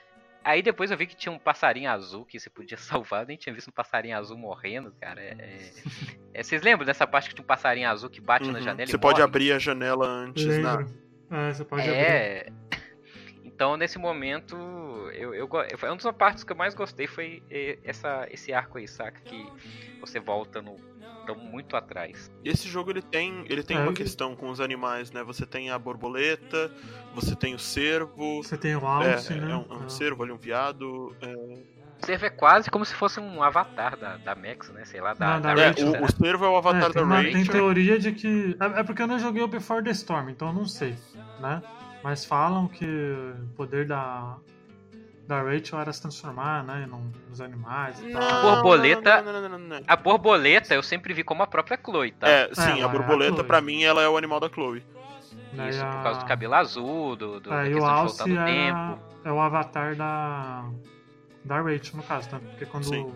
Aí 0.44 0.62
depois 0.62 0.90
eu 0.92 0.98
vi 0.98 1.06
que 1.08 1.16
tinha 1.16 1.32
um 1.32 1.38
passarinho 1.40 1.90
azul 1.92 2.26
que 2.26 2.40
você 2.40 2.50
podia 2.50 2.78
salvar, 2.80 3.24
eu 3.24 3.28
nem 3.28 3.38
tinha 3.38 3.54
visto 3.54 3.68
um 3.68 3.72
passarinho 3.74 4.18
azul 4.18 4.38
morrendo, 4.38 4.94
cara. 5.00 5.22
É, 5.22 5.36
é- 5.40 5.72
é, 6.36 6.44
vocês 6.44 6.62
lembram 6.62 6.86
dessa 6.86 7.06
parte 7.06 7.30
que 7.30 7.36
tinha 7.36 7.44
um 7.44 7.48
passarinho 7.48 7.90
azul 7.90 8.10
que 8.10 8.22
bate 8.22 8.50
na 8.50 8.58
Uhum. 8.60 8.64
janela 8.64 8.84
e 8.90 8.92
Você 8.92 8.98
pode 8.98 9.20
morre? 9.20 9.24
abrir 9.24 9.52
a 9.52 9.60
janela 9.60 10.08
antes 10.08 10.46
na. 10.60 10.78
Lembro. 10.78 10.94
É, 11.30 11.54
você 11.54 11.66
pode 11.66 11.82
abrir. 11.90 12.54
É. 13.58 13.64
Então, 13.64 13.76
nesse 13.76 13.98
momento, 13.98 14.56
eu, 15.14 15.34
eu, 15.34 15.50
foi 15.78 15.90
uma 15.90 15.98
das 15.98 16.16
partes 16.16 16.44
que 16.44 16.52
eu 16.52 16.56
mais 16.56 16.76
gostei 16.76 17.08
foi 17.08 17.42
eh, 17.50 17.80
essa, 17.84 18.28
esse 18.30 18.54
arco 18.54 18.78
aí, 18.78 18.88
saca? 18.88 19.20
Que 19.22 19.48
você 20.00 20.20
volta 20.20 20.62
no. 20.62 20.76
Tão 21.26 21.36
muito 21.36 21.76
atrás. 21.76 22.32
E 22.42 22.48
esse 22.50 22.70
jogo 22.70 22.90
ele 22.90 23.02
tem, 23.02 23.44
ele 23.50 23.62
tem 23.62 23.76
É, 23.76 23.80
uma 23.82 23.88
ele- 23.90 23.98
questão 23.98 24.34
com 24.34 24.50
os 24.50 24.62
animais, 24.62 25.12
né? 25.12 25.22
Você 25.26 25.46
tem 25.46 25.70
a 25.70 25.78
borboleta, 25.78 26.72
você 27.14 27.36
tem 27.36 27.54
o 27.54 27.60
cervo, 27.60 28.42
Você 28.42 28.58
tem 28.58 28.78
o 28.78 28.80
é, 28.80 29.14
alce, 29.14 29.34
né? 29.34 29.52
é 29.52 29.56
um, 29.56 29.66
é 29.70 29.74
um 29.82 29.86
É. 29.88 29.90
cervo 29.90 30.24
ali, 30.24 30.32
um 30.32 30.38
viado. 30.38 31.14
é, 31.22 31.34
O 31.34 32.06
servo 32.06 32.26
é 32.28 32.30
quase 32.30 32.72
como 32.72 32.86
se 32.86 32.94
fosse 32.96 33.20
um 33.20 33.44
avatar 33.44 33.98
da, 33.98 34.16
da 34.16 34.36
Max, 34.36 34.70
né? 34.70 34.86
Sei 34.86 35.02
lá, 35.02 35.14
da, 35.16 35.34
Não, 35.34 35.42
da 35.42 35.54
da 35.54 35.62
É, 35.64 35.68
Rachel, 35.68 35.88
o, 35.88 35.92
será? 35.92 36.06
o 36.06 36.12
cervo 36.14 36.46
é 36.46 36.50
o 36.50 36.56
avatar 36.56 36.92
É, 36.92 36.94
da 36.94 37.04
uma- 37.04 37.16
Rachel. 37.18 37.34
tem 37.34 37.46
teoria 37.46 38.00
de 38.00 38.12
que. 38.14 38.56
É, 38.62 38.80
é 38.80 38.84
porque 38.84 39.02
eu 39.02 39.08
não 39.08 39.20
joguei 39.20 39.44
o 39.44 39.48
Before 39.50 39.84
the 39.84 39.92
Storm, 39.92 40.30
então 40.30 40.48
eu 40.48 40.54
não 40.54 40.66
sei, 40.66 40.96
né? 41.42 41.62
Mas 42.08 42.24
falam 42.24 42.70
que 42.70 42.86
o 42.86 43.48
poder 43.58 43.86
da, 43.86 44.38
da 45.28 45.42
Rachel 45.42 45.78
era 45.78 45.92
se 45.92 46.02
transformar, 46.02 46.64
né? 46.64 46.88
num- 46.90 47.12
Nos 47.30 47.42
animais 47.42 48.00
e 48.02 48.14
tal. 48.14 48.22
Não, 48.22 48.42
Borboleta- 48.54 49.22
não, 49.22 49.34
não, 49.34 49.42
não, 49.42 49.50
não, 49.50 49.60
não, 49.60 49.68
não. 49.78 49.82
A 49.86 49.96
borboleta 49.98 50.74
eu 50.74 50.82
sempre 50.82 51.14
vi 51.14 51.22
como 51.22 51.44
a 51.44 51.48
própria 51.48 51.78
Chloe, 51.84 52.14
tá? 52.14 52.26
É, 52.30 52.50
sim, 52.54 52.62
ela 52.62 52.80
é 52.80 52.82
a 52.84 52.86
a 52.86 52.88
borboleta 52.88 53.34
Chloe. 53.34 53.46
pra 53.48 53.60
mim 53.60 53.84
ela 53.84 54.02
é 54.02 54.08
o 54.08 54.16
animal 54.16 54.40
da 54.40 54.48
Chloe. 54.48 54.82
Daí 55.52 55.70
Isso, 55.72 55.84
a- 55.84 55.92
por 55.92 56.04
causa 56.04 56.20
do 56.22 56.26
cabelo 56.26 56.54
azul, 56.54 57.16
do, 57.18 57.42
do 57.42 57.54
É, 57.54 57.66
e 57.68 57.72
o 57.72 57.74
questão 57.74 57.94
de 57.94 58.00
Alce 58.00 58.18
voltar 58.20 58.28
no 58.34 58.40
era, 58.40 58.46
tempo. 58.94 59.02
é 59.26 59.32
o 59.34 59.40
avatar 59.42 59.96
da, 59.98 60.64
da 61.44 61.62
Rachel, 61.62 61.98
no 61.98 62.04
caso, 62.04 62.30
né? 62.32 62.40
Porque 62.52 62.66
quando, 62.68 62.86
Sim. 62.86 63.14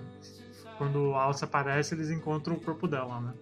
quando 0.78 1.12
o 1.12 1.16
Alce 1.16 1.46
aparece, 1.46 1.96
eles 1.96 2.10
encontram 2.10 2.56
o 2.56 2.60
corpo 2.60 2.90
dela, 2.90 3.22
né? 3.22 3.34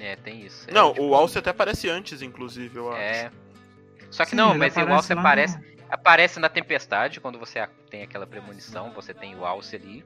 É, 0.00 0.16
tem 0.16 0.40
isso. 0.44 0.68
É, 0.68 0.74
Não, 0.74 0.92
tipo, 0.92 1.06
o 1.06 1.14
Alce 1.14 1.38
até 1.38 1.50
aparece 1.50 1.88
antes, 1.88 2.20
inclusive, 2.20 2.76
eu 2.76 2.90
acho. 2.90 3.00
É. 3.00 3.30
Só 4.12 4.24
que 4.24 4.30
Sim, 4.32 4.36
não, 4.36 4.56
mas 4.56 4.76
o 4.76 4.80
Alce 4.80 5.12
aparece, 5.12 5.58
no- 5.58 5.64
aparece 5.90 6.38
na 6.38 6.48
tempestade, 6.48 7.18
quando 7.18 7.38
você 7.38 7.66
tem 7.90 8.02
aquela 8.02 8.26
premonição, 8.26 8.92
você 8.92 9.12
tem 9.14 9.34
o 9.34 9.44
Alce 9.44 9.74
ali. 9.74 10.04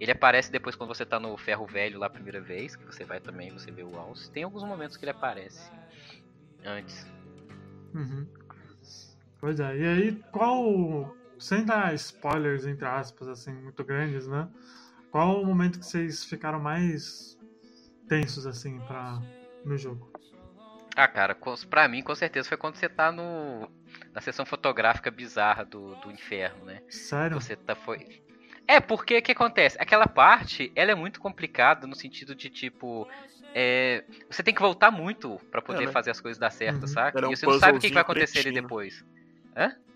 Ele 0.00 0.12
aparece 0.12 0.50
depois 0.52 0.76
quando 0.76 0.94
você 0.94 1.04
tá 1.04 1.18
no 1.18 1.36
ferro 1.36 1.66
velho 1.66 1.98
lá 1.98 2.06
a 2.06 2.10
primeira 2.10 2.40
vez, 2.40 2.76
que 2.76 2.86
você 2.86 3.04
vai 3.04 3.20
também, 3.20 3.50
você 3.50 3.70
vê 3.72 3.82
o 3.82 3.98
Alce. 3.98 4.30
Tem 4.30 4.44
alguns 4.44 4.62
momentos 4.62 4.96
que 4.96 5.04
ele 5.04 5.10
aparece 5.10 5.70
antes. 6.64 7.06
Uhum. 7.92 8.26
Pois 9.40 9.58
é, 9.60 9.76
e 9.76 9.86
aí 9.86 10.24
qual. 10.30 11.14
Sem 11.36 11.64
dar 11.64 11.92
spoilers, 11.94 12.64
entre 12.64 12.86
aspas, 12.86 13.26
assim, 13.28 13.52
muito 13.52 13.84
grandes, 13.84 14.26
né? 14.28 14.48
Qual 15.10 15.42
o 15.42 15.46
momento 15.46 15.80
que 15.80 15.84
vocês 15.84 16.24
ficaram 16.24 16.60
mais 16.60 17.36
tensos, 18.08 18.46
assim, 18.46 18.78
pra, 18.86 19.20
no 19.64 19.76
jogo? 19.76 20.13
Ah, 20.96 21.08
cara, 21.08 21.36
pra 21.68 21.88
mim 21.88 22.02
com 22.02 22.14
certeza 22.14 22.48
foi 22.48 22.56
quando 22.56 22.76
você 22.76 22.88
tá 22.88 23.10
no 23.10 23.68
na 24.12 24.20
sessão 24.20 24.46
fotográfica 24.46 25.10
bizarra 25.10 25.64
do, 25.64 25.94
do 25.96 26.10
inferno, 26.10 26.64
né? 26.66 26.80
Sério? 26.88 27.40
Você 27.40 27.56
tá 27.56 27.74
foi 27.74 28.06
É, 28.66 28.80
porque 28.80 29.18
o 29.18 29.22
que 29.22 29.32
acontece? 29.32 29.76
Aquela 29.80 30.06
parte, 30.06 30.72
ela 30.76 30.92
é 30.92 30.94
muito 30.94 31.20
complicada 31.20 31.86
no 31.86 31.96
sentido 31.96 32.34
de 32.34 32.48
tipo 32.48 33.06
é, 33.54 34.04
você 34.30 34.42
tem 34.42 34.54
que 34.54 34.60
voltar 34.60 34.90
muito 34.90 35.40
pra 35.50 35.62
poder 35.62 35.82
É, 35.82 35.86
né? 35.86 35.92
fazer 35.92 36.10
as 36.10 36.20
coisas 36.20 36.38
dar 36.38 36.50
certo, 36.50 36.82
Uhum. 36.82 36.88
saca? 36.88 37.20
É 37.20 37.26
um 37.28 37.32
e 37.32 37.36
você 37.36 37.46
não 37.46 37.58
sabe 37.58 37.78
o 37.78 37.80
que, 37.80 37.88
que 37.88 37.94
vai 37.94 38.02
acontecer 38.02 38.38
ali 38.40 38.50
cretino. 38.50 38.68
depois. 38.68 39.04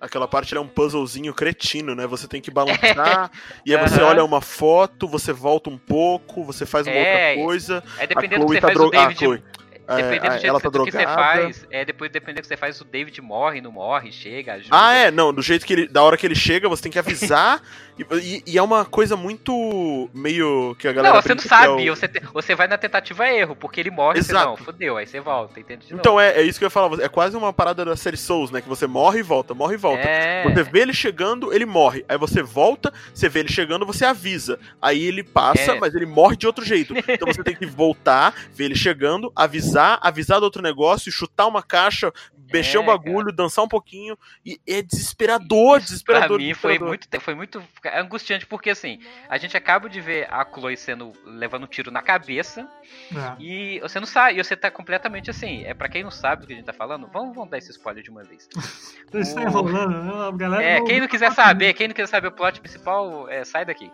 Aquela 0.01 0.29
parte 0.29 0.55
ela 0.55 0.63
é 0.63 0.65
um 0.65 0.69
puzzlezinho 0.69 1.35
cretino, 1.35 1.93
né? 1.95 2.07
Você 2.07 2.29
tem 2.29 2.41
que 2.41 2.53
balançar, 2.53 3.31
e 3.67 3.75
aí 3.75 3.89
você 3.89 4.01
olha 4.01 4.25
uma 4.25 4.41
foto, 4.41 5.09
você 5.09 5.33
volta 5.33 5.69
um 5.71 5.77
pouco, 5.79 6.45
você 6.45 6.65
faz 6.65 6.87
uma 6.87 6.95
É, 6.97 7.31
outra 7.33 7.43
coisa. 7.43 7.83
A 7.99 8.07
dependendo 8.07 8.47
do 8.47 8.47
que 8.47 8.53
você 8.53 8.61
tá 8.61 8.69
faz, 8.69 8.79
o 8.79 8.83
drogada. 8.83 9.13
David. 9.13 9.43
É, 9.89 9.97
Dependendo 9.97 10.27
do, 10.27 10.33
jeito 10.33 10.47
ela 10.47 10.59
que, 10.59 10.63
tá 10.65 10.71
do 10.71 10.85
que 10.85 10.91
você 10.93 11.05
faz, 11.05 11.67
é, 11.71 11.85
depois 11.85 12.11
dependendo 12.11 12.41
do 12.41 12.43
que 12.43 12.49
você 12.49 12.57
faz, 12.57 12.81
o 12.81 12.85
David 12.85 13.21
morre, 13.23 13.61
não 13.61 13.73
morre, 13.73 14.13
chega, 14.13 14.55
ajuda. 14.55 14.69
Ah, 14.71 14.93
é, 14.93 15.11
não, 15.11 15.33
do 15.33 15.41
jeito 15.41 15.65
que 15.65 15.73
ele. 15.73 15.89
Da 15.89 16.03
hora 16.03 16.17
que 16.17 16.27
ele 16.27 16.35
chega, 16.35 16.69
você 16.69 16.83
tem 16.83 16.93
que 16.93 16.99
avisar. 16.99 17.63
e, 18.23 18.43
e- 18.47 18.59
é 18.59 18.63
uma 18.63 18.85
coisa 18.85 19.17
muito. 19.17 20.11
meio. 20.13 20.77
que 20.79 20.87
a 20.87 20.93
galera. 20.93 21.15
Não, 21.15 21.23
você 21.23 21.35
não 21.35 21.43
é 21.43 21.47
sabe, 21.47 21.91
o- 21.91 21.97
você, 21.97 22.07
te- 22.07 22.21
você 22.33 22.55
vai 22.55 22.69
na 22.69 22.77
tentativa 22.77 23.27
erro, 23.29 23.57
porque 23.57 23.81
ele 23.81 23.91
morre, 23.91 24.23
você 24.23 24.33
Exato. 24.33 24.47
não, 24.47 24.57
fodeu, 24.57 24.97
aí 24.99 25.07
você 25.07 25.21
volta, 25.21 25.59
entende? 25.59 25.87
de 25.87 25.95
Então 25.95 26.21
é, 26.21 26.33
é 26.39 26.43
isso 26.43 26.59
que 26.59 26.65
eu 26.65 26.67
ia 26.67 26.71
falar. 26.71 27.01
É 27.01 27.09
quase 27.09 27.37
uma 27.37 27.53
parada 27.53 27.85
da 27.85 27.97
série 27.97 28.17
Souls, 28.19 28.51
né? 28.51 28.61
Que 28.61 28.69
você 28.69 28.87
morre 28.87 29.21
e 29.21 29.23
volta, 29.23 29.55
morre 29.55 29.75
e 29.75 29.79
volta. 29.79 30.03
É. 30.03 30.43
Você 30.45 30.63
vê 30.65 30.81
ele 30.81 30.93
chegando, 30.93 31.53
ele 31.53 31.65
morre. 31.67 32.05
Aí 32.09 32.19
você 32.19 32.43
volta, 32.43 32.93
você 33.15 33.29
vê 33.29 33.41
ele 33.41 33.49
chegando, 33.51 33.87
você 33.87 34.05
avisa. 34.05 34.59
Aí 34.83 35.03
ele 35.03 35.23
passa, 35.25 35.73
É. 35.73 35.79
mas 35.81 35.95
ele 35.95 36.07
morre 36.07 36.37
de 36.37 36.47
outro 36.47 36.65
jeito. 36.65 36.95
Então 37.09 37.27
você 37.27 37.43
tem 37.43 37.55
que 37.57 37.65
voltar, 37.67 38.35
ver 38.53 38.67
ele 38.67 38.75
chegando, 38.77 39.33
avisar, 39.35 39.78
avisar 40.01 40.41
do 40.41 40.45
outro 40.45 40.63
negócio, 40.63 41.13
chutar 41.13 41.47
uma 41.47 41.63
caixa, 41.63 42.13
mexer 42.53 42.77
É, 42.77 42.81
um 42.81 42.85
bagulho, 42.87 43.33
dançar 43.33 43.65
um 43.65 43.69
pouquinho. 43.69 44.19
E 44.45 44.61
é 44.67 44.83
desesperador, 44.83 45.79
Pra 45.79 45.85
desesperador. 45.85 46.39
mim 46.39 46.55
foi 46.55 46.79
desesperador. 46.79 46.89
muito, 46.89 47.21
foi 47.21 47.35
muito 47.35 47.63
angustiante, 47.95 48.47
porque 48.47 48.71
assim, 48.71 49.01
a 49.29 49.39
gente 49.39 49.57
acaba 49.57 49.89
de 49.89 50.01
ver 50.01 50.27
a 50.33 50.45
Chloe 50.45 50.77
sendo 50.77 51.13
levando 51.25 51.65
um 51.65 51.67
tiro 51.67 51.91
na 51.91 52.03
cabeça 52.03 52.69
É. 53.13 53.43
e 53.43 53.81
você 53.81 53.99
não 54.01 54.07
sabe, 54.07 54.39
e 54.39 54.45
você 54.45 54.57
tá 54.57 54.71
completamente 54.71 55.31
assim. 55.31 55.65
É 55.65 55.75
para 55.75 55.89
quem 55.89 56.03
não 56.03 56.11
sabe 56.11 56.43
do 56.43 56.47
que 56.47 56.53
a 56.53 56.57
gente 56.57 56.65
tá 56.67 56.73
falando, 56.73 57.07
vamos, 57.13 57.35
vamos 57.35 57.51
dar 57.51 57.59
esse 57.59 57.71
spoiler 57.71 58.03
de 58.03 58.11
uma 58.11 58.23
vez. 58.25 58.49
O- 59.13 59.41
enrolando, 59.41 60.03
né? 60.05 60.29
A 60.29 60.31
galera 60.37 60.63
É, 60.63 60.79
não- 60.79 60.87
quem 60.87 61.01
não 61.01 61.09
quiser 61.09 61.33
saber, 61.33 61.73
quem 61.75 61.89
não 61.89 61.95
quiser 61.95 62.09
saber 62.09 62.29
o 62.29 62.33
plot 62.33 62.61
principal, 62.61 63.27
é, 63.29 63.43
sai 63.45 63.65
daqui. 63.65 63.91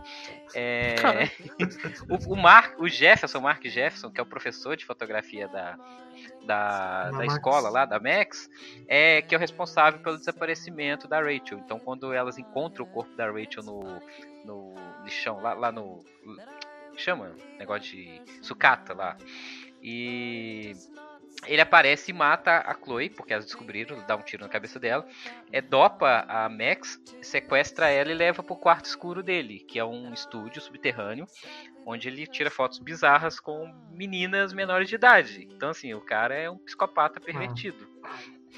É, 0.55 0.95
Cara. 0.95 1.31
o, 2.09 2.33
o 2.33 2.37
Mark, 2.37 2.79
o 2.81 2.89
Jefferson, 2.89 3.41
Mark 3.41 3.63
Jefferson, 3.65 4.11
que 4.11 4.19
é 4.19 4.23
o 4.23 4.27
professor 4.27 4.77
de 4.77 4.85
fotografia 4.85 5.47
da, 5.49 5.77
da, 6.45 7.11
Da 7.11 7.27
escola 7.27 7.69
lá, 7.69 7.85
da 7.85 7.99
Max, 7.99 8.49
é 8.87 9.23
que 9.23 9.35
é 9.35 9.39
o 9.39 9.41
responsável 9.41 10.01
pelo 10.01 10.17
desaparecimento 10.17 11.09
da 11.09 11.21
Rachel. 11.21 11.59
Então, 11.59 11.79
quando 11.79 12.13
elas 12.13 12.39
encontram 12.39 12.85
o 12.85 12.89
corpo 12.89 13.15
da 13.17 13.31
Rachel 13.31 13.63
no, 13.63 14.03
no 14.45 14.75
lixão, 15.03 15.41
lá, 15.41 15.55
lá 15.55 15.73
no. 15.73 16.01
chama? 16.97 17.35
Negócio 17.59 17.91
de 17.91 18.23
sucata 18.43 18.95
lá. 18.95 19.17
E 19.83 20.75
ele 21.47 21.61
aparece 21.61 22.11
e 22.11 22.15
mata 22.15 22.59
a 22.59 22.75
Chloe, 22.75 23.11
porque 23.11 23.33
elas 23.33 23.45
descobriram, 23.45 24.03
dá 24.07 24.17
um 24.17 24.23
tiro 24.23 24.43
na 24.43 24.49
cabeça 24.49 24.79
dela. 24.79 25.07
É, 25.53 25.61
dopa 25.61 26.25
a 26.29 26.49
Max, 26.49 27.01
sequestra 27.21 27.91
ela 27.91 28.11
e 28.11 28.15
leva 28.15 28.43
pro 28.43 28.57
quarto 28.57 28.87
escuro 28.87 29.23
dele, 29.23 29.59
que 29.61 29.79
é 29.79 29.85
um 29.85 30.13
estúdio 30.13 30.63
subterrâneo, 30.63 31.27
onde 31.87 32.09
ele 32.09 32.27
tira 32.27 32.51
fotos 32.51 32.79
bizarras 32.79 33.39
com 33.39 33.73
meninas 33.91 34.53
menores 34.53 34.89
de 34.89 34.95
idade. 34.95 35.49
Então, 35.51 35.71
assim, 35.71 35.95
o 35.95 36.01
cara 36.01 36.35
é 36.35 36.51
um 36.51 36.59
psicopata 36.59 37.21
pervertido. 37.21 37.87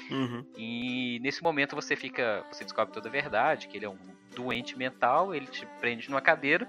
Uhum. 0.09 0.45
E 0.55 1.19
nesse 1.21 1.43
momento 1.43 1.75
você 1.75 1.95
fica. 1.95 2.45
Você 2.51 2.63
descobre 2.63 2.93
toda 2.93 3.09
a 3.09 3.11
verdade, 3.11 3.67
que 3.67 3.77
ele 3.77 3.85
é 3.85 3.89
um 3.89 3.97
doente 4.35 4.77
mental, 4.77 5.33
ele 5.33 5.47
te 5.47 5.65
prende 5.79 6.09
numa 6.09 6.21
cadeira 6.21 6.67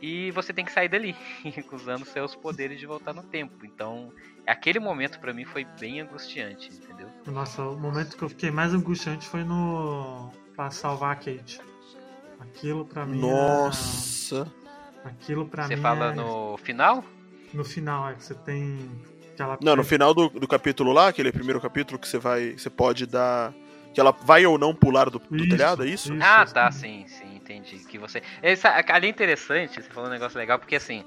e 0.00 0.30
você 0.30 0.52
tem 0.52 0.64
que 0.64 0.72
sair 0.72 0.88
dali, 0.88 1.16
usando 1.72 2.04
seus 2.04 2.34
poderes 2.34 2.78
de 2.78 2.86
voltar 2.86 3.12
no 3.12 3.22
tempo. 3.22 3.66
Então, 3.66 4.12
aquele 4.46 4.78
momento 4.78 5.18
pra 5.18 5.32
mim 5.32 5.44
foi 5.44 5.64
bem 5.78 6.00
angustiante, 6.00 6.70
entendeu? 6.72 7.08
Nossa, 7.26 7.62
o 7.62 7.78
momento 7.78 8.16
que 8.16 8.22
eu 8.22 8.28
fiquei 8.28 8.50
mais 8.50 8.72
angustiante 8.72 9.26
foi 9.26 9.44
no. 9.44 10.30
pra 10.54 10.70
salvar 10.70 11.12
a 11.12 11.16
Kate. 11.16 11.60
Aquilo 12.38 12.84
pra 12.84 13.04
mim. 13.04 13.20
Nossa. 13.20 14.50
É... 14.54 14.57
Aquilo 15.08 15.46
pra 15.46 15.64
Você 15.66 15.76
mim. 15.76 15.82
fala 15.82 16.12
é... 16.12 16.14
no 16.14 16.56
final? 16.58 17.04
No 17.52 17.64
final, 17.64 18.10
é 18.10 18.14
que 18.14 18.22
você 18.24 18.34
tem. 18.34 18.90
Aquela... 19.34 19.58
Não, 19.62 19.76
no 19.76 19.84
final 19.84 20.12
do, 20.12 20.28
do 20.28 20.46
capítulo 20.48 20.92
lá, 20.92 21.08
aquele 21.08 21.32
primeiro 21.32 21.60
capítulo 21.60 21.98
que 21.98 22.06
você 22.08 22.18
vai. 22.18 22.52
Você 22.52 22.68
pode 22.70 23.06
dar. 23.06 23.52
Que 23.94 24.00
ela 24.00 24.12
vai 24.12 24.44
ou 24.44 24.58
não 24.58 24.74
pular 24.74 25.08
do, 25.08 25.18
do 25.18 25.36
Isso, 25.36 25.48
telhado, 25.48 25.82
é 25.82 25.86
isso? 25.88 26.12
isso. 26.14 26.22
Ah, 26.24 26.44
tá, 26.44 26.70
sim, 26.70 27.04
sim, 27.08 27.36
entendi. 27.36 27.78
Que 27.78 27.98
você. 27.98 28.22
Essa, 28.42 28.84
ali 28.92 29.06
é 29.06 29.10
interessante, 29.10 29.82
você 29.82 29.88
falou 29.88 30.08
um 30.08 30.12
negócio 30.12 30.38
legal, 30.38 30.58
porque 30.58 30.76
assim, 30.76 31.04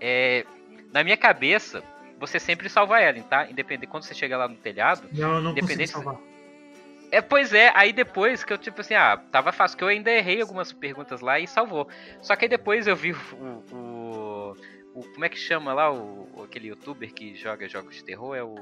é, 0.00 0.46
na 0.92 1.02
minha 1.02 1.16
cabeça, 1.16 1.82
você 2.20 2.38
sempre 2.38 2.68
salva 2.68 2.96
a 2.96 3.02
Ellen, 3.02 3.22
tá? 3.24 3.50
Independente 3.50 3.88
quando 3.88 4.04
você 4.04 4.14
chega 4.14 4.36
lá 4.36 4.46
no 4.48 4.54
telhado. 4.54 5.02
Não, 5.12 5.34
eu 5.36 5.42
não 5.42 5.50
Independente- 5.50 5.90
salvar. 5.90 6.16
É, 7.12 7.20
pois 7.20 7.52
é, 7.52 7.70
aí 7.74 7.92
depois 7.92 8.42
que 8.42 8.52
eu, 8.52 8.56
tipo 8.58 8.80
assim, 8.80 8.94
ah, 8.94 9.18
tava 9.30 9.52
fácil, 9.52 9.76
que 9.76 9.84
eu 9.84 9.88
ainda 9.88 10.10
errei 10.10 10.40
algumas 10.40 10.72
perguntas 10.72 11.20
lá 11.20 11.38
e 11.38 11.46
salvou. 11.46 11.86
Só 12.22 12.34
que 12.34 12.46
aí 12.46 12.48
depois 12.48 12.86
eu 12.86 12.96
vi 12.96 13.12
o. 13.12 13.62
o, 13.70 14.56
o- 14.94 15.02
como 15.12 15.24
é 15.24 15.28
que 15.28 15.38
chama 15.38 15.72
lá 15.74 15.92
o, 15.92 16.26
aquele 16.44 16.68
youtuber 16.68 17.12
que 17.12 17.34
joga 17.36 17.68
jogos 17.68 17.96
de 17.96 18.04
terror? 18.04 18.34
É 18.34 18.42
o. 18.42 18.54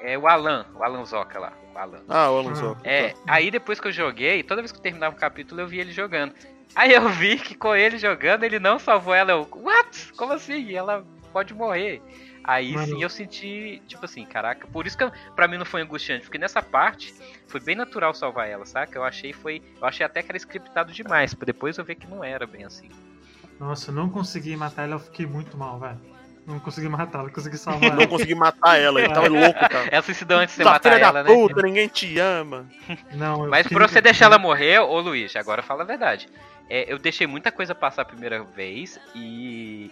É 0.00 0.16
o 0.16 0.28
Alan, 0.28 0.64
o 0.76 0.84
Alan 0.84 1.04
Zoca 1.04 1.40
lá. 1.40 1.52
O 1.74 1.78
Alan. 1.78 2.02
Ah, 2.08 2.30
o 2.30 2.38
Alonso. 2.38 2.76
É, 2.84 3.14
aí 3.26 3.50
depois 3.50 3.80
que 3.80 3.88
eu 3.88 3.92
joguei, 3.92 4.44
toda 4.44 4.62
vez 4.62 4.70
que 4.70 4.78
eu 4.78 4.82
terminava 4.82 5.14
um 5.14 5.18
capítulo, 5.18 5.60
eu 5.60 5.66
vi 5.66 5.80
ele 5.80 5.90
jogando. 5.90 6.32
Aí 6.76 6.92
eu 6.92 7.08
vi 7.08 7.36
que 7.38 7.56
com 7.56 7.74
ele 7.74 7.98
jogando, 7.98 8.44
ele 8.44 8.60
não 8.60 8.78
salvou 8.78 9.12
ela. 9.12 9.32
Eu, 9.32 9.48
what? 9.56 10.12
Como 10.12 10.32
assim? 10.32 10.72
Ela 10.72 11.04
pode 11.32 11.52
morrer. 11.52 12.00
Aí 12.48 12.72
Mano. 12.72 12.86
sim 12.86 13.02
eu 13.02 13.10
senti, 13.10 13.82
tipo 13.86 14.06
assim, 14.06 14.24
caraca, 14.24 14.66
por 14.68 14.86
isso 14.86 14.96
que 14.96 15.04
eu- 15.04 15.12
pra 15.36 15.46
mim 15.46 15.58
não 15.58 15.66
foi 15.66 15.82
angustiante, 15.82 16.22
porque 16.24 16.38
nessa 16.38 16.62
parte 16.62 17.14
foi 17.46 17.60
bem 17.60 17.76
natural 17.76 18.14
salvar 18.14 18.48
ela, 18.48 18.64
saca? 18.64 18.96
Eu 18.98 19.04
achei 19.04 19.34
foi, 19.34 19.60
eu 19.78 19.86
achei 19.86 20.06
até 20.06 20.22
que 20.22 20.30
era 20.30 20.38
scriptado 20.38 20.90
demais, 20.90 21.34
pra 21.34 21.44
depois 21.44 21.76
eu 21.76 21.84
ver 21.84 21.96
que 21.96 22.06
não 22.06 22.24
era 22.24 22.46
bem 22.46 22.64
assim. 22.64 22.88
Nossa, 23.60 23.90
eu 23.90 23.94
não 23.94 24.08
consegui 24.08 24.56
matar 24.56 24.84
ela, 24.84 24.94
eu 24.94 24.98
fiquei 24.98 25.26
muito 25.26 25.58
mal, 25.58 25.78
velho. 25.78 26.00
Não 26.46 26.58
consegui 26.58 26.88
matar 26.88 27.18
ela, 27.18 27.30
consegui 27.30 27.58
salvar 27.58 27.90
Não 27.90 27.98
ela. 27.98 28.06
consegui 28.08 28.34
matar 28.34 28.80
ela, 28.80 28.98
ele 29.02 29.12
tava 29.12 29.28
louco, 29.28 29.60
cara. 29.68 29.86
Ela 29.92 30.00
suicidou 30.02 30.38
antes 30.38 30.54
de 30.54 30.56
você 30.56 30.62
Essa 30.62 30.70
matar 30.70 30.92
filha 30.94 31.04
ela, 31.04 31.22
da 31.22 31.28
né? 31.28 31.34
puta, 31.36 31.60
ninguém 31.60 31.86
te 31.88 32.18
ama. 32.18 32.66
Não, 33.12 33.44
eu 33.44 33.50
Mas 33.50 33.66
pra 33.68 33.86
você 33.86 34.00
deixar 34.00 34.24
ela 34.24 34.38
morrer, 34.38 34.78
ô 34.78 34.98
Luiz, 35.00 35.36
agora 35.36 35.62
fala 35.62 35.82
a 35.82 35.86
verdade. 35.86 36.26
É, 36.70 36.90
eu 36.90 36.98
deixei 36.98 37.26
muita 37.26 37.52
coisa 37.52 37.74
passar 37.74 38.00
a 38.00 38.04
primeira 38.06 38.42
vez 38.42 38.98
e. 39.14 39.90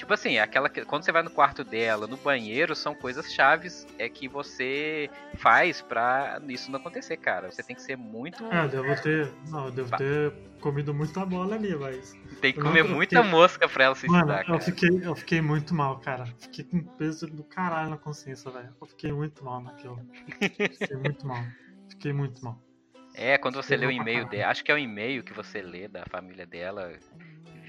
Tipo 0.00 0.14
assim, 0.14 0.38
aquela 0.38 0.70
que- 0.70 0.82
quando 0.86 1.04
você 1.04 1.12
vai 1.12 1.22
no 1.22 1.28
quarto 1.28 1.62
dela, 1.62 2.06
no 2.06 2.16
banheiro, 2.16 2.74
são 2.74 2.94
coisas 2.94 3.30
chaves 3.34 3.86
é 3.98 4.08
que 4.08 4.26
você 4.28 5.10
faz 5.36 5.82
pra 5.82 6.40
isso 6.48 6.70
não 6.70 6.80
acontecer, 6.80 7.18
cara. 7.18 7.50
Você 7.50 7.62
tem 7.62 7.76
que 7.76 7.82
ser 7.82 7.96
muito. 7.98 8.42
É, 8.46 8.64
eu 8.64 8.68
devo 8.70 9.02
ter. 9.02 9.30
Não, 9.50 9.66
eu 9.66 9.70
devo 9.70 9.94
ter 9.98 10.32
comido 10.58 10.94
muita 10.94 11.26
bola 11.26 11.54
ali, 11.54 11.76
mas. 11.76 12.16
Tem 12.40 12.50
que 12.50 12.60
eu 12.60 12.64
comer 12.64 12.80
eu 12.80 12.88
muita 12.88 13.16
fiquei- 13.18 13.30
mosca 13.30 13.68
pra 13.68 13.84
ela 13.84 13.94
se 13.94 14.06
Mano, 14.08 14.32
eu 14.32 14.44
cara. 14.46 14.60
fiquei, 14.60 14.88
eu 15.02 15.14
fiquei 15.14 15.42
muito 15.42 15.74
mal, 15.74 16.00
cara. 16.00 16.24
Fiquei 16.38 16.64
com 16.64 16.82
peso 16.82 17.26
do 17.26 17.44
caralho 17.44 17.90
na 17.90 17.98
consciência, 17.98 18.50
velho. 18.50 18.74
Eu 18.80 18.86
fiquei 18.86 19.12
muito 19.12 19.44
mal 19.44 19.60
naquilo. 19.62 20.00
Fiquei 20.40 20.96
muito 20.96 21.26
mal. 21.26 21.44
Fiquei 21.90 22.12
muito 22.14 22.42
mal. 22.42 22.58
É, 23.14 23.36
quando 23.36 23.56
você 23.56 23.76
lê 23.76 23.84
o 23.86 23.90
e-mail 23.90 24.26
dela, 24.26 24.50
acho 24.50 24.64
que 24.64 24.72
é 24.72 24.74
o 24.74 24.78
e-mail 24.78 25.22
que 25.22 25.34
você 25.34 25.60
lê 25.60 25.86
da 25.88 26.04
família 26.06 26.46
dela, 26.46 26.90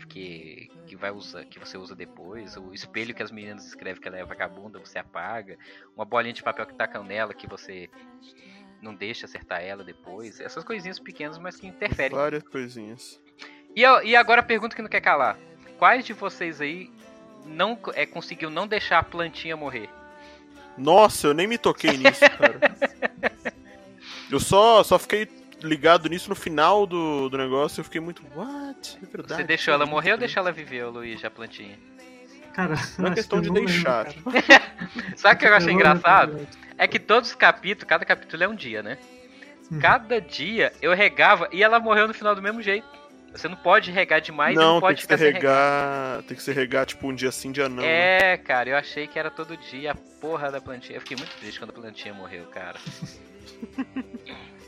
que, 0.07 0.69
que 0.91 0.95
vai 0.97 1.09
usar, 1.09 1.45
que 1.45 1.57
você 1.57 1.77
usa 1.77 1.95
depois, 1.95 2.57
o 2.57 2.73
espelho 2.73 3.15
que 3.15 3.23
as 3.23 3.31
meninas 3.31 3.65
escrevem 3.65 4.01
que 4.01 4.09
ela 4.09 4.17
é 4.17 4.25
vagabunda, 4.25 4.77
você 4.77 4.99
apaga, 4.99 5.57
uma 5.95 6.03
bolinha 6.03 6.33
de 6.33 6.43
papel 6.43 6.65
que 6.65 6.73
tacam 6.73 7.01
nela 7.01 7.33
que 7.33 7.47
você 7.47 7.89
não 8.81 8.93
deixa 8.93 9.25
acertar 9.25 9.61
ela 9.61 9.85
depois, 9.85 10.41
essas 10.41 10.65
coisinhas 10.65 10.99
pequenas, 10.99 11.37
mas 11.37 11.55
que 11.55 11.65
interferem. 11.65 12.17
Várias 12.17 12.43
coisinhas. 12.43 13.21
E, 13.73 13.81
eu- 13.81 14.03
e 14.03 14.17
agora 14.17 14.41
a 14.41 14.43
pergunta 14.43 14.75
que 14.75 14.81
não 14.81 14.89
quer 14.89 14.99
calar: 14.99 15.37
quais 15.79 16.03
de 16.03 16.11
vocês 16.11 16.59
aí 16.59 16.91
não 17.45 17.79
é, 17.93 18.05
conseguiu 18.05 18.49
não 18.49 18.67
deixar 18.67 18.99
a 18.99 19.03
plantinha 19.03 19.55
morrer? 19.55 19.89
Nossa, 20.77 21.27
eu 21.27 21.33
nem 21.33 21.47
me 21.47 21.57
toquei 21.57 21.95
nisso, 21.95 22.19
cara. 22.37 22.59
Eu 24.29 24.39
só, 24.41 24.81
só 24.83 24.97
fiquei 24.99 25.25
ligado 25.67 26.09
nisso 26.09 26.29
no 26.29 26.35
final 26.35 26.85
do, 26.85 27.29
do 27.29 27.37
negócio 27.37 27.79
eu 27.79 27.83
fiquei 27.83 28.01
muito. 28.01 28.23
What? 28.35 28.97
É 29.01 29.05
verdade. 29.05 29.41
Você 29.41 29.47
deixou 29.47 29.73
ela 29.73 29.83
é 29.83 29.87
morrer 29.87 30.13
ou 30.13 30.17
deixou 30.17 30.41
ela 30.41 30.51
viver, 30.51 30.85
Luiz, 30.85 31.23
a 31.23 31.29
plantinha? 31.29 31.77
Cara, 32.53 32.75
Não 32.97 33.05
é 33.05 33.07
acho 33.09 33.15
questão 33.15 33.39
que 33.39 33.43
de 33.43 33.49
eu 33.49 33.53
não 33.53 33.61
lembro, 33.61 33.73
deixar. 33.73 34.05
cara. 34.05 34.63
Sabe 35.15 35.35
o 35.35 35.37
que 35.39 35.45
eu 35.47 35.53
achei 35.55 35.71
não 35.73 35.77
lembro, 35.79 35.91
engraçado? 35.97 36.31
cara. 36.33 36.47
É 36.77 36.87
que 36.87 36.99
todos 36.99 37.29
os 37.29 37.35
capítulos, 37.35 37.87
cada 37.87 38.03
capítulo 38.03 38.43
é 38.43 38.47
um 38.47 38.55
dia, 38.55 38.83
né? 38.83 38.97
Uhum. 39.71 39.79
Cada 39.79 40.19
dia 40.19 40.73
eu 40.81 40.93
regava 40.93 41.47
e 41.51 41.63
ela 41.63 41.79
morreu 41.79 42.07
no 42.07 42.13
final 42.13 42.35
do 42.35 42.41
mesmo 42.41 42.61
jeito. 42.61 42.87
Você 43.31 43.47
não 43.47 43.55
pode 43.55 43.89
regar 43.91 44.19
demais 44.19 44.53
e 44.53 44.57
não, 44.57 44.65
não 44.65 44.73
tem 44.73 44.81
pode 44.81 44.95
que 44.97 45.01
ficar 45.03 45.17
se 45.17 45.23
sem 45.23 45.33
regar. 45.33 45.51
regar. 46.11 46.23
Tem 46.23 46.35
que 46.37 46.43
se 46.43 46.51
regar, 46.51 46.85
tipo, 46.85 47.07
um 47.07 47.15
dia 47.15 47.31
sim, 47.31 47.53
dia 47.53 47.69
não. 47.69 47.77
né? 47.81 48.33
É, 48.33 48.37
cara, 48.37 48.69
eu 48.71 48.75
achei 48.75 49.07
que 49.07 49.17
era 49.17 49.31
todo 49.31 49.55
dia 49.55 49.91
a 49.91 49.95
porra 49.95 50.51
da 50.51 50.59
plantinha. 50.59 50.97
Eu 50.97 51.01
fiquei 51.01 51.15
muito 51.15 51.33
triste 51.37 51.57
quando 51.57 51.69
a 51.69 51.73
plantinha 51.73 52.13
morreu, 52.13 52.43
cara. 52.47 52.77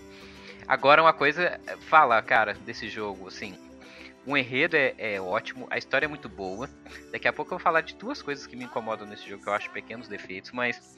Agora 0.67 1.01
uma 1.01 1.13
coisa, 1.13 1.59
fala, 1.81 2.21
cara, 2.21 2.53
desse 2.53 2.87
jogo, 2.89 3.27
assim. 3.27 3.57
O 4.25 4.37
enredo 4.37 4.77
é, 4.77 4.95
é 4.97 5.21
ótimo, 5.21 5.67
a 5.69 5.77
história 5.77 6.05
é 6.05 6.07
muito 6.09 6.29
boa. 6.29 6.69
Daqui 7.11 7.27
a 7.27 7.33
pouco 7.33 7.53
eu 7.53 7.57
vou 7.57 7.63
falar 7.63 7.81
de 7.81 7.95
duas 7.95 8.21
coisas 8.21 8.47
que 8.47 8.55
me 8.55 8.63
incomodam 8.65 9.05
nesse 9.05 9.27
jogo, 9.29 9.43
que 9.43 9.49
eu 9.49 9.53
acho 9.53 9.69
pequenos 9.71 10.07
defeitos, 10.07 10.51
mas 10.51 10.97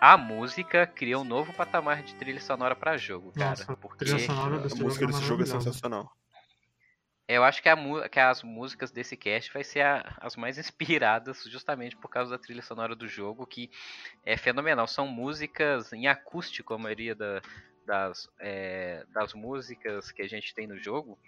a 0.00 0.16
música 0.16 0.86
cria 0.86 1.18
um 1.18 1.24
novo 1.24 1.52
patamar 1.52 2.02
de 2.02 2.14
trilha 2.16 2.40
sonora 2.40 2.74
pra 2.74 2.96
jogo, 2.96 3.30
cara. 3.32 3.50
Nossa, 3.50 3.76
porque 3.76 4.04
trilha 4.04 4.18
sonora 4.18 4.56
A 4.56 4.58
desse 4.58 4.82
música 4.82 5.00
jogo 5.04 5.12
é 5.12 5.14
desse 5.14 5.28
jogo 5.28 5.42
é 5.44 5.46
sensacional. 5.46 6.10
eu 7.28 7.44
acho 7.44 7.62
que, 7.62 7.68
a 7.68 8.08
que 8.08 8.18
as 8.20 8.42
músicas 8.42 8.90
desse 8.90 9.16
cast 9.16 9.52
vai 9.52 9.62
ser 9.62 9.82
a- 9.82 10.16
as 10.20 10.34
mais 10.34 10.58
inspiradas 10.58 11.44
justamente 11.44 11.96
por 11.96 12.08
causa 12.08 12.32
da 12.32 12.38
trilha 12.38 12.62
sonora 12.62 12.96
do 12.96 13.06
jogo, 13.06 13.46
que 13.46 13.70
é 14.24 14.36
fenomenal. 14.36 14.88
São 14.88 15.06
músicas 15.06 15.92
em 15.92 16.08
acústico, 16.08 16.74
a 16.74 16.78
maioria 16.78 17.14
da- 17.14 17.40
das, 17.86 18.28
é, 18.40 19.04
das 19.14 19.32
músicas 19.32 20.10
que 20.10 20.20
a 20.22 20.28
gente 20.28 20.54
tem 20.54 20.66
no 20.66 20.76
jogo. 20.78 21.18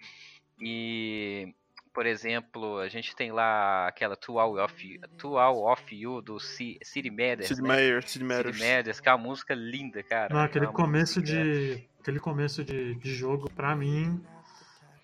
E, 0.61 1.53
por 1.93 2.05
exemplo, 2.05 2.77
a 2.79 2.89
gente 2.89 3.15
tem 3.15 3.31
lá 3.31 3.87
aquela 3.87 4.15
Two 4.15 4.37
All 4.39 4.57
of 4.63 4.85
You, 4.87 5.01
Two 5.17 5.37
All 5.37 5.71
of 5.71 5.95
You 5.95 6.21
do 6.21 6.39
C- 6.39 6.77
City 6.83 7.09
Matters, 7.09 7.47
Sid 7.47 7.61
né? 7.61 7.67
Meier, 7.75 8.01
Sid 8.03 8.11
City 8.11 8.25
Matters. 8.25 8.59
Matters, 8.59 8.99
que 8.99 9.09
é 9.09 9.11
uma 9.13 9.23
música 9.23 9.53
linda, 9.55 10.03
cara. 10.03 10.33
Não, 10.33 10.41
É 10.41 10.45
aquele 10.45 10.65
uma 10.65 10.73
começo 10.73 11.21
de. 11.21 11.87
Aquele 11.99 12.19
começo 12.19 12.63
de, 12.63 12.95
de 12.95 13.13
jogo, 13.13 13.49
pra 13.51 13.75
mim. 13.75 14.21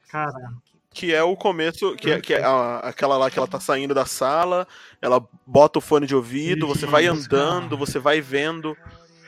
Cara, 0.09 0.53
Que 0.93 1.13
é 1.13 1.21
o 1.23 1.35
começo, 1.35 1.93
que 1.97 2.09
é, 2.09 2.21
que 2.21 2.33
é 2.33 2.41
a- 2.43 2.79
aquela 2.79 3.17
lá 3.17 3.29
que 3.29 3.37
ela 3.37 3.47
tá 3.47 3.59
saindo 3.59 3.93
da 3.93 4.05
sala, 4.05 4.65
ela 5.01 5.19
bota 5.45 5.79
o 5.79 5.81
fone 5.81 6.07
de 6.07 6.15
ouvido, 6.15 6.65
você 6.67 6.85
vai 6.85 7.05
andando, 7.05 7.69
cara. 7.69 7.75
você 7.75 7.99
vai 7.99 8.21
vendo. 8.21 8.77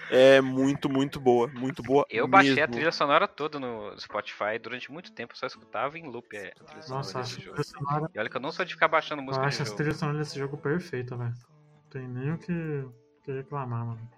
É 0.09 0.39
muito, 0.41 0.89
muito 0.89 1.19
boa. 1.19 1.47
Muito 1.47 1.83
boa. 1.83 2.05
Eu 2.09 2.27
baixei 2.27 2.53
a 2.53 2.55
mesmo. 2.55 2.73
trilha 2.73 2.91
sonora 2.91 3.27
toda 3.27 3.59
no 3.59 3.97
Spotify 3.99 4.57
durante 4.61 4.91
muito 4.91 5.11
tempo, 5.11 5.33
eu 5.33 5.37
só 5.37 5.45
escutava 5.47 5.97
em 5.99 6.07
loop 6.07 6.27
a 6.37 6.41
trilha 6.63 6.81
sonora 6.81 6.97
nossa, 7.05 7.19
desse 7.19 7.33
acho 7.33 7.41
a 7.41 7.43
jogo. 7.43 7.55
trilha 7.63 7.63
sonora. 7.77 8.11
E 8.13 8.19
olha 8.19 8.29
que 8.29 8.37
eu 8.37 8.41
não 8.41 8.51
sou 8.51 8.65
de 8.65 8.73
ficar 8.73 8.87
baixando 8.87 9.21
Eu 9.21 9.25
música 9.25 9.41
de 9.43 9.47
acho 9.47 9.61
as 9.63 9.67
jogo. 9.67 9.77
trilhas 9.77 9.97
sonoras 9.97 10.19
desse 10.27 10.39
jogo 10.39 10.57
perfeita, 10.57 11.17
velho. 11.17 11.33
Não 11.33 11.89
tem 11.89 12.07
nem 12.07 12.31
o 12.31 12.37
que, 12.37 12.85
que 13.23 13.31
reclamar, 13.31 13.85
mano. 13.85 14.09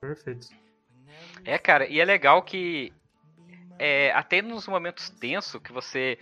Perfeito. 0.00 0.48
É, 1.44 1.58
cara, 1.58 1.86
e 1.86 2.00
é 2.00 2.04
legal 2.04 2.42
que 2.42 2.92
é, 3.78 4.12
até 4.12 4.40
nos 4.42 4.66
momentos 4.68 5.10
tensos 5.10 5.60
que 5.60 5.72
você 5.72 6.18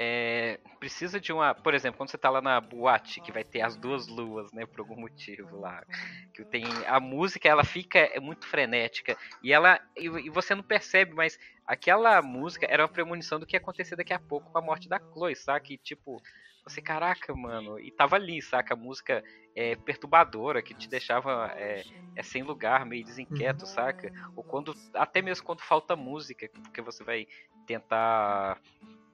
é, 0.00 0.60
precisa 0.78 1.18
de 1.18 1.32
uma. 1.32 1.52
Por 1.52 1.74
exemplo, 1.74 1.98
quando 1.98 2.10
você 2.10 2.16
tá 2.16 2.30
lá 2.30 2.40
na 2.40 2.60
boate, 2.60 3.20
que 3.20 3.32
vai 3.32 3.42
ter 3.42 3.62
as 3.62 3.74
duas 3.74 4.06
luas, 4.06 4.52
né, 4.52 4.64
por 4.64 4.78
algum 4.78 4.94
motivo 4.94 5.58
lá. 5.58 5.84
Que 6.32 6.44
tem. 6.44 6.64
A 6.86 7.00
música, 7.00 7.48
ela 7.48 7.64
fica 7.64 7.98
é 7.98 8.20
muito 8.20 8.46
frenética. 8.46 9.18
E 9.42 9.52
ela. 9.52 9.80
E, 9.96 10.04
e 10.04 10.30
você 10.30 10.54
não 10.54 10.62
percebe, 10.62 11.14
mas 11.14 11.36
aquela 11.66 12.22
música 12.22 12.64
era 12.70 12.84
uma 12.84 12.88
premonição 12.88 13.40
do 13.40 13.46
que 13.46 13.56
ia 13.56 13.58
acontecer 13.58 13.96
daqui 13.96 14.12
a 14.12 14.20
pouco 14.20 14.52
com 14.52 14.58
a 14.58 14.62
morte 14.62 14.88
da 14.88 15.00
Chloe, 15.00 15.34
saca? 15.34 15.72
E 15.72 15.76
tipo. 15.76 16.22
Você, 16.62 16.82
caraca, 16.82 17.34
mano, 17.34 17.80
e 17.80 17.90
tava 17.90 18.16
ali, 18.16 18.42
saca? 18.42 18.74
A 18.74 18.76
música 18.76 19.24
é, 19.56 19.74
perturbadora, 19.74 20.62
que 20.62 20.74
te 20.74 20.86
deixava 20.86 21.50
é, 21.56 21.82
é, 22.14 22.22
sem 22.22 22.42
lugar, 22.42 22.84
meio 22.84 23.02
desinquieto, 23.02 23.66
saca? 23.66 24.12
Ou 24.36 24.44
quando. 24.44 24.74
Até 24.94 25.22
mesmo 25.22 25.44
quando 25.44 25.62
falta 25.62 25.96
música, 25.96 26.48
porque 26.62 26.82
você 26.82 27.02
vai 27.02 27.26
tentar. 27.66 28.60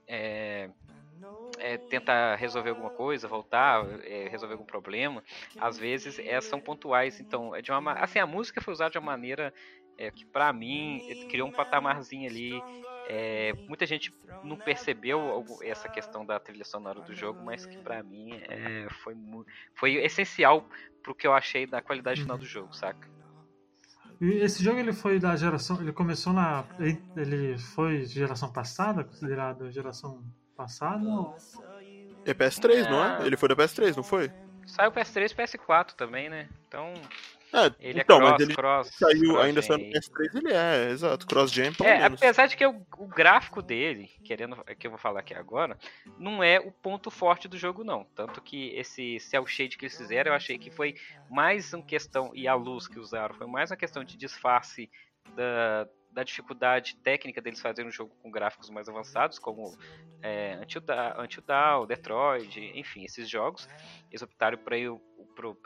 É, 0.06 0.70
é, 1.58 1.78
tentar 1.78 2.36
resolver 2.36 2.70
alguma 2.70 2.90
coisa, 2.90 3.28
voltar, 3.28 3.84
é, 4.04 4.28
resolver 4.28 4.54
algum 4.54 4.66
problema, 4.66 5.22
às 5.58 5.78
vezes 5.78 6.18
é, 6.18 6.40
são 6.40 6.60
pontuais. 6.60 7.20
Então, 7.20 7.54
é 7.54 7.62
de 7.62 7.70
uma 7.70 7.80
ma- 7.80 7.94
assim, 7.94 8.18
a 8.18 8.26
música 8.26 8.60
foi 8.60 8.72
usada 8.72 8.90
de 8.90 8.98
uma 8.98 9.12
maneira 9.12 9.52
é 9.96 10.10
que 10.10 10.26
para 10.32 10.52
mim 10.52 11.04
ele 11.06 11.20
criou 11.28 11.48
um 11.48 11.52
patamarzinho 11.52 12.28
ali. 12.28 12.64
É, 13.06 13.54
muita 13.68 13.86
gente 13.86 14.12
não 14.42 14.56
percebeu 14.56 15.44
essa 15.62 15.88
questão 15.88 16.24
da 16.26 16.40
trilha 16.40 16.64
sonora 16.64 17.00
do 17.02 17.14
jogo, 17.14 17.42
mas 17.44 17.64
que 17.66 17.78
para 17.78 18.02
mim 18.02 18.38
é, 18.48 18.88
foi, 19.02 19.14
foi 19.74 19.94
essencial 19.96 20.68
pro 21.02 21.14
que 21.14 21.26
eu 21.26 21.32
achei 21.34 21.66
da 21.66 21.80
qualidade 21.82 22.22
final 22.22 22.38
do 22.38 22.46
jogo, 22.46 22.74
saca? 22.74 23.06
E 24.20 24.34
esse 24.42 24.62
jogo 24.62 24.78
ele 24.78 24.92
foi 24.92 25.18
da 25.18 25.34
geração, 25.36 25.80
ele 25.80 25.92
começou 25.92 26.32
na, 26.32 26.64
ele 27.16 27.58
foi 27.58 28.04
geração 28.06 28.52
passada, 28.52 29.04
considerado 29.04 29.70
geração 29.70 30.22
passada? 30.56 31.04
É 32.24 32.32
PS3, 32.32 32.88
não 32.88 33.04
é? 33.04 33.26
Ele 33.26 33.36
foi 33.36 33.48
da 33.48 33.56
PS3, 33.56 33.96
não 33.96 34.02
foi? 34.02 34.30
Saiu 34.66 34.90
PS3 34.92 35.30
e 35.30 35.34
PS4 35.34 35.92
também, 35.92 36.28
né? 36.30 36.48
Então. 36.66 36.94
É, 37.54 37.72
ele 37.78 38.00
é 38.00 38.02
então, 38.02 38.16
é 38.16 38.20
cross, 38.20 38.32
mas 38.32 38.40
ele 38.40 38.54
cross, 38.54 38.88
saiu, 38.88 39.30
cross 39.30 39.44
ainda 39.44 39.62
saiu 39.62 39.78
no 39.78 39.84
PS3, 39.84 40.34
ele 40.34 40.52
é, 40.52 40.90
exato. 40.90 41.24
Cross-gen, 41.24 41.72
pelo 41.72 41.88
é, 41.88 42.00
menos. 42.00 42.20
Apesar 42.20 42.46
de 42.46 42.56
que 42.56 42.66
o, 42.66 42.84
o, 42.98 43.06
gráfico 43.06 43.62
dele, 43.62 44.10
querendo 44.24 44.56
que 44.76 44.88
eu 44.88 44.90
vou 44.90 44.98
falar 44.98 45.20
aqui 45.20 45.34
agora, 45.34 45.78
não 46.18 46.42
é 46.42 46.58
o 46.58 46.72
ponto 46.72 47.12
forte 47.12 47.46
do 47.46 47.56
jogo, 47.56 47.84
não. 47.84 48.04
Tanto 48.14 48.42
que 48.42 48.70
esse 48.70 49.20
cel 49.20 49.46
shade 49.46 49.78
que 49.78 49.84
eles 49.84 49.96
fizeram, 49.96 50.32
eu 50.32 50.36
achei 50.36 50.58
que 50.58 50.68
foi 50.68 50.96
mais 51.30 51.72
uma 51.72 51.84
questão, 51.84 52.32
e 52.34 52.48
a 52.48 52.54
luz 52.54 52.88
que 52.88 52.98
usaram, 52.98 53.36
foi 53.36 53.46
mais 53.46 53.70
uma 53.70 53.76
questão 53.76 54.02
de 54.02 54.16
disfarce 54.16 54.90
da, 55.36 55.88
da 56.14 56.22
dificuldade 56.22 56.96
técnica 56.96 57.40
deles 57.40 57.60
fazerem 57.60 57.88
um 57.88 57.92
jogo 57.92 58.14
com 58.22 58.30
gráficos 58.30 58.70
mais 58.70 58.88
avançados, 58.88 59.38
como 59.38 59.76
é, 60.22 60.58
Until 60.62 61.42
Dawn, 61.42 61.86
Detroit, 61.86 62.60
enfim, 62.74 63.04
esses 63.04 63.28
jogos. 63.28 63.68
Eles 64.10 64.22
optaram 64.22 64.56
para 64.56 64.76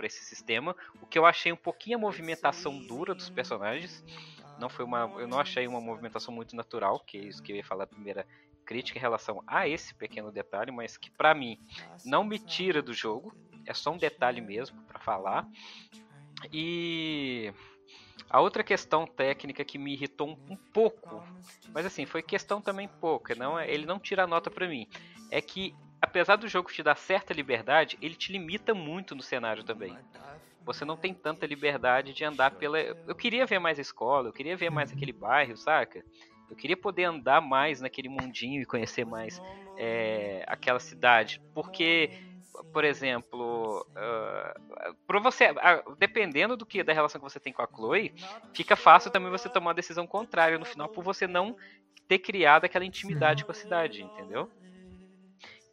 esse 0.03 0.25
sistema. 0.25 0.75
O 1.01 1.07
que 1.07 1.19
eu 1.19 1.27
achei 1.27 1.53
um 1.53 1.57
pouquinho 1.57 1.99
a 1.99 2.01
movimentação 2.01 2.79
dura 2.79 3.15
dos 3.15 3.29
personagens. 3.29 4.05
Não 4.59 4.69
foi 4.69 4.85
uma, 4.85 5.11
eu 5.19 5.29
não 5.29 5.39
achei 5.39 5.67
uma 5.67 5.81
movimentação 5.81 6.35
muito 6.35 6.57
natural, 6.57 7.01
que 7.01 7.17
é 7.17 7.21
isso 7.21 7.43
que 7.43 7.53
eu 7.53 7.57
ia 7.57 7.65
falar 7.65 7.85
a 7.85 7.87
primeira 7.87 8.27
crítica 8.65 8.99
em 8.99 9.01
relação 9.01 9.43
a 9.47 9.67
esse 9.67 9.95
pequeno 9.95 10.31
detalhe, 10.31 10.71
mas 10.71 10.97
que 10.97 11.11
para 11.11 11.35
mim 11.35 11.59
não 12.05 12.25
me 12.25 12.39
tira 12.39 12.83
do 12.83 12.93
jogo. 12.93 13.33
É 13.65 13.73
só 13.73 13.93
um 13.93 13.99
detalhe 13.99 14.41
mesmo 14.41 14.83
para 14.83 14.99
falar. 14.99 15.49
E 16.53 17.53
a 18.31 18.41
outra 18.41 18.63
questão 18.63 19.07
técnica 19.07 19.65
que 19.65 19.79
me 19.79 19.93
irritou 19.93 20.29
um, 20.29 20.53
um 20.53 20.57
pouco, 20.57 21.25
mas 21.73 21.87
assim, 21.87 22.05
foi 22.05 22.23
questão 22.23 22.61
também 22.61 22.89
pouca, 23.01 23.35
não 23.35 23.59
é, 23.59 23.71
ele 23.71 23.87
não 23.87 23.99
tira 23.99 24.25
a 24.25 24.27
nota 24.27 24.51
para 24.51 24.69
mim, 24.69 24.87
é 25.31 25.41
que 25.41 25.75
apesar 26.01 26.37
do 26.37 26.49
jogo 26.49 26.71
te 26.71 26.83
dar 26.83 26.97
certa 26.97 27.33
liberdade, 27.33 27.99
ele 28.01 28.15
te 28.15 28.33
limita 28.33 28.75
muito 28.75 29.15
no 29.15 29.23
cenário 29.23 29.65
também. 29.65 29.97
Você 30.65 30.85
não 30.85 30.97
tem 30.97 31.15
tanta 31.15 31.47
liberdade 31.47 32.13
de 32.13 32.25
andar 32.25 32.51
pela. 32.53 32.79
Eu 32.79 33.15
queria 33.15 33.47
ver 33.47 33.59
mais 33.59 33.79
a 33.79 33.83
escola, 33.83 34.29
eu 34.29 34.33
queria 34.33 34.57
ver 34.57 34.71
mais 34.71 34.93
aquele 34.93 35.13
bairro, 35.13 35.57
saca? 35.57 36.05
Eu 36.51 36.57
queria 36.57 36.77
poder 36.77 37.05
andar 37.05 37.41
mais 37.41 37.81
naquele 37.81 38.09
mundinho 38.09 38.61
e 38.63 38.67
conhecer 38.67 39.05
mais 39.05 39.41
é, 39.77 40.45
aquela 40.47 40.81
cidade. 40.81 41.41
Porque 41.55 42.11
por 42.73 42.85
exemplo, 42.85 43.87
uh, 43.91 44.95
para 45.07 45.21
você, 45.21 45.51
uh, 45.51 45.97
dependendo 45.97 46.57
do 46.57 46.67
que 46.67 46.83
da 46.83 46.93
relação 46.93 47.21
que 47.21 47.29
você 47.29 47.41
tem 47.41 47.53
com 47.53 47.63
a 47.63 47.69
Chloe, 47.69 48.13
fica 48.53 48.77
fácil 48.77 49.11
também 49.11 49.31
você 49.31 49.49
tomar 49.49 49.69
uma 49.69 49.75
decisão 49.75 50.07
contrária 50.07 50.59
no 50.59 50.65
final 50.65 50.89
por 50.89 51.05
você 51.05 51.27
não 51.27 51.57
ter 52.07 52.19
criado 52.19 52.65
aquela 52.65 52.85
intimidade 52.85 53.45
com 53.45 53.53
a 53.53 53.55
cidade, 53.55 54.03
entendeu? 54.03 54.51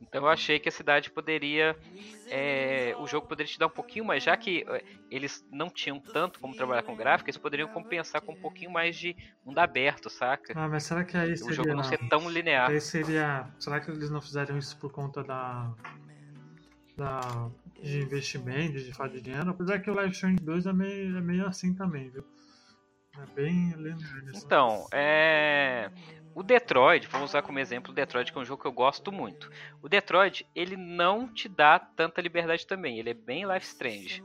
Então 0.02 0.24
eu 0.24 0.30
achei 0.30 0.60
que 0.60 0.70
a 0.70 0.72
cidade 0.72 1.10
poderia. 1.10 1.76
É, 2.28 2.96
o 3.00 3.08
jogo 3.08 3.28
poderia 3.28 3.52
te 3.52 3.60
dar 3.60 3.68
um 3.68 3.72
pouquinho 3.72 4.06
mais, 4.06 4.24
já 4.24 4.36
que 4.36 4.66
é, 4.68 4.84
eles 5.12 5.46
não 5.52 5.70
tinham 5.70 6.00
tanto 6.00 6.40
como 6.40 6.56
trabalhar 6.56 6.84
com 6.84 6.96
gráfico, 6.96 7.30
eles 7.30 7.38
poderiam 7.38 7.68
compensar 7.68 8.22
com 8.22 8.34
um 8.34 8.42
pouquinho 8.42 8.72
mais 8.72 8.96
de 8.96 9.16
mundo 9.46 9.60
aberto, 9.60 10.10
saca? 10.10 10.54
Ah, 10.56 10.68
mas 10.68 10.84
será 10.84 11.04
que 11.04 11.16
aí 11.16 11.38
seria. 11.38 11.52
O 11.52 11.54
jogo 11.54 11.74
não 11.74 11.84
ser 11.84 12.00
tão 12.10 12.30
linear. 12.30 12.70
Aí 12.70 12.82
seria. 12.82 13.48
Será 13.60 13.80
que 13.80 13.92
eles 13.92 14.10
não 14.10 14.22
fizeram 14.22 14.58
isso 14.58 14.78
por 14.78 14.92
conta 14.92 15.24
da 15.24 15.72
da, 16.96 17.50
de 17.82 18.02
investimento, 18.02 18.80
de 18.80 18.94
fazer 18.94 19.22
dinheiro, 19.22 19.50
apesar 19.50 19.80
que 19.80 19.90
o 19.90 20.00
Life 20.00 20.14
Strange 20.14 20.38
2 20.38 20.66
é 20.66 20.74
meio, 20.74 21.18
é 21.18 21.22
meio 21.22 21.46
assim 21.46 21.74
também, 21.74 22.10
viu? 22.10 22.24
É 23.18 23.26
bem 23.34 23.74
Então, 24.34 24.88
é. 24.92 25.90
O 26.36 26.44
Detroit, 26.44 27.08
vamos 27.08 27.30
usar 27.30 27.42
como 27.42 27.60
exemplo 27.60 27.94
o 27.94 27.96
Detroit, 27.96 28.30
que 28.30 28.38
é 28.38 28.42
um 28.42 28.46
jogo 28.46 28.62
que 28.62 28.68
eu 28.68 28.72
gosto 28.74 29.10
muito. 29.10 29.50
O 29.82 29.88
Detroit, 29.88 30.46
ele 30.54 30.76
não 30.76 31.34
te 31.34 31.48
dá 31.48 31.80
tanta 31.80 32.20
liberdade 32.20 32.68
também, 32.68 33.00
ele 33.00 33.12
é 33.12 33.14
bem 33.14 33.50
Life 33.50 33.66
Strange. 33.66 34.22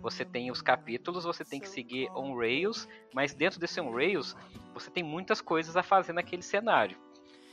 Você 0.00 0.24
tem 0.24 0.50
os 0.50 0.60
capítulos, 0.60 1.22
você 1.22 1.44
tem 1.44 1.60
que 1.60 1.68
seguir 1.68 2.10
on 2.16 2.36
rails, 2.36 2.88
mas 3.14 3.32
dentro 3.32 3.60
desse 3.60 3.80
on 3.80 3.92
rails, 3.92 4.36
você 4.74 4.90
tem 4.90 5.04
muitas 5.04 5.40
coisas 5.40 5.76
a 5.76 5.84
fazer 5.84 6.12
naquele 6.12 6.42
cenário. 6.42 6.98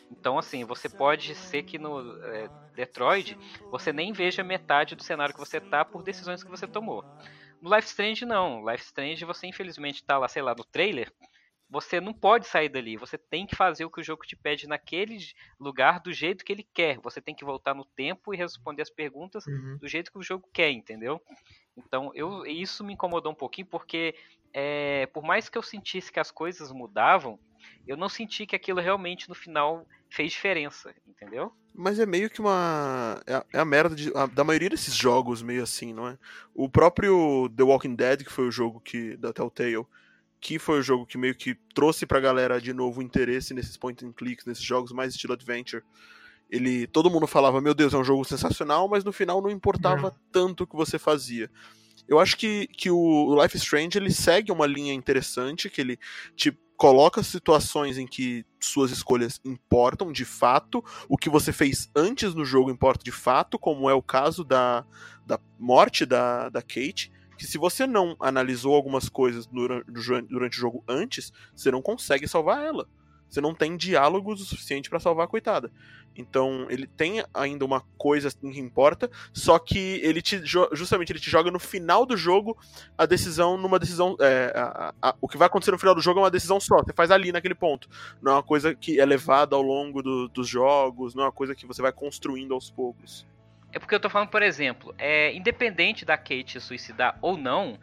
Então, 0.10 0.40
assim, 0.40 0.66
você 0.66 0.90
pode 0.90 1.36
ser 1.36 1.62
que 1.62 1.78
no 1.78 2.20
é, 2.24 2.50
Detroit 2.74 3.38
você 3.70 3.94
nem 3.94 4.12
veja 4.12 4.44
metade 4.44 4.96
do 4.96 5.04
cenário 5.04 5.36
que 5.36 5.40
você 5.40 5.62
tá 5.62 5.86
por 5.86 6.02
decisões 6.02 6.44
que 6.44 6.50
você 6.50 6.66
tomou. 6.66 7.06
No 7.62 7.76
Life 7.76 7.88
Strange, 7.88 8.26
não. 8.26 8.68
Life 8.68 8.86
Strange, 8.86 9.24
você 9.24 9.46
infelizmente 9.46 10.04
tá 10.04 10.18
lá, 10.18 10.28
sei 10.28 10.42
lá, 10.42 10.56
no 10.56 10.64
trailer. 10.64 11.14
Você 11.70 12.02
não 12.02 12.14
pode 12.14 12.48
sair 12.48 12.68
dali. 12.68 12.98
Você 12.98 13.18
tem 13.18 13.46
que 13.46 13.56
fazer 13.56 13.86
o 13.86 13.92
que 13.92 14.02
o 14.02 14.04
jogo 14.04 14.26
te 14.26 14.36
pede 14.36 14.68
naquele 14.68 15.18
lugar 15.60 16.00
do 16.00 16.12
jeito 16.12 16.44
que 16.44 16.52
ele 16.52 16.68
quer. 16.74 17.00
Você 17.00 17.22
tem 17.22 17.36
que 17.36 17.46
voltar 17.46 17.76
no 17.76 17.86
tempo 17.86 18.34
e 18.34 18.38
responder 18.38 18.82
as 18.82 18.90
perguntas 18.90 19.46
uhum. 19.46 19.78
do 19.80 19.88
jeito 19.88 20.12
que 20.12 20.18
o 20.18 20.24
jogo 20.24 20.50
quer, 20.52 20.72
entendeu? 20.72 21.22
Então, 21.78 22.12
eu, 22.16 22.46
isso 22.46 22.84
me 22.84 22.94
incomodou 22.94 23.32
um 23.32 23.36
pouquinho 23.36 23.68
porque, 23.68 24.16
é, 24.52 25.06
por 25.08 25.24
mais 25.24 25.48
que 25.48 25.58
eu 25.58 25.62
sentisse 25.62 26.12
que 26.12 26.20
as 26.20 26.32
coisas 26.32 26.72
mudavam, 26.72 27.40
eu 27.88 27.96
não 27.96 28.10
senti 28.10 28.46
que 28.46 28.56
aquilo 28.56 28.82
realmente 28.82 29.30
no 29.30 29.36
final 29.36 29.86
fez 30.10 30.32
diferença, 30.32 30.94
entendeu? 31.08 31.54
Mas 31.74 32.00
é 32.00 32.06
meio 32.06 32.30
que 32.30 32.42
uma. 32.42 33.22
É 33.26 33.36
a, 33.36 33.46
é 33.54 33.60
a 33.60 33.66
merda 33.66 33.96
de, 33.96 34.12
a, 34.16 34.26
da 34.26 34.44
maioria 34.44 34.70
desses 34.70 34.96
jogos, 34.96 35.42
meio 35.42 35.64
assim, 35.64 35.94
não 35.94 36.08
é? 36.08 36.18
O 36.54 36.68
próprio 36.68 37.50
The 37.56 37.64
Walking 37.64 37.96
Dead, 37.96 38.24
que 38.24 38.32
foi 38.32 38.48
o 38.48 38.52
jogo 38.52 38.80
que 38.80 39.16
da 39.18 39.32
Telltale, 39.32 39.86
que 40.42 40.58
foi 40.58 40.80
o 40.80 40.84
jogo 40.84 41.06
que 41.06 41.18
meio 41.18 41.36
que 41.36 41.56
trouxe 41.74 42.06
pra 42.06 42.20
galera 42.20 42.62
de 42.62 42.74
novo 42.74 43.02
interesse 43.02 43.54
nesses 43.54 43.78
point 43.78 44.06
and 44.06 44.14
clicks, 44.14 44.46
nesses 44.46 44.64
jogos 44.64 44.92
mais 44.92 45.14
estilo 45.14 45.34
adventure. 45.34 45.84
Ele, 46.50 46.88
todo 46.88 47.12
mundo 47.12 47.28
falava, 47.28 47.62
meu 47.62 47.74
Deus, 47.74 47.94
é 47.94 47.98
um 47.98 48.04
jogo 48.04 48.26
sensacional, 48.26 48.88
mas 48.88 49.04
no 49.04 49.12
final 49.12 49.42
não 49.42 49.52
importava 49.52 50.08
é. 50.08 50.12
tanto 50.32 50.64
o 50.64 50.68
que 50.68 50.76
você 50.76 50.98
fazia. 50.98 51.50
Eu 52.08 52.20
acho 52.20 52.38
que, 52.38 52.68
que 52.68 52.90
o 52.90 53.40
Life 53.40 53.56
is 53.56 53.64
Strange 53.64 53.98
ele 53.98 54.12
segue 54.12 54.52
uma 54.52 54.66
linha 54.66 54.94
interessante, 54.94 55.70
que 55.70 55.80
ele 55.80 56.00
te 56.36 56.58
coloca 56.76 57.22
situações 57.22 57.98
em 57.98 58.08
que 58.08 58.46
suas 58.58 58.90
escolhas 58.90 59.42
importam 59.44 60.14
de 60.14 60.24
fato, 60.24 60.84
o 61.10 61.18
que 61.18 61.30
você 61.30 61.52
fez 61.52 61.92
antes 61.94 62.34
no 62.34 62.46
jogo 62.46 62.72
importa 62.72 63.04
de 63.04 63.12
fato, 63.12 63.60
como 63.60 63.90
é 63.90 63.94
o 63.94 64.02
caso 64.02 64.46
da, 64.46 64.86
da 65.26 65.38
morte 65.60 66.06
da, 66.06 66.48
da 66.48 66.62
Kate, 66.62 67.12
que 67.40 67.48
se 67.48 67.58
você 67.58 67.88
não 67.88 68.18
analisou 68.20 68.76
algumas 68.76 69.08
coisas 69.08 69.46
durante, 69.46 69.90
durante 70.28 70.58
o 70.58 70.60
jogo 70.60 70.84
antes, 70.86 71.32
você 71.56 71.72
não 71.72 71.82
consegue 71.82 72.28
salvar 72.28 72.66
ela. 72.66 72.86
Você 73.30 73.40
não 73.40 73.56
tem 73.56 73.78
diálogos 73.78 74.42
o 74.42 74.46
suficiente 74.46 74.90
para 74.90 75.00
salvar 75.00 75.26
a 75.26 75.30
coitada. 75.30 75.72
Então, 76.18 76.66
ele 76.70 76.86
tem 76.86 77.24
ainda 77.34 77.64
uma 77.64 77.82
coisa 77.98 78.30
que 78.30 78.60
importa, 78.60 79.10
só 79.32 79.58
que 79.58 80.02
ele 80.04 80.22
te 80.22 80.42
justamente 80.74 81.14
ele 81.14 81.20
te 81.20 81.30
joga 81.30 81.50
no 81.50 81.60
final 81.60 82.06
do 82.06 82.18
jogo 82.18 82.58
a 82.98 83.06
decisão 83.06 83.56
numa 83.56 83.80
decisão. 83.80 84.18
É, 84.20 84.52
a, 84.54 84.94
a, 85.02 85.16
o 85.22 85.30
que 85.30 85.38
vai 85.38 85.46
acontecer 85.48 85.72
no 85.72 85.80
final 85.80 85.96
do 85.96 86.02
jogo 86.02 86.20
é 86.20 86.24
uma 86.24 86.32
decisão 86.32 86.60
só. 86.60 86.84
Você 86.84 86.92
faz 86.92 87.10
ali 87.10 87.32
naquele 87.32 87.56
ponto. 87.56 87.88
Não 88.22 88.34
é 88.34 88.36
uma 88.36 88.44
coisa 88.44 88.76
que 88.76 89.00
é 89.00 89.06
levada 89.06 89.56
ao 89.56 89.62
longo 89.62 90.02
do, 90.02 90.28
dos 90.28 90.48
jogos, 90.50 91.16
não 91.16 91.24
é 91.24 91.26
uma 91.28 91.32
coisa 91.32 91.56
que 91.56 91.66
você 91.66 91.82
vai 91.82 91.94
construindo 91.94 92.54
aos 92.54 92.70
poucos. 92.70 93.26
É 93.72 93.80
porque 93.80 93.94
eu 93.94 94.00
tô 94.00 94.10
falando, 94.10 94.30
por 94.30 94.42
exemplo, 94.42 94.94
é, 94.98 95.34
independente 95.34 96.06
da 96.06 96.18
Kate 96.18 96.60
suicidar 96.60 97.18
ou 97.22 97.38
não, 97.38 97.78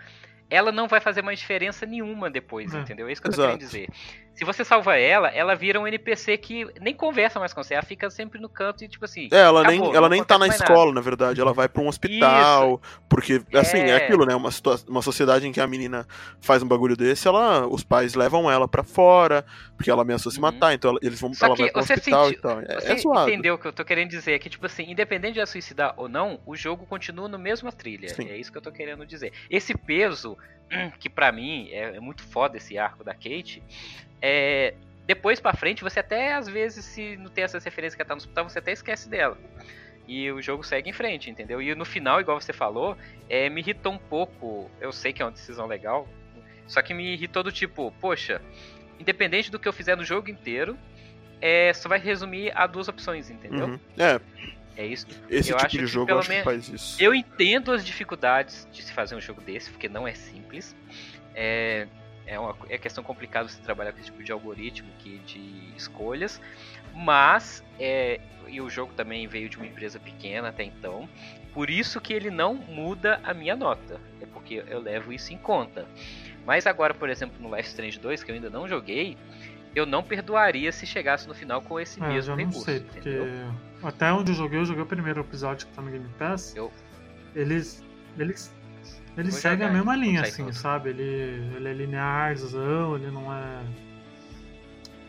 ela 0.51 0.73
não 0.73 0.89
vai 0.89 1.01
fazer 1.01 1.23
mais 1.23 1.39
diferença 1.39 1.87
nenhuma 1.87 2.31
depois, 2.31 2.75
é, 2.75 2.79
entendeu? 2.79 3.09
É 3.09 3.13
isso 3.13 3.23
que 3.23 3.29
eu 3.29 3.33
tô 3.33 3.43
querendo 3.43 3.59
dizer. 3.59 3.89
Se 4.37 4.45
você 4.45 4.67
salva 4.67 4.99
ela, 4.99 5.29
ela 5.29 5.55
vira 5.55 5.81
um 5.81 5.87
NPC 5.87 6.37
que 6.37 6.67
nem 6.79 6.95
conversa 6.95 7.41
mais 7.41 7.55
com 7.55 7.63
você, 7.63 7.73
ela 7.73 7.83
fica 7.83 8.11
sempre 8.11 8.39
no 8.39 8.51
canto 8.51 8.85
e 8.85 8.89
tipo 8.89 9.07
assim. 9.07 9.31
É, 9.33 9.39
ela 9.39 9.63
acabou, 9.63 9.87
nem, 9.87 9.97
ela 9.97 10.09
nem 10.11 10.23
tá 10.23 10.37
na 10.37 10.47
escola, 10.47 10.87
nada. 10.87 10.95
na 10.97 11.01
verdade. 11.01 11.41
Ela 11.41 11.55
vai 11.55 11.71
pra 11.71 11.83
um 11.83 11.89
hospital. 11.89 12.75
Isso. 12.85 13.01
Porque, 13.09 13.43
assim, 13.55 13.79
é... 13.79 13.89
é 13.89 13.97
aquilo, 13.97 14.27
né? 14.27 14.35
Uma, 14.35 14.51
uma 14.89 15.01
sociedade 15.01 15.49
em 15.49 15.53
que 15.53 15.61
a 15.61 15.67
menina 15.67 16.07
faz 16.39 16.63
um 16.63 16.69
bagulho 16.69 16.95
desse, 16.95 17.27
ela, 17.27 17.67
os 17.67 17.83
pais 17.83 18.15
levam 18.15 18.51
ela 18.51 18.69
pra 18.69 18.85
fora, 18.85 19.43
porque 19.75 19.91
ela 19.91 20.03
ameaçou 20.03 20.29
uhum. 20.29 20.35
se 20.35 20.41
matar, 20.41 20.75
então 20.75 20.91
ela, 20.91 20.99
eles 21.03 21.19
vão 21.19 21.33
Só 21.33 21.47
ela 21.47 21.57
vai 21.57 21.71
pro 21.71 21.81
hospital 21.81 22.25
senti... 22.27 22.39
e 22.39 22.43
tal. 22.43 22.61
É, 22.61 22.81
você 22.81 23.09
é 23.09 23.23
entendeu 23.23 23.55
o 23.55 23.59
que 23.59 23.67
eu 23.67 23.73
tô 23.73 23.87
querendo 23.87 24.11
dizer? 24.11 24.33
É 24.33 24.39
que, 24.39 24.51
tipo 24.51 24.67
assim, 24.67 24.91
independente 24.91 25.33
de 25.33 25.39
ela 25.39 25.47
suicidar 25.47 25.95
ou 25.97 26.11
não, 26.11 26.39
o 26.45 26.55
jogo 26.55 26.85
continua 26.85 27.27
no 27.27 27.39
mesma 27.39 27.73
trilha. 27.73 28.11
Sim. 28.11 28.29
É 28.29 28.37
isso 28.37 28.53
que 28.53 28.59
eu 28.59 28.63
tô 28.63 28.71
querendo 28.71 29.07
dizer. 29.07 29.33
Esse 29.49 29.75
peso, 29.75 30.37
que 31.01 31.09
para 31.09 31.33
mim 31.33 31.71
é, 31.71 31.97
é 31.97 32.01
muito 32.01 32.23
foda 32.23 32.59
esse 32.59 32.77
arco 32.77 33.03
da 33.03 33.15
Kate, 33.15 33.63
é, 34.21 34.75
depois 35.07 35.39
para 35.41 35.57
frente, 35.57 35.83
você 35.83 36.01
até 36.01 36.35
às 36.35 36.49
vezes, 36.49 36.85
se 36.85 37.17
não 37.17 37.31
tem 37.31 37.45
essas 37.45 37.65
referências 37.65 37.95
que 37.95 38.05
tá 38.05 38.15
no 38.15 38.19
hospital, 38.19 38.49
você 38.49 38.59
até 38.59 38.73
esquece 38.73 39.09
dela. 39.09 39.37
E 40.09 40.31
o 40.31 40.41
jogo 40.41 40.63
segue 40.63 40.89
em 40.89 40.93
frente, 40.93 41.29
entendeu? 41.31 41.61
E 41.61 41.75
no 41.75 41.85
final, 41.85 42.21
igual 42.21 42.41
você 42.41 42.53
falou, 42.53 42.97
é, 43.29 43.49
me 43.51 43.61
irritou 43.61 43.93
um 43.93 43.99
pouco. 43.99 44.71
Eu 44.81 44.93
sei 44.93 45.13
que 45.13 45.21
é 45.21 45.25
uma 45.25 45.33
decisão 45.33 45.67
legal, 45.67 46.09
Só 46.69 46.83
que 46.83 46.93
me 46.95 47.13
irritou 47.15 47.43
do 47.45 47.53
tipo, 47.53 47.93
poxa, 48.01 48.41
independente 48.99 49.51
do 49.53 49.59
que 49.59 49.69
eu 49.69 49.73
fizer 49.73 49.97
no 49.97 50.03
jogo 50.05 50.29
inteiro, 50.31 50.77
é, 51.41 51.73
só 51.73 51.89
vai 51.89 51.99
resumir 51.99 52.51
a 52.57 52.67
duas 52.67 52.89
opções, 52.89 53.31
entendeu? 53.31 53.67
Uhum. 53.67 53.81
É, 53.97 54.21
É 54.77 54.85
isso. 54.87 55.07
esse 55.31 55.51
Eu 55.51 55.57
tipo 55.57 55.67
acho 55.67 55.77
de 55.77 55.79
que 55.79 55.87
jogo 55.87 56.03
eu 56.05 56.07
pelo 56.07 56.19
acho 56.21 56.29
que 56.29 56.35
menos- 56.35 56.45
faz 56.45 56.69
isso. 56.69 57.03
Eu 57.03 57.15
entendo 57.15 57.71
as 57.73 57.85
dificuldades 57.85 58.67
de 58.73 58.83
se 58.83 58.93
fazer 58.93 59.15
um 59.15 59.21
jogo 59.21 59.41
desse, 59.41 59.71
porque 59.71 59.89
não 59.89 60.07
é 60.09 60.15
simples. 60.15 60.75
É, 61.35 61.87
é, 62.27 62.39
uma, 62.39 62.55
é 62.69 62.77
questão 62.79 63.03
complicada 63.05 63.49
você 63.49 63.61
trabalhar 63.63 63.93
com 63.93 63.99
esse 64.01 64.11
tipo 64.11 64.23
de 64.23 64.33
algoritmo 64.33 64.89
que 64.99 65.19
de 65.21 65.73
escolhas. 65.77 66.41
Mas, 66.95 67.63
é, 67.79 68.21
e 68.49 68.61
o 68.61 68.69
jogo 68.71 68.93
também 68.95 69.27
veio 69.27 69.49
de 69.49 69.57
uma 69.57 69.67
empresa 69.67 69.99
pequena 69.99 70.49
até 70.49 70.65
então. 70.65 71.09
Por 71.53 71.71
isso 71.71 72.01
que 72.01 72.13
ele 72.13 72.31
não 72.31 72.55
muda 72.55 73.21
a 73.25 73.33
minha 73.35 73.57
nota. 73.57 74.01
É 74.21 74.27
porque 74.27 74.63
eu 74.67 74.81
levo 74.81 75.13
isso 75.13 75.33
em 75.33 75.39
conta. 75.39 75.87
Mas 76.45 76.67
agora, 76.67 76.95
por 76.95 77.09
exemplo, 77.09 77.37
no 77.41 77.55
Life 77.55 77.69
Strange 77.69 77.99
2, 77.99 78.23
que 78.23 78.31
eu 78.31 78.35
ainda 78.35 78.51
não 78.51 78.69
joguei, 78.69 79.17
eu 79.75 79.85
não 79.85 80.03
perdoaria 80.03 80.71
se 80.73 80.87
chegasse 80.87 81.27
no 81.29 81.35
final 81.35 81.61
com 81.61 81.79
esse 81.81 82.01
É, 82.01 82.05
eu 82.05 82.09
mesmo 82.09 82.23
já 82.23 82.33
não 82.33 82.39
recurso. 82.39 82.65
sei, 82.65 82.81
porque 82.81 82.99
entendeu? 83.01 83.53
até 83.83 84.13
onde 84.13 84.33
eu 84.33 84.37
joguei, 84.37 84.59
eu 84.61 84.65
joguei 84.65 84.83
o 84.83 84.87
primeiro 84.87 85.21
episódio 85.21 85.67
que 85.67 85.73
tá 85.75 85.83
no 85.83 85.91
Game 85.91 86.09
Pass. 86.19 86.55
Eu- 86.57 86.73
Eles. 87.35 87.83
Eles. 88.19 88.55
Ele 89.17 89.31
Vou 89.31 89.41
segue 89.41 89.63
a 89.63 89.67
jogar 89.67 89.79
mesma 89.79 89.97
linha, 89.97 90.23
assim, 90.23 90.53
sabe? 90.53 90.91
Ele, 90.91 91.57
ele 91.57 91.69
é 91.69 91.73
linearzão, 91.73 92.97
ele 92.97 93.11
não 93.11 93.33
é. 93.33 93.63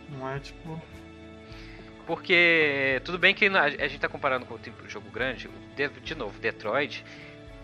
Não 0.10 0.30
é 0.30 0.40
tipo. 0.40 0.82
Porque 2.06 3.02
tudo 3.04 3.20
bem 3.20 3.36
que 3.36 3.46
a 3.46 3.70
gente 3.70 4.00
tá 4.00 4.08
comparando 4.08 4.46
com 4.46 4.56
o 4.56 4.90
jogo 4.90 5.10
grande, 5.12 5.50
de 6.04 6.16
novo, 6.16 6.40
Detroit. 6.40 7.04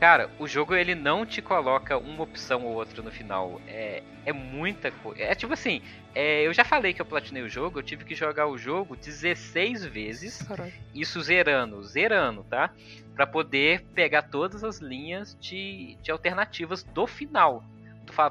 Cara, 0.03 0.29
o 0.37 0.45
jogo 0.45 0.75
ele 0.75 0.95
não 0.95 1.25
te 1.25 1.41
coloca 1.41 1.97
uma 1.97 2.23
opção 2.23 2.65
ou 2.65 2.73
outra 2.73 3.01
no 3.01 3.09
final. 3.09 3.61
É, 3.65 4.03
é 4.25 4.33
muita 4.33 4.91
coisa. 4.91 5.23
É 5.23 5.33
tipo 5.33 5.53
assim, 5.53 5.81
é, 6.13 6.45
eu 6.45 6.53
já 6.53 6.65
falei 6.65 6.93
que 6.93 7.01
eu 7.01 7.05
platinei 7.05 7.41
o 7.41 7.47
jogo, 7.47 7.79
eu 7.79 7.83
tive 7.83 8.03
que 8.03 8.13
jogar 8.13 8.47
o 8.47 8.57
jogo 8.57 8.97
16 8.97 9.85
vezes, 9.85 10.45
isso 10.93 11.21
zerando, 11.21 11.81
zerando, 11.83 12.43
tá? 12.43 12.73
Pra 13.15 13.25
poder 13.25 13.85
pegar 13.95 14.23
todas 14.23 14.61
as 14.61 14.79
linhas 14.79 15.37
de, 15.39 15.97
de 16.01 16.11
alternativas 16.11 16.83
do 16.83 17.07
final. 17.07 17.63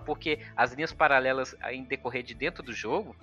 Porque 0.04 0.38
as 0.56 0.72
linhas 0.72 0.92
paralelas 0.92 1.56
em 1.70 1.84
decorrer 1.84 2.22
de 2.22 2.34
dentro 2.34 2.62
do 2.62 2.72
jogo, 2.72 3.16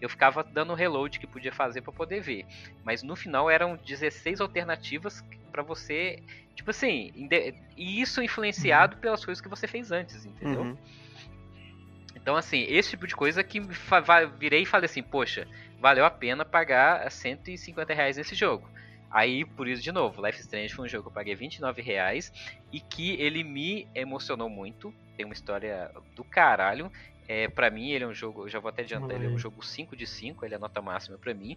eu 0.00 0.08
ficava 0.08 0.42
dando 0.42 0.74
reload 0.74 1.18
que 1.18 1.26
podia 1.26 1.52
fazer 1.52 1.82
pra 1.82 1.92
poder 1.92 2.20
ver. 2.20 2.46
Mas 2.84 3.02
no 3.02 3.14
final 3.14 3.50
eram 3.50 3.76
16 3.76 4.40
alternativas 4.40 5.24
pra 5.52 5.62
você. 5.62 6.22
Tipo 6.54 6.70
assim, 6.70 7.12
e 7.76 8.00
isso 8.00 8.22
influenciado 8.22 8.96
pelas 8.96 9.24
coisas 9.24 9.42
que 9.42 9.48
você 9.48 9.66
fez 9.66 9.92
antes, 9.92 10.24
entendeu? 10.24 10.62
Uhum. 10.62 10.76
Então, 12.14 12.34
assim, 12.34 12.66
esse 12.68 12.90
tipo 12.90 13.06
de 13.06 13.14
coisa 13.14 13.44
que 13.44 13.60
virei 14.38 14.62
e 14.62 14.66
falei 14.66 14.86
assim, 14.86 15.02
poxa, 15.02 15.46
valeu 15.78 16.04
a 16.04 16.10
pena 16.10 16.44
pagar 16.44 17.08
150 17.10 17.94
reais 17.94 18.16
nesse 18.16 18.34
jogo. 18.34 18.68
Aí, 19.16 19.46
por 19.46 19.66
isso, 19.66 19.82
de 19.82 19.90
novo, 19.90 20.22
Life 20.26 20.42
Strange 20.42 20.74
foi 20.74 20.84
um 20.84 20.88
jogo 20.88 21.04
que 21.04 21.08
eu 21.08 21.14
paguei 21.14 21.34
29 21.34 21.80
reais 21.80 22.30
e 22.70 22.78
que 22.78 23.12
ele 23.12 23.42
me 23.42 23.88
emocionou 23.94 24.50
muito. 24.50 24.92
Tem 25.16 25.24
uma 25.24 25.32
história 25.32 25.90
do 26.14 26.22
caralho. 26.22 26.92
É, 27.26 27.48
pra 27.48 27.70
mim, 27.70 27.92
ele 27.92 28.04
é 28.04 28.06
um 28.06 28.12
jogo, 28.12 28.44
eu 28.44 28.50
já 28.50 28.60
vou 28.60 28.68
até 28.68 28.82
adiantar, 28.82 29.16
ele 29.16 29.24
é 29.24 29.30
um 29.30 29.38
jogo 29.38 29.64
5 29.64 29.96
de 29.96 30.06
5, 30.06 30.44
ele 30.44 30.52
é 30.52 30.58
a 30.58 30.60
nota 30.60 30.82
máxima 30.82 31.16
pra 31.16 31.32
mim. 31.32 31.56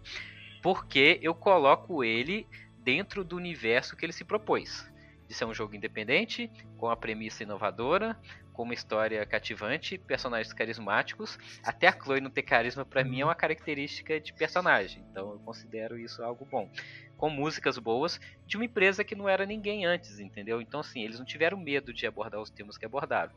Porque 0.62 1.20
eu 1.20 1.34
coloco 1.34 2.02
ele 2.02 2.48
dentro 2.78 3.22
do 3.22 3.36
universo 3.36 3.94
que 3.94 4.06
ele 4.06 4.14
se 4.14 4.24
propôs. 4.24 4.90
De 5.30 5.36
ser 5.36 5.44
um 5.44 5.54
jogo 5.54 5.76
independente, 5.76 6.50
com 6.76 6.90
a 6.90 6.96
premissa 6.96 7.44
inovadora, 7.44 8.18
com 8.52 8.64
uma 8.64 8.74
história 8.74 9.24
cativante, 9.24 9.96
personagens 9.96 10.52
carismáticos. 10.52 11.38
Até 11.62 11.86
a 11.86 11.92
Chloe 11.92 12.20
não 12.20 12.32
ter 12.32 12.42
carisma, 12.42 12.84
pra 12.84 13.04
mim, 13.04 13.20
é 13.20 13.24
uma 13.24 13.36
característica 13.36 14.18
de 14.18 14.32
personagem. 14.32 15.04
Então 15.08 15.30
eu 15.30 15.38
considero 15.38 15.96
isso 15.96 16.20
algo 16.24 16.44
bom. 16.50 16.68
Com 17.16 17.30
músicas 17.30 17.78
boas, 17.78 18.20
de 18.44 18.56
uma 18.56 18.64
empresa 18.64 19.04
que 19.04 19.14
não 19.14 19.28
era 19.28 19.46
ninguém 19.46 19.86
antes, 19.86 20.18
entendeu? 20.18 20.60
Então, 20.60 20.80
assim, 20.80 21.00
eles 21.04 21.20
não 21.20 21.24
tiveram 21.24 21.56
medo 21.56 21.92
de 21.92 22.08
abordar 22.08 22.40
os 22.40 22.50
temas 22.50 22.76
que 22.76 22.84
abordaram. 22.84 23.30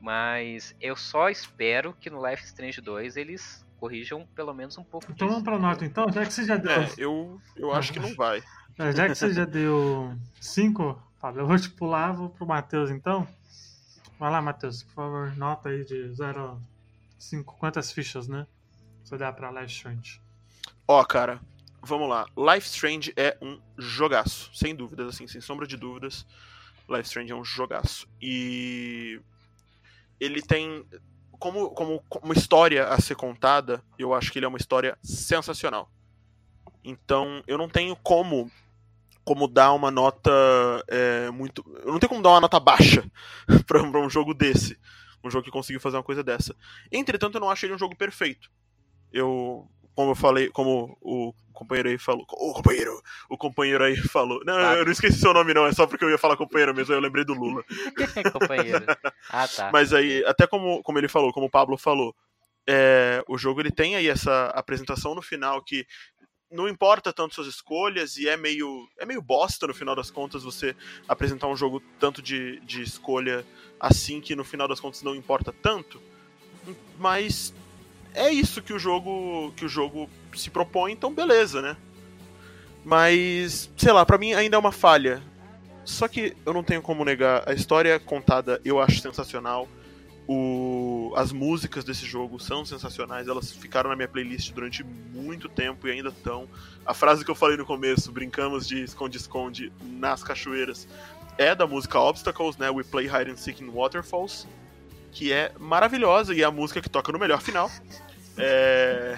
Mas 0.00 0.74
eu 0.80 0.96
só 0.96 1.28
espero 1.28 1.94
que 2.00 2.08
no 2.08 2.26
Life 2.26 2.44
Strange 2.44 2.80
2 2.80 3.18
eles 3.18 3.62
corrijam 3.78 4.26
pelo 4.34 4.54
menos 4.54 4.78
um 4.78 4.84
pouco 4.84 5.12
Então 5.12 5.28
vamos 5.28 5.42
pra 5.42 5.58
nota 5.58 5.84
então, 5.84 6.10
já 6.10 6.24
que 6.24 6.32
você 6.32 6.44
já 6.44 6.56
deu. 6.56 6.72
É, 6.72 6.88
eu, 6.96 7.40
eu 7.56 7.72
acho 7.72 7.92
que 7.92 8.00
não 8.00 8.14
vai. 8.14 8.42
É, 8.78 8.92
já 8.92 9.08
que 9.08 9.14
você 9.14 9.34
já 9.34 9.44
deu 9.44 10.16
5, 10.40 11.09
Fábio, 11.20 11.42
eu 11.42 11.46
vou 11.46 11.58
te 11.58 11.68
pular, 11.68 12.12
vou 12.12 12.30
pro 12.30 12.46
Matheus 12.46 12.90
então. 12.90 13.28
Vai 14.18 14.30
lá, 14.30 14.40
Matheus, 14.40 14.82
por 14.82 14.94
favor, 14.94 15.36
nota 15.36 15.68
aí 15.68 15.84
de 15.84 16.08
0 16.14 16.40
a 16.40 16.58
5. 17.18 17.56
Quantas 17.58 17.92
fichas, 17.92 18.26
né? 18.26 18.46
Você 19.04 19.18
dá 19.18 19.30
pra 19.30 19.50
Life 19.50 19.74
Strange. 19.74 20.20
Ó, 20.88 21.04
cara, 21.04 21.38
vamos 21.82 22.08
lá. 22.08 22.26
Life 22.36 22.66
Strange 22.66 23.12
é 23.16 23.36
um 23.42 23.60
jogaço, 23.76 24.50
sem 24.54 24.74
dúvidas, 24.74 25.08
assim, 25.08 25.28
sem 25.28 25.42
sombra 25.42 25.66
de 25.66 25.76
dúvidas. 25.76 26.26
Life 26.88 27.08
Strange 27.08 27.32
é 27.32 27.36
um 27.36 27.44
jogaço. 27.44 28.08
E 28.20 29.20
ele 30.18 30.40
tem 30.40 30.86
como, 31.38 31.70
como, 31.70 32.02
como 32.08 32.32
história 32.32 32.88
a 32.88 32.98
ser 32.98 33.14
contada, 33.14 33.82
eu 33.98 34.14
acho 34.14 34.32
que 34.32 34.38
ele 34.38 34.46
é 34.46 34.48
uma 34.48 34.58
história 34.58 34.96
sensacional. 35.02 35.90
Então, 36.82 37.42
eu 37.46 37.58
não 37.58 37.68
tenho 37.68 37.94
como 37.96 38.50
como 39.30 39.46
dar 39.46 39.72
uma 39.74 39.92
nota 39.92 40.28
é, 40.88 41.30
muito. 41.30 41.64
Eu 41.84 41.92
não 41.92 42.00
tenho 42.00 42.08
como 42.10 42.20
dar 42.20 42.30
uma 42.30 42.40
nota 42.40 42.58
baixa 42.58 43.08
pra 43.64 43.80
um 43.80 44.10
jogo 44.10 44.34
desse. 44.34 44.76
Um 45.22 45.30
jogo 45.30 45.44
que 45.44 45.52
conseguiu 45.52 45.80
fazer 45.80 45.96
uma 45.96 46.02
coisa 46.02 46.24
dessa. 46.24 46.52
Entretanto, 46.90 47.36
eu 47.36 47.40
não 47.40 47.48
acho 47.48 47.64
ele 47.64 47.74
um 47.74 47.78
jogo 47.78 47.94
perfeito. 47.94 48.50
Eu. 49.12 49.68
Como 49.94 50.10
eu 50.10 50.16
falei, 50.16 50.48
como 50.48 50.98
o 51.00 51.32
companheiro 51.52 51.90
aí 51.90 51.96
falou. 51.96 52.26
O 52.28 52.54
companheiro! 52.54 53.00
O 53.28 53.38
companheiro 53.38 53.84
aí 53.84 53.96
falou. 53.98 54.42
Não, 54.44 54.58
eu 54.58 54.84
não 54.84 54.90
esqueci 54.90 55.20
seu 55.20 55.32
nome, 55.32 55.54
não, 55.54 55.64
é 55.64 55.72
só 55.72 55.86
porque 55.86 56.04
eu 56.04 56.10
ia 56.10 56.18
falar 56.18 56.36
companheiro 56.36 56.74
mesmo, 56.74 56.92
eu 56.92 57.00
lembrei 57.00 57.24
do 57.24 57.34
Lula. 57.34 57.62
Companheiro. 58.32 58.84
Ah, 59.30 59.46
tá. 59.46 59.70
Mas 59.72 59.92
aí, 59.92 60.24
até 60.26 60.44
como, 60.44 60.82
como 60.82 60.98
ele 60.98 61.08
falou, 61.08 61.32
como 61.32 61.46
o 61.46 61.50
Pablo 61.50 61.76
falou, 61.78 62.16
é, 62.68 63.22
o 63.28 63.38
jogo 63.38 63.60
ele 63.60 63.70
tem 63.70 63.94
aí 63.94 64.08
essa 64.08 64.46
apresentação 64.46 65.14
no 65.14 65.22
final 65.22 65.62
que 65.62 65.86
não 66.50 66.68
importa 66.68 67.12
tanto 67.12 67.34
suas 67.34 67.46
escolhas 67.46 68.16
e 68.16 68.28
é 68.28 68.36
meio 68.36 68.88
é 68.98 69.06
meio 69.06 69.22
bosta 69.22 69.66
no 69.66 69.74
final 69.74 69.94
das 69.94 70.10
contas 70.10 70.42
você 70.42 70.74
apresentar 71.08 71.46
um 71.46 71.56
jogo 71.56 71.80
tanto 71.98 72.20
de, 72.20 72.58
de 72.60 72.82
escolha 72.82 73.46
assim 73.78 74.20
que 74.20 74.34
no 74.34 74.44
final 74.44 74.66
das 74.66 74.80
contas 74.80 75.02
não 75.02 75.14
importa 75.14 75.52
tanto. 75.52 76.00
Mas 76.98 77.54
é 78.12 78.30
isso 78.30 78.60
que 78.60 78.72
o 78.72 78.78
jogo 78.78 79.52
que 79.56 79.64
o 79.64 79.68
jogo 79.68 80.10
se 80.34 80.50
propõe 80.50 80.92
então 80.92 81.14
beleza 81.14 81.62
né? 81.62 81.76
Mas 82.84 83.70
sei 83.76 83.92
lá 83.92 84.04
pra 84.04 84.18
mim 84.18 84.32
ainda 84.32 84.56
é 84.56 84.58
uma 84.58 84.72
falha. 84.72 85.22
Só 85.84 86.08
que 86.08 86.36
eu 86.44 86.52
não 86.52 86.62
tenho 86.62 86.82
como 86.82 87.04
negar 87.04 87.48
a 87.48 87.52
história 87.52 87.98
contada 88.00 88.60
eu 88.64 88.80
acho 88.80 89.00
sensacional 89.00 89.68
o, 90.32 91.12
as 91.16 91.32
músicas 91.32 91.82
desse 91.82 92.06
jogo 92.06 92.38
são 92.38 92.64
sensacionais, 92.64 93.26
elas 93.26 93.50
ficaram 93.50 93.90
na 93.90 93.96
minha 93.96 94.06
playlist 94.06 94.52
durante 94.52 94.84
muito 94.84 95.48
tempo 95.48 95.88
e 95.88 95.90
ainda 95.90 96.10
estão. 96.10 96.48
A 96.86 96.94
frase 96.94 97.24
que 97.24 97.30
eu 97.32 97.34
falei 97.34 97.56
no 97.56 97.66
começo, 97.66 98.12
brincamos 98.12 98.64
de 98.68 98.80
esconde-esconde 98.84 99.72
nas 99.82 100.22
cachoeiras, 100.22 100.86
é 101.36 101.52
da 101.52 101.66
música 101.66 101.98
Obstacles, 101.98 102.56
né? 102.56 102.70
We 102.70 102.84
Play 102.84 103.06
Hide 103.06 103.32
and 103.32 103.36
Seek 103.36 103.60
in 103.60 103.70
Waterfalls, 103.70 104.46
que 105.10 105.32
é 105.32 105.50
maravilhosa 105.58 106.32
e 106.32 106.42
é 106.42 106.44
a 106.44 106.50
música 106.52 106.80
que 106.80 106.88
toca 106.88 107.10
no 107.10 107.18
melhor 107.18 107.40
final. 107.40 107.68
É... 108.38 109.16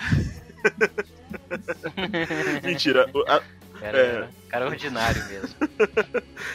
Mentira. 2.65 3.11
a- 3.29 3.43
Cara, 3.83 3.99
É. 3.99 4.29
cara 4.49 4.67
ordinário 4.67 5.23
mesmo. 5.27 5.49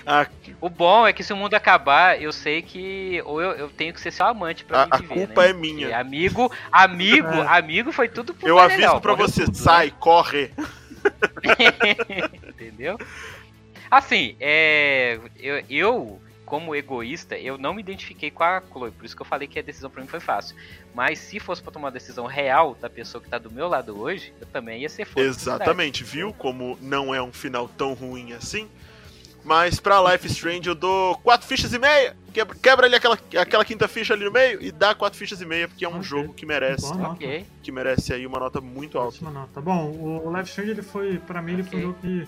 a- 0.06 0.28
O 0.62 0.70
bom 0.70 1.06
é 1.06 1.14
que 1.14 1.24
se 1.24 1.32
o 1.34 1.36
mundo 1.38 1.54
acabar, 1.54 2.20
eu 2.22 2.32
sei 2.32 2.62
que 2.64 3.22
ou 3.26 3.40
eu, 3.42 3.52
eu 3.52 3.70
tenho 3.70 3.94
que 3.94 4.02
ser 4.02 4.12
seu 4.12 4.26
amante 4.26 4.64
pra 4.66 4.84
A- 4.84 4.86
me 4.86 4.92
a 4.94 4.98
viver, 4.98 5.14
culpa 5.14 5.44
né? 5.44 5.50
é 5.50 5.54
minha. 5.54 5.88
Porque 5.88 5.94
amigo, 5.94 6.52
amigo, 6.72 7.28
É. 7.28 7.48
amigo 7.58 7.92
foi 7.92 8.08
tudo 8.08 8.34
pro 8.34 8.48
eu 8.48 8.58
aviso 8.58 9.00
pra 9.02 9.12
morreu 9.12 9.28
você, 9.28 9.46
tudo, 9.46 9.56
né? 9.58 9.62
sai, 9.64 9.92
corre. 10.00 10.52
Entendeu? 12.48 12.98
Assim, 13.90 14.36
é, 14.40 15.20
eu, 15.38 15.64
eu, 15.70 16.22
como 16.48 16.74
egoísta, 16.74 17.38
eu 17.38 17.58
não 17.58 17.74
me 17.74 17.82
identifiquei 17.82 18.32
com 18.32 18.42
a 18.42 18.62
Chloe, 18.72 18.90
por 18.90 19.06
isso 19.06 19.14
que 19.14 19.22
eu 19.22 19.26
falei 19.26 19.50
que 19.50 19.60
a 19.60 19.62
decisão 19.62 19.90
pra 19.90 20.02
mim 20.02 20.08
foi 20.08 20.22
fácil. 20.22 20.56
Mas 20.96 21.20
se 21.20 21.42
fosse 21.42 21.62
pra 21.62 21.74
tomar 21.74 21.88
uma 21.88 21.92
decisão 21.92 22.26
real 22.26 22.74
da 22.80 22.90
pessoa 22.90 23.22
que 23.22 23.30
tá 23.30 23.38
do 23.38 23.52
meu 23.52 23.68
lado 23.68 24.00
hoje, 24.00 24.34
eu 24.40 24.48
também 24.48 24.82
ia 24.82 24.88
ser 24.90 25.04
foda. 25.06 25.26
Exatamente, 25.26 26.06
viu 26.06 26.34
como 26.34 26.80
não 26.82 27.14
é 27.14 27.22
um 27.22 27.34
final 27.34 27.68
tão 27.68 27.94
ruim 27.94 28.32
assim? 28.32 28.70
Mas 29.44 29.80
pra 29.80 30.02
Life 30.12 30.26
Strange 30.28 30.68
eu 30.70 30.76
dou 30.76 31.18
4 31.18 31.46
fichas 31.46 31.74
e 31.74 31.80
meia. 31.80 32.16
Quebra, 32.34 32.56
quebra 32.56 32.86
ali 32.86 32.96
aquela, 32.96 33.18
aquela 33.40 33.66
quinta 33.66 33.88
ficha 33.88 34.14
ali 34.14 34.24
no 34.24 34.32
meio 34.32 34.62
e 34.62 34.72
dá 34.72 34.96
4 34.96 35.20
fichas 35.20 35.42
e 35.42 35.46
meia, 35.46 35.68
porque 35.68 35.84
é 35.84 35.90
um 35.90 35.96
Ok. 35.98 36.04
jogo 36.04 36.34
que 36.34 36.46
merece, 36.46 36.84
Boa 36.84 36.96
nota. 36.96 37.12
Ok. 37.14 37.46
que 37.62 37.72
merece 37.74 38.14
aí 38.14 38.26
uma 38.26 38.40
nota 38.40 38.62
muito 38.62 38.98
alta. 38.98 39.16
Ótima 39.16 39.32
nota. 39.32 39.60
Bom, 39.62 39.92
o 39.92 40.32
Life 40.36 40.50
Strange, 40.50 40.72
ele 40.72 40.82
foi, 40.82 41.18
pra 41.20 41.42
mim, 41.42 41.54
ele 41.54 41.64
foi 41.64 41.80
um 41.80 41.82
jogo 41.82 41.98
que. 42.02 42.26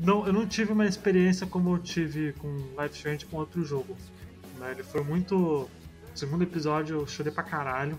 Não, 0.00 0.26
eu 0.26 0.32
não 0.32 0.46
tive 0.46 0.72
uma 0.72 0.86
experiência 0.86 1.46
como 1.46 1.74
eu 1.74 1.78
tive 1.78 2.32
com 2.34 2.48
Life 2.80 2.96
Strange 2.96 3.26
com 3.26 3.36
outro 3.36 3.64
jogo. 3.64 3.96
né? 4.58 4.72
Ele 4.72 4.82
foi 4.82 5.02
muito 5.04 5.68
segundo 6.14 6.42
episódio 6.42 7.00
eu 7.00 7.06
chorei 7.06 7.32
pra 7.32 7.42
caralho. 7.42 7.98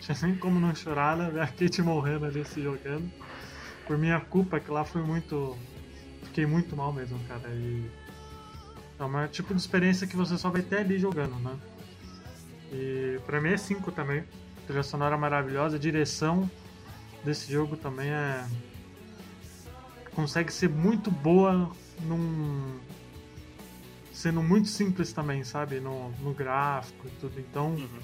Tinha 0.00 0.16
nem 0.22 0.36
como 0.36 0.60
não 0.60 0.74
chorar, 0.74 1.16
né? 1.16 1.40
A 1.40 1.46
Kate 1.46 1.80
morrendo 1.82 2.26
ali 2.26 2.44
se 2.44 2.60
jogando. 2.62 3.10
Por 3.86 3.96
minha 3.96 4.20
culpa, 4.20 4.60
que 4.60 4.70
lá 4.70 4.84
foi 4.84 5.02
muito. 5.02 5.56
Fiquei 6.24 6.46
muito 6.46 6.76
mal 6.76 6.92
mesmo, 6.92 7.18
cara. 7.28 7.48
E. 7.50 7.90
É 8.98 9.04
um 9.04 9.28
tipo 9.28 9.52
de 9.54 9.60
experiência 9.60 10.06
que 10.06 10.16
você 10.16 10.38
só 10.38 10.50
vai 10.50 10.62
ter 10.62 10.78
ali 10.78 10.98
jogando, 10.98 11.34
né? 11.40 11.56
E 12.72 13.18
pra 13.26 13.40
mim 13.40 13.50
é 13.50 13.56
5 13.56 13.90
também. 13.92 14.24
Trilha 14.66 14.82
sonora 14.82 15.16
maravilhosa, 15.16 15.76
a 15.76 15.78
direção 15.78 16.50
desse 17.24 17.50
jogo 17.52 17.76
também 17.76 18.10
é. 18.10 18.46
Consegue 20.14 20.52
ser 20.52 20.68
muito 20.68 21.10
boa 21.10 21.70
num. 22.02 22.78
Sendo 24.12 24.42
muito 24.42 24.68
simples 24.68 25.12
também, 25.12 25.42
sabe? 25.42 25.80
No, 25.80 26.10
no 26.20 26.32
gráfico 26.32 27.06
e 27.08 27.10
tudo. 27.20 27.40
Então. 27.40 27.70
Uhum. 27.74 27.98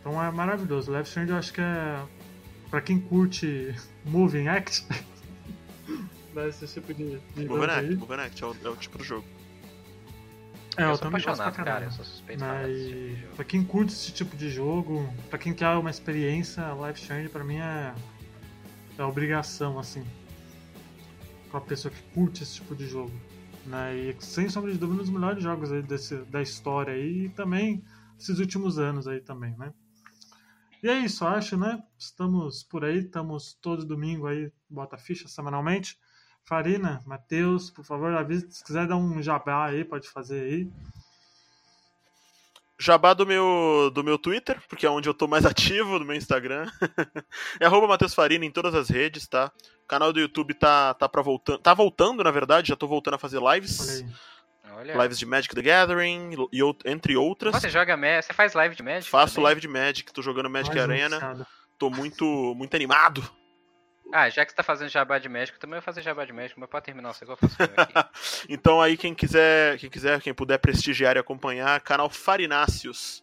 Então 0.00 0.22
é 0.22 0.30
maravilhoso. 0.30 0.90
Life 0.96 1.08
Strange 1.08 1.30
eu 1.32 1.36
acho 1.36 1.52
que 1.52 1.60
é. 1.60 2.02
Pra 2.70 2.80
quem 2.80 3.00
curte 3.00 3.74
moving 4.06 4.48
act. 4.48 4.86
dá 6.34 6.46
esse 6.48 6.66
tipo 6.66 6.94
de. 6.94 7.18
de 7.34 7.44
Moving 7.46 7.70
Act. 7.70 7.96
Moving 7.96 8.20
Act 8.20 8.42
é 8.42 8.46
o, 8.46 8.56
é 8.64 8.68
o 8.68 8.76
tipo 8.76 8.98
do 8.98 9.04
jogo. 9.04 9.24
É, 10.76 10.84
eu, 10.84 10.90
eu 10.90 10.98
também 10.98 11.20
gosto 11.20 11.36
pra 11.36 11.46
apaixonado, 11.48 11.54
cara. 11.56 11.64
caralho. 11.64 11.86
Eu 11.86 11.90
sou 11.90 12.04
suspeito 12.04 12.44
Né, 12.44 12.62
tipo 12.62 12.72
de 12.72 13.16
jogo. 13.20 13.34
pra 13.36 13.44
quem 13.44 13.64
curte 13.64 13.92
esse 13.92 14.12
tipo 14.12 14.36
de 14.36 14.48
jogo, 14.48 15.12
pra 15.28 15.38
quem 15.38 15.52
quer 15.52 15.68
uma 15.70 15.90
experiência, 15.90 16.62
Life 16.86 17.00
Strange 17.00 17.28
pra 17.28 17.42
mim 17.42 17.56
é, 17.56 17.92
é 18.96 19.04
obrigação, 19.04 19.78
assim. 19.78 20.04
Com 21.50 21.56
a 21.56 21.60
pessoa 21.60 21.92
que 21.92 22.02
curte 22.14 22.42
esse 22.42 22.54
tipo 22.54 22.74
de 22.74 22.86
jogo. 22.86 23.12
Né? 23.66 23.96
E 23.96 24.16
sem 24.20 24.48
sombra 24.48 24.72
de 24.72 24.78
dúvida, 24.78 25.00
um 25.00 25.04
dos 25.04 25.10
melhores 25.10 25.42
jogos 25.42 25.70
aí 25.72 25.82
desse, 25.82 26.16
da 26.24 26.40
história 26.40 26.94
aí, 26.94 27.26
e 27.26 27.28
também 27.30 27.84
esses 28.18 28.38
últimos 28.38 28.78
anos 28.78 29.08
aí 29.08 29.20
também, 29.20 29.56
né? 29.56 29.72
E 30.82 30.88
é 30.88 30.98
isso, 30.98 31.26
acho, 31.26 31.58
né? 31.58 31.82
Estamos 31.98 32.62
por 32.62 32.84
aí, 32.84 33.00
estamos 33.00 33.52
todo 33.60 33.84
domingo 33.84 34.26
aí, 34.26 34.50
bota 34.68 34.96
ficha 34.96 35.28
semanalmente. 35.28 35.98
Farina, 36.42 37.02
Matheus, 37.06 37.70
por 37.70 37.84
favor, 37.84 38.14
avisa 38.14 38.50
se 38.50 38.64
quiser 38.64 38.86
dar 38.86 38.96
um 38.96 39.22
jabá 39.22 39.66
aí, 39.66 39.84
pode 39.84 40.08
fazer 40.08 40.40
aí. 40.40 40.70
Jabá 42.80 43.12
do 43.12 43.26
meu, 43.26 43.90
do 43.92 44.02
meu 44.02 44.16
Twitter, 44.18 44.58
porque 44.68 44.86
é 44.86 44.90
onde 44.90 45.06
eu 45.08 45.12
tô 45.12 45.28
mais 45.28 45.44
ativo, 45.46 45.98
do 45.98 46.04
meu 46.04 46.16
Instagram. 46.16 46.66
é 47.60 47.66
arroba 47.66 47.86
Matheus 47.86 48.14
Farina 48.14 48.44
em 48.44 48.50
todas 48.50 48.74
as 48.74 48.88
redes, 48.88 49.28
tá? 49.28 49.52
O 49.84 49.86
canal 49.86 50.12
do 50.12 50.18
YouTube 50.20 50.54
tá, 50.54 50.94
tá 50.94 51.08
pra 51.08 51.20
voltando. 51.20 51.58
Tá 51.58 51.74
voltando, 51.74 52.24
na 52.24 52.30
verdade, 52.30 52.68
já 52.68 52.76
tô 52.76 52.86
voltando 52.88 53.14
a 53.14 53.18
fazer 53.18 53.38
lives. 53.40 54.02
Olha. 54.72 54.96
Lives 55.02 55.18
de 55.18 55.26
Magic 55.26 55.54
the 55.54 55.60
Gathering, 55.60 56.30
e, 56.52 56.62
out- 56.62 56.82
entre 56.88 57.16
outras. 57.16 57.54
Você 57.54 57.68
joga 57.68 57.96
Magic? 57.96 58.26
Você 58.26 58.32
faz 58.32 58.54
live 58.54 58.74
de 58.74 58.82
Magic? 58.82 59.10
Faço 59.10 59.34
também? 59.34 59.44
live 59.44 59.60
de 59.60 59.68
Magic, 59.68 60.12
tô 60.12 60.22
jogando 60.22 60.48
Magic 60.48 60.74
Mais 60.74 60.88
Arena. 60.88 61.46
Tô 61.76 61.90
muito, 61.90 62.24
muito 62.56 62.74
animado. 62.74 63.22
Ah, 64.12 64.28
já 64.28 64.44
que 64.44 64.50
você 64.50 64.56
tá 64.56 64.62
fazendo 64.62 64.88
jabá 64.88 65.18
de 65.18 65.28
Magic, 65.28 65.52
eu 65.52 65.60
também 65.60 65.78
vou 65.78 65.82
fazer 65.82 66.02
jabá 66.02 66.24
de 66.24 66.32
Magic, 66.32 66.58
mas 66.58 66.68
pode 66.68 66.84
terminar 66.84 67.10
o 67.10 67.14
seu, 67.14 67.28
eu 67.28 67.36
faço 67.36 67.54
o 67.54 67.58
meu 67.58 67.74
aqui. 67.76 68.10
Então 68.48 68.80
aí 68.80 68.96
quem 68.96 69.14
quiser, 69.14 69.78
quem 69.78 69.88
quiser, 69.88 70.20
quem 70.20 70.34
puder 70.34 70.58
prestigiar 70.58 71.16
e 71.16 71.20
acompanhar, 71.20 71.80
canal 71.80 72.10
Farináceos, 72.10 73.22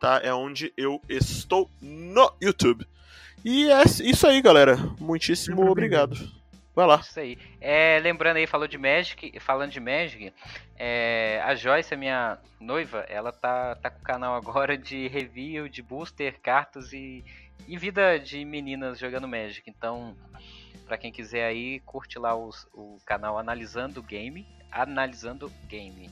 tá? 0.00 0.20
É 0.22 0.32
onde 0.32 0.72
eu 0.76 1.00
estou 1.08 1.70
no 1.80 2.32
YouTube. 2.40 2.86
E 3.44 3.70
é 3.70 3.82
isso 3.84 4.26
aí, 4.26 4.40
galera. 4.40 4.76
Muitíssimo 4.98 5.68
obrigado. 5.70 6.16
Vai 6.74 6.86
lá. 6.86 7.00
Isso 7.00 7.20
aí. 7.20 7.36
É, 7.60 8.00
lembrando 8.02 8.38
aí, 8.38 8.46
falou 8.46 8.66
de 8.66 8.78
Magic, 8.78 9.38
falando 9.40 9.70
de 9.70 9.80
Magic, 9.80 10.32
é, 10.78 11.42
a 11.44 11.54
Joyce, 11.54 11.92
a 11.92 11.96
minha 11.96 12.38
noiva, 12.58 13.04
ela 13.08 13.30
tá, 13.30 13.74
tá 13.74 13.90
com 13.90 14.00
o 14.00 14.02
canal 14.02 14.34
agora 14.34 14.78
de 14.78 15.06
review, 15.08 15.68
de 15.68 15.82
booster, 15.82 16.40
cartas 16.40 16.92
e, 16.92 17.22
e 17.68 17.76
vida 17.76 18.18
de 18.18 18.44
meninas 18.44 18.98
jogando 18.98 19.26
Magic. 19.28 19.68
Então, 19.68 20.16
pra 20.86 20.96
quem 20.98 21.12
quiser 21.12 21.44
aí, 21.46 21.80
curte 21.80 22.18
lá 22.18 22.34
os- 22.34 22.66
o 22.72 22.98
canal 23.04 23.38
Analisando 23.38 24.02
Game. 24.02 24.46
Analisando 24.70 25.50
Game. 25.68 26.10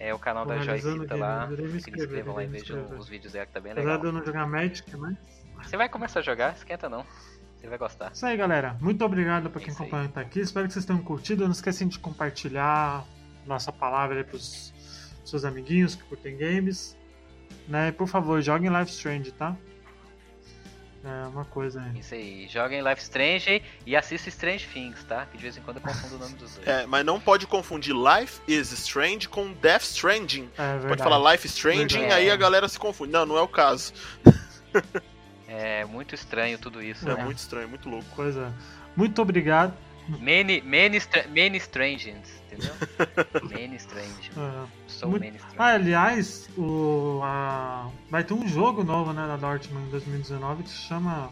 É 0.00 0.14
o 0.14 0.18
canal 0.18 0.46
da 0.46 0.54
Analisando 0.54 0.96
Joycita 1.06 1.14
Game, 1.14 1.20
lá. 1.20 1.48
Se 1.80 1.90
inscrevam 1.90 2.34
lá 2.36 2.44
e 2.44 2.46
vejam 2.46 2.84
os 2.96 3.08
vídeos 3.08 3.32
dela 3.32 3.46
que 3.46 3.52
tá 3.52 3.60
bem 3.60 3.72
Apesar 3.72 3.86
legal. 3.88 4.00
de 4.00 4.06
eu 4.06 4.12
não 4.12 4.24
jogar 4.24 4.46
Magic, 4.46 4.96
mas. 4.96 5.16
Você 5.62 5.76
vai 5.76 5.88
começar 5.88 6.20
a 6.20 6.22
jogar, 6.22 6.54
esquenta 6.54 6.88
não. 6.88 7.04
Você 7.56 7.66
vai 7.66 7.76
gostar. 7.78 8.12
Isso 8.12 8.24
aí, 8.24 8.36
galera. 8.36 8.76
Muito 8.80 9.04
obrigado 9.04 9.50
por 9.50 9.60
quem 9.60 9.74
acompanhou 9.74 10.06
até 10.06 10.20
aqui. 10.20 10.38
Espero 10.38 10.68
que 10.68 10.72
vocês 10.72 10.84
tenham 10.84 11.02
curtido. 11.02 11.44
Não 11.44 11.50
esquecem 11.50 11.88
de 11.88 11.98
compartilhar 11.98 13.04
nossa 13.44 13.72
palavra 13.72 14.18
aí 14.18 14.24
pros 14.24 14.72
seus 15.24 15.44
amiguinhos 15.44 15.96
que 15.96 16.04
curtem 16.04 16.36
games. 16.36 16.96
Né? 17.66 17.90
Por 17.90 18.06
favor, 18.06 18.40
joguem 18.40 18.70
Life 18.70 18.92
Strange, 18.92 19.32
tá? 19.32 19.56
É 21.08 21.26
uma 21.28 21.44
coisa 21.46 21.80
aí. 21.80 22.00
Isso 22.00 22.14
aí. 22.14 22.46
Joguem 22.48 22.82
Life 22.82 23.00
Strange 23.02 23.62
e 23.86 23.96
assista 23.96 24.28
Strange 24.28 24.66
Things, 24.66 25.02
tá? 25.04 25.24
Que 25.26 25.36
de 25.38 25.42
vez 25.42 25.56
em 25.56 25.60
quando 25.62 25.78
eu 25.78 25.82
confundo 25.82 26.16
o 26.16 26.18
nome 26.18 26.34
dos 26.34 26.54
dois. 26.56 26.68
É, 26.68 26.86
mas 26.86 27.04
não 27.04 27.18
pode 27.18 27.46
confundir 27.46 27.94
Life 27.94 28.40
is 28.46 28.70
Strange 28.72 29.28
com 29.28 29.52
Death 29.52 29.82
Stranding. 29.84 30.50
É 30.58 30.62
verdade. 30.72 30.88
Pode 30.88 31.02
falar 31.02 31.32
Life 31.32 31.46
Stranding, 31.46 31.86
Verdade. 32.00 32.12
aí 32.12 32.30
a 32.30 32.36
galera 32.36 32.68
se 32.68 32.78
confunde. 32.78 33.12
Não, 33.12 33.24
não 33.24 33.38
é 33.38 33.42
o 33.42 33.48
caso. 33.48 33.92
É 35.46 35.84
muito 35.86 36.14
estranho 36.14 36.58
tudo 36.58 36.82
isso, 36.82 37.08
É 37.08 37.14
né? 37.14 37.24
muito 37.24 37.38
estranho, 37.38 37.68
muito 37.68 37.88
louco. 37.88 38.04
Coisa. 38.14 38.52
Muito 38.94 39.22
obrigado. 39.22 39.72
Many, 40.08 40.60
many, 40.62 40.96
stra 40.96 41.26
many 41.28 41.58
Strangens, 41.58 42.28
entendeu? 42.46 42.72
many 43.50 43.76
Strange. 43.76 44.30
É. 44.36 44.66
Sou 44.86 45.10
Muito- 45.10 45.22
many 45.24 45.36
Strange. 45.36 45.56
Ah, 45.58 45.74
aliás, 45.74 46.48
o, 46.56 47.20
a- 47.22 47.90
vai 48.10 48.24
ter 48.24 48.32
um 48.34 48.46
jogo 48.48 48.82
novo 48.84 49.12
né, 49.12 49.26
da 49.26 49.36
Dortmund 49.36 49.86
em 49.86 49.90
2019 49.90 50.62
que 50.62 50.70
se 50.70 50.76
chama 50.78 51.30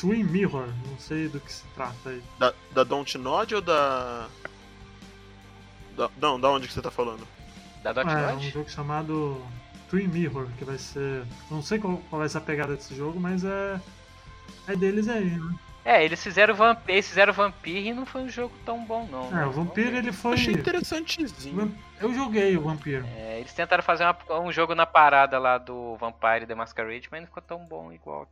Twin 0.00 0.22
Mirror. 0.24 0.68
Não 0.88 0.98
sei 0.98 1.28
do 1.28 1.40
que 1.40 1.52
se 1.52 1.64
trata 1.74 2.10
aí. 2.10 2.22
Da, 2.38 2.54
da 2.72 2.84
Don't 2.84 3.18
Nod 3.18 3.54
ou 3.54 3.60
da... 3.60 4.28
da- 5.96 6.10
Não, 6.20 6.38
da 6.38 6.50
onde 6.50 6.68
que 6.68 6.72
você 6.74 6.82
tá 6.82 6.90
falando? 6.90 7.26
Da 7.82 7.92
Dot 7.92 8.08
é, 8.08 8.32
um 8.34 8.40
jogo 8.40 8.70
chamado 8.70 9.44
Twin 9.90 10.06
Mirror, 10.08 10.46
que 10.56 10.64
vai 10.64 10.78
ser. 10.78 11.24
Não 11.50 11.62
sei 11.62 11.78
qual, 11.78 11.98
qual 12.08 12.20
vai 12.20 12.28
ser 12.28 12.38
a 12.38 12.40
pegada 12.40 12.76
desse 12.76 12.94
jogo, 12.94 13.18
mas 13.20 13.44
é. 13.44 13.80
É 14.66 14.74
deles 14.76 15.08
aí, 15.08 15.24
né? 15.24 15.54
É, 15.84 16.02
eles 16.02 16.22
fizeram 16.22 16.54
Vampir, 16.54 16.94
eles 16.94 17.06
fizeram 17.08 17.32
Vampir 17.32 17.86
e 17.86 17.92
não 17.92 18.06
foi 18.06 18.22
um 18.22 18.28
jogo 18.28 18.54
tão 18.64 18.82
bom, 18.84 19.06
não. 19.06 19.30
né? 19.30 19.42
É, 19.42 19.46
o 19.46 19.50
Vampir 19.50 19.94
ele 19.94 20.12
foi. 20.12 20.32
Achei 20.32 20.54
interessantezinho. 20.54 21.76
Eu 22.00 22.14
joguei 22.14 22.56
o 22.56 22.62
Vampir. 22.62 23.04
É, 23.16 23.38
eles 23.40 23.52
tentaram 23.52 23.82
fazer 23.82 24.04
uma- 24.04 24.40
um 24.40 24.50
jogo 24.50 24.74
na 24.74 24.86
parada 24.86 25.38
lá 25.38 25.58
do 25.58 25.94
Vampire 25.96 26.46
The 26.46 26.54
Masquerade, 26.54 27.08
mas 27.10 27.20
não 27.20 27.26
ficou 27.26 27.42
tão 27.42 27.58
bom 27.66 27.92
igual 27.92 28.22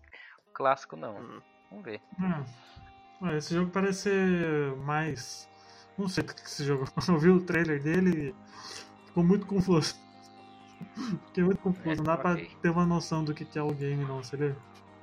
o 0.49 0.53
clássico, 0.55 0.97
não. 0.97 1.15
Hum. 1.19 1.41
Vamos 1.71 1.85
ver. 1.85 2.01
É. 2.23 3.25
Ué, 3.27 3.37
Esse 3.37 3.55
jogo 3.55 3.71
parece 3.71 4.03
ser 4.03 4.77
mais. 4.79 5.49
Não 5.99 6.09
sei 6.09 6.25
o 6.25 6.27
que 6.27 6.41
esse 6.41 6.65
jogo. 6.65 6.85
Eu 7.09 7.19
vi 7.19 7.29
o 7.29 7.41
trailer 7.41 7.83
dele 7.83 8.35
e 8.35 9.07
ficou 9.07 9.23
muito 9.23 9.47
confuso. 9.47 9.95
Fiquei 11.27 11.45
muito 11.45 11.59
confuso. 11.61 11.97
Não 11.97 12.05
dá 12.05 12.17
pra 12.17 12.35
ter 12.35 12.71
uma 12.71 12.87
noção 12.87 13.23
do 13.23 13.35
que 13.35 13.45
que 13.45 13.59
é 13.59 13.63
o 13.63 13.73
game, 13.73 14.05
não, 14.05 14.23
você 14.23 14.37
vê? 14.37 14.55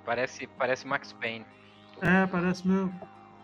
Parece, 0.03 0.47
parece 0.47 0.85
Max 0.87 1.13
Payne. 1.13 1.45
É, 2.01 2.25
parece 2.27 2.67
meio. 2.67 2.91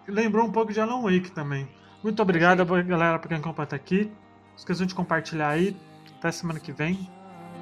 Lembrou 0.07 0.45
um 0.45 0.51
pouco 0.51 0.71
de 0.71 0.79
Alan 0.79 1.01
Wake 1.01 1.31
também. 1.31 1.67
Muito 2.03 2.21
obrigado, 2.21 2.63
galera, 2.65 3.17
por 3.17 3.27
quem 3.27 3.37
acompanha 3.37 3.65
até 3.65 3.75
aqui. 3.75 4.05
Não 4.05 4.55
esqueçam 4.57 4.85
de 4.85 4.93
compartilhar 4.93 5.49
aí. 5.49 5.75
Até 6.19 6.31
semana 6.31 6.59
que 6.59 6.71
vem. 6.71 7.09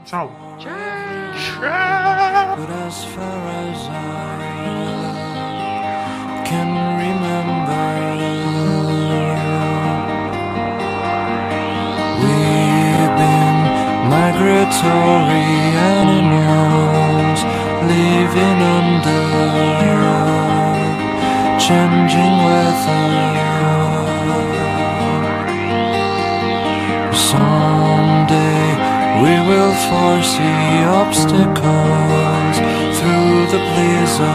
Tchau. 0.06 0.32
We've 12.24 13.16
been 13.18 13.58
migratory 14.10 15.46
animals 15.98 17.42
living 17.88 18.62
under 18.62 20.03
changing 21.68 22.36
weather. 22.48 23.08
Someday 27.32 28.68
we 29.24 29.34
will 29.48 29.76
foresee 29.88 30.84
obstacles 31.02 32.56
through 32.98 33.38
the 33.54 33.62
blizzard, 33.72 34.28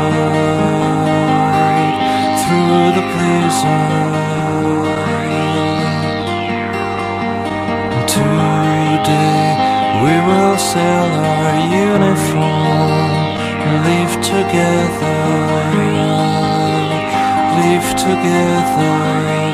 through 2.40 2.86
the 2.96 3.04
blizzard. 3.12 4.48
Today 8.16 9.44
we 10.02 10.14
will 10.28 10.56
sell 10.56 11.10
our 11.28 11.52
uniform, 11.88 13.20
live 13.84 14.14
together, 14.34 15.18
live 17.68 17.94
together. 17.96 19.47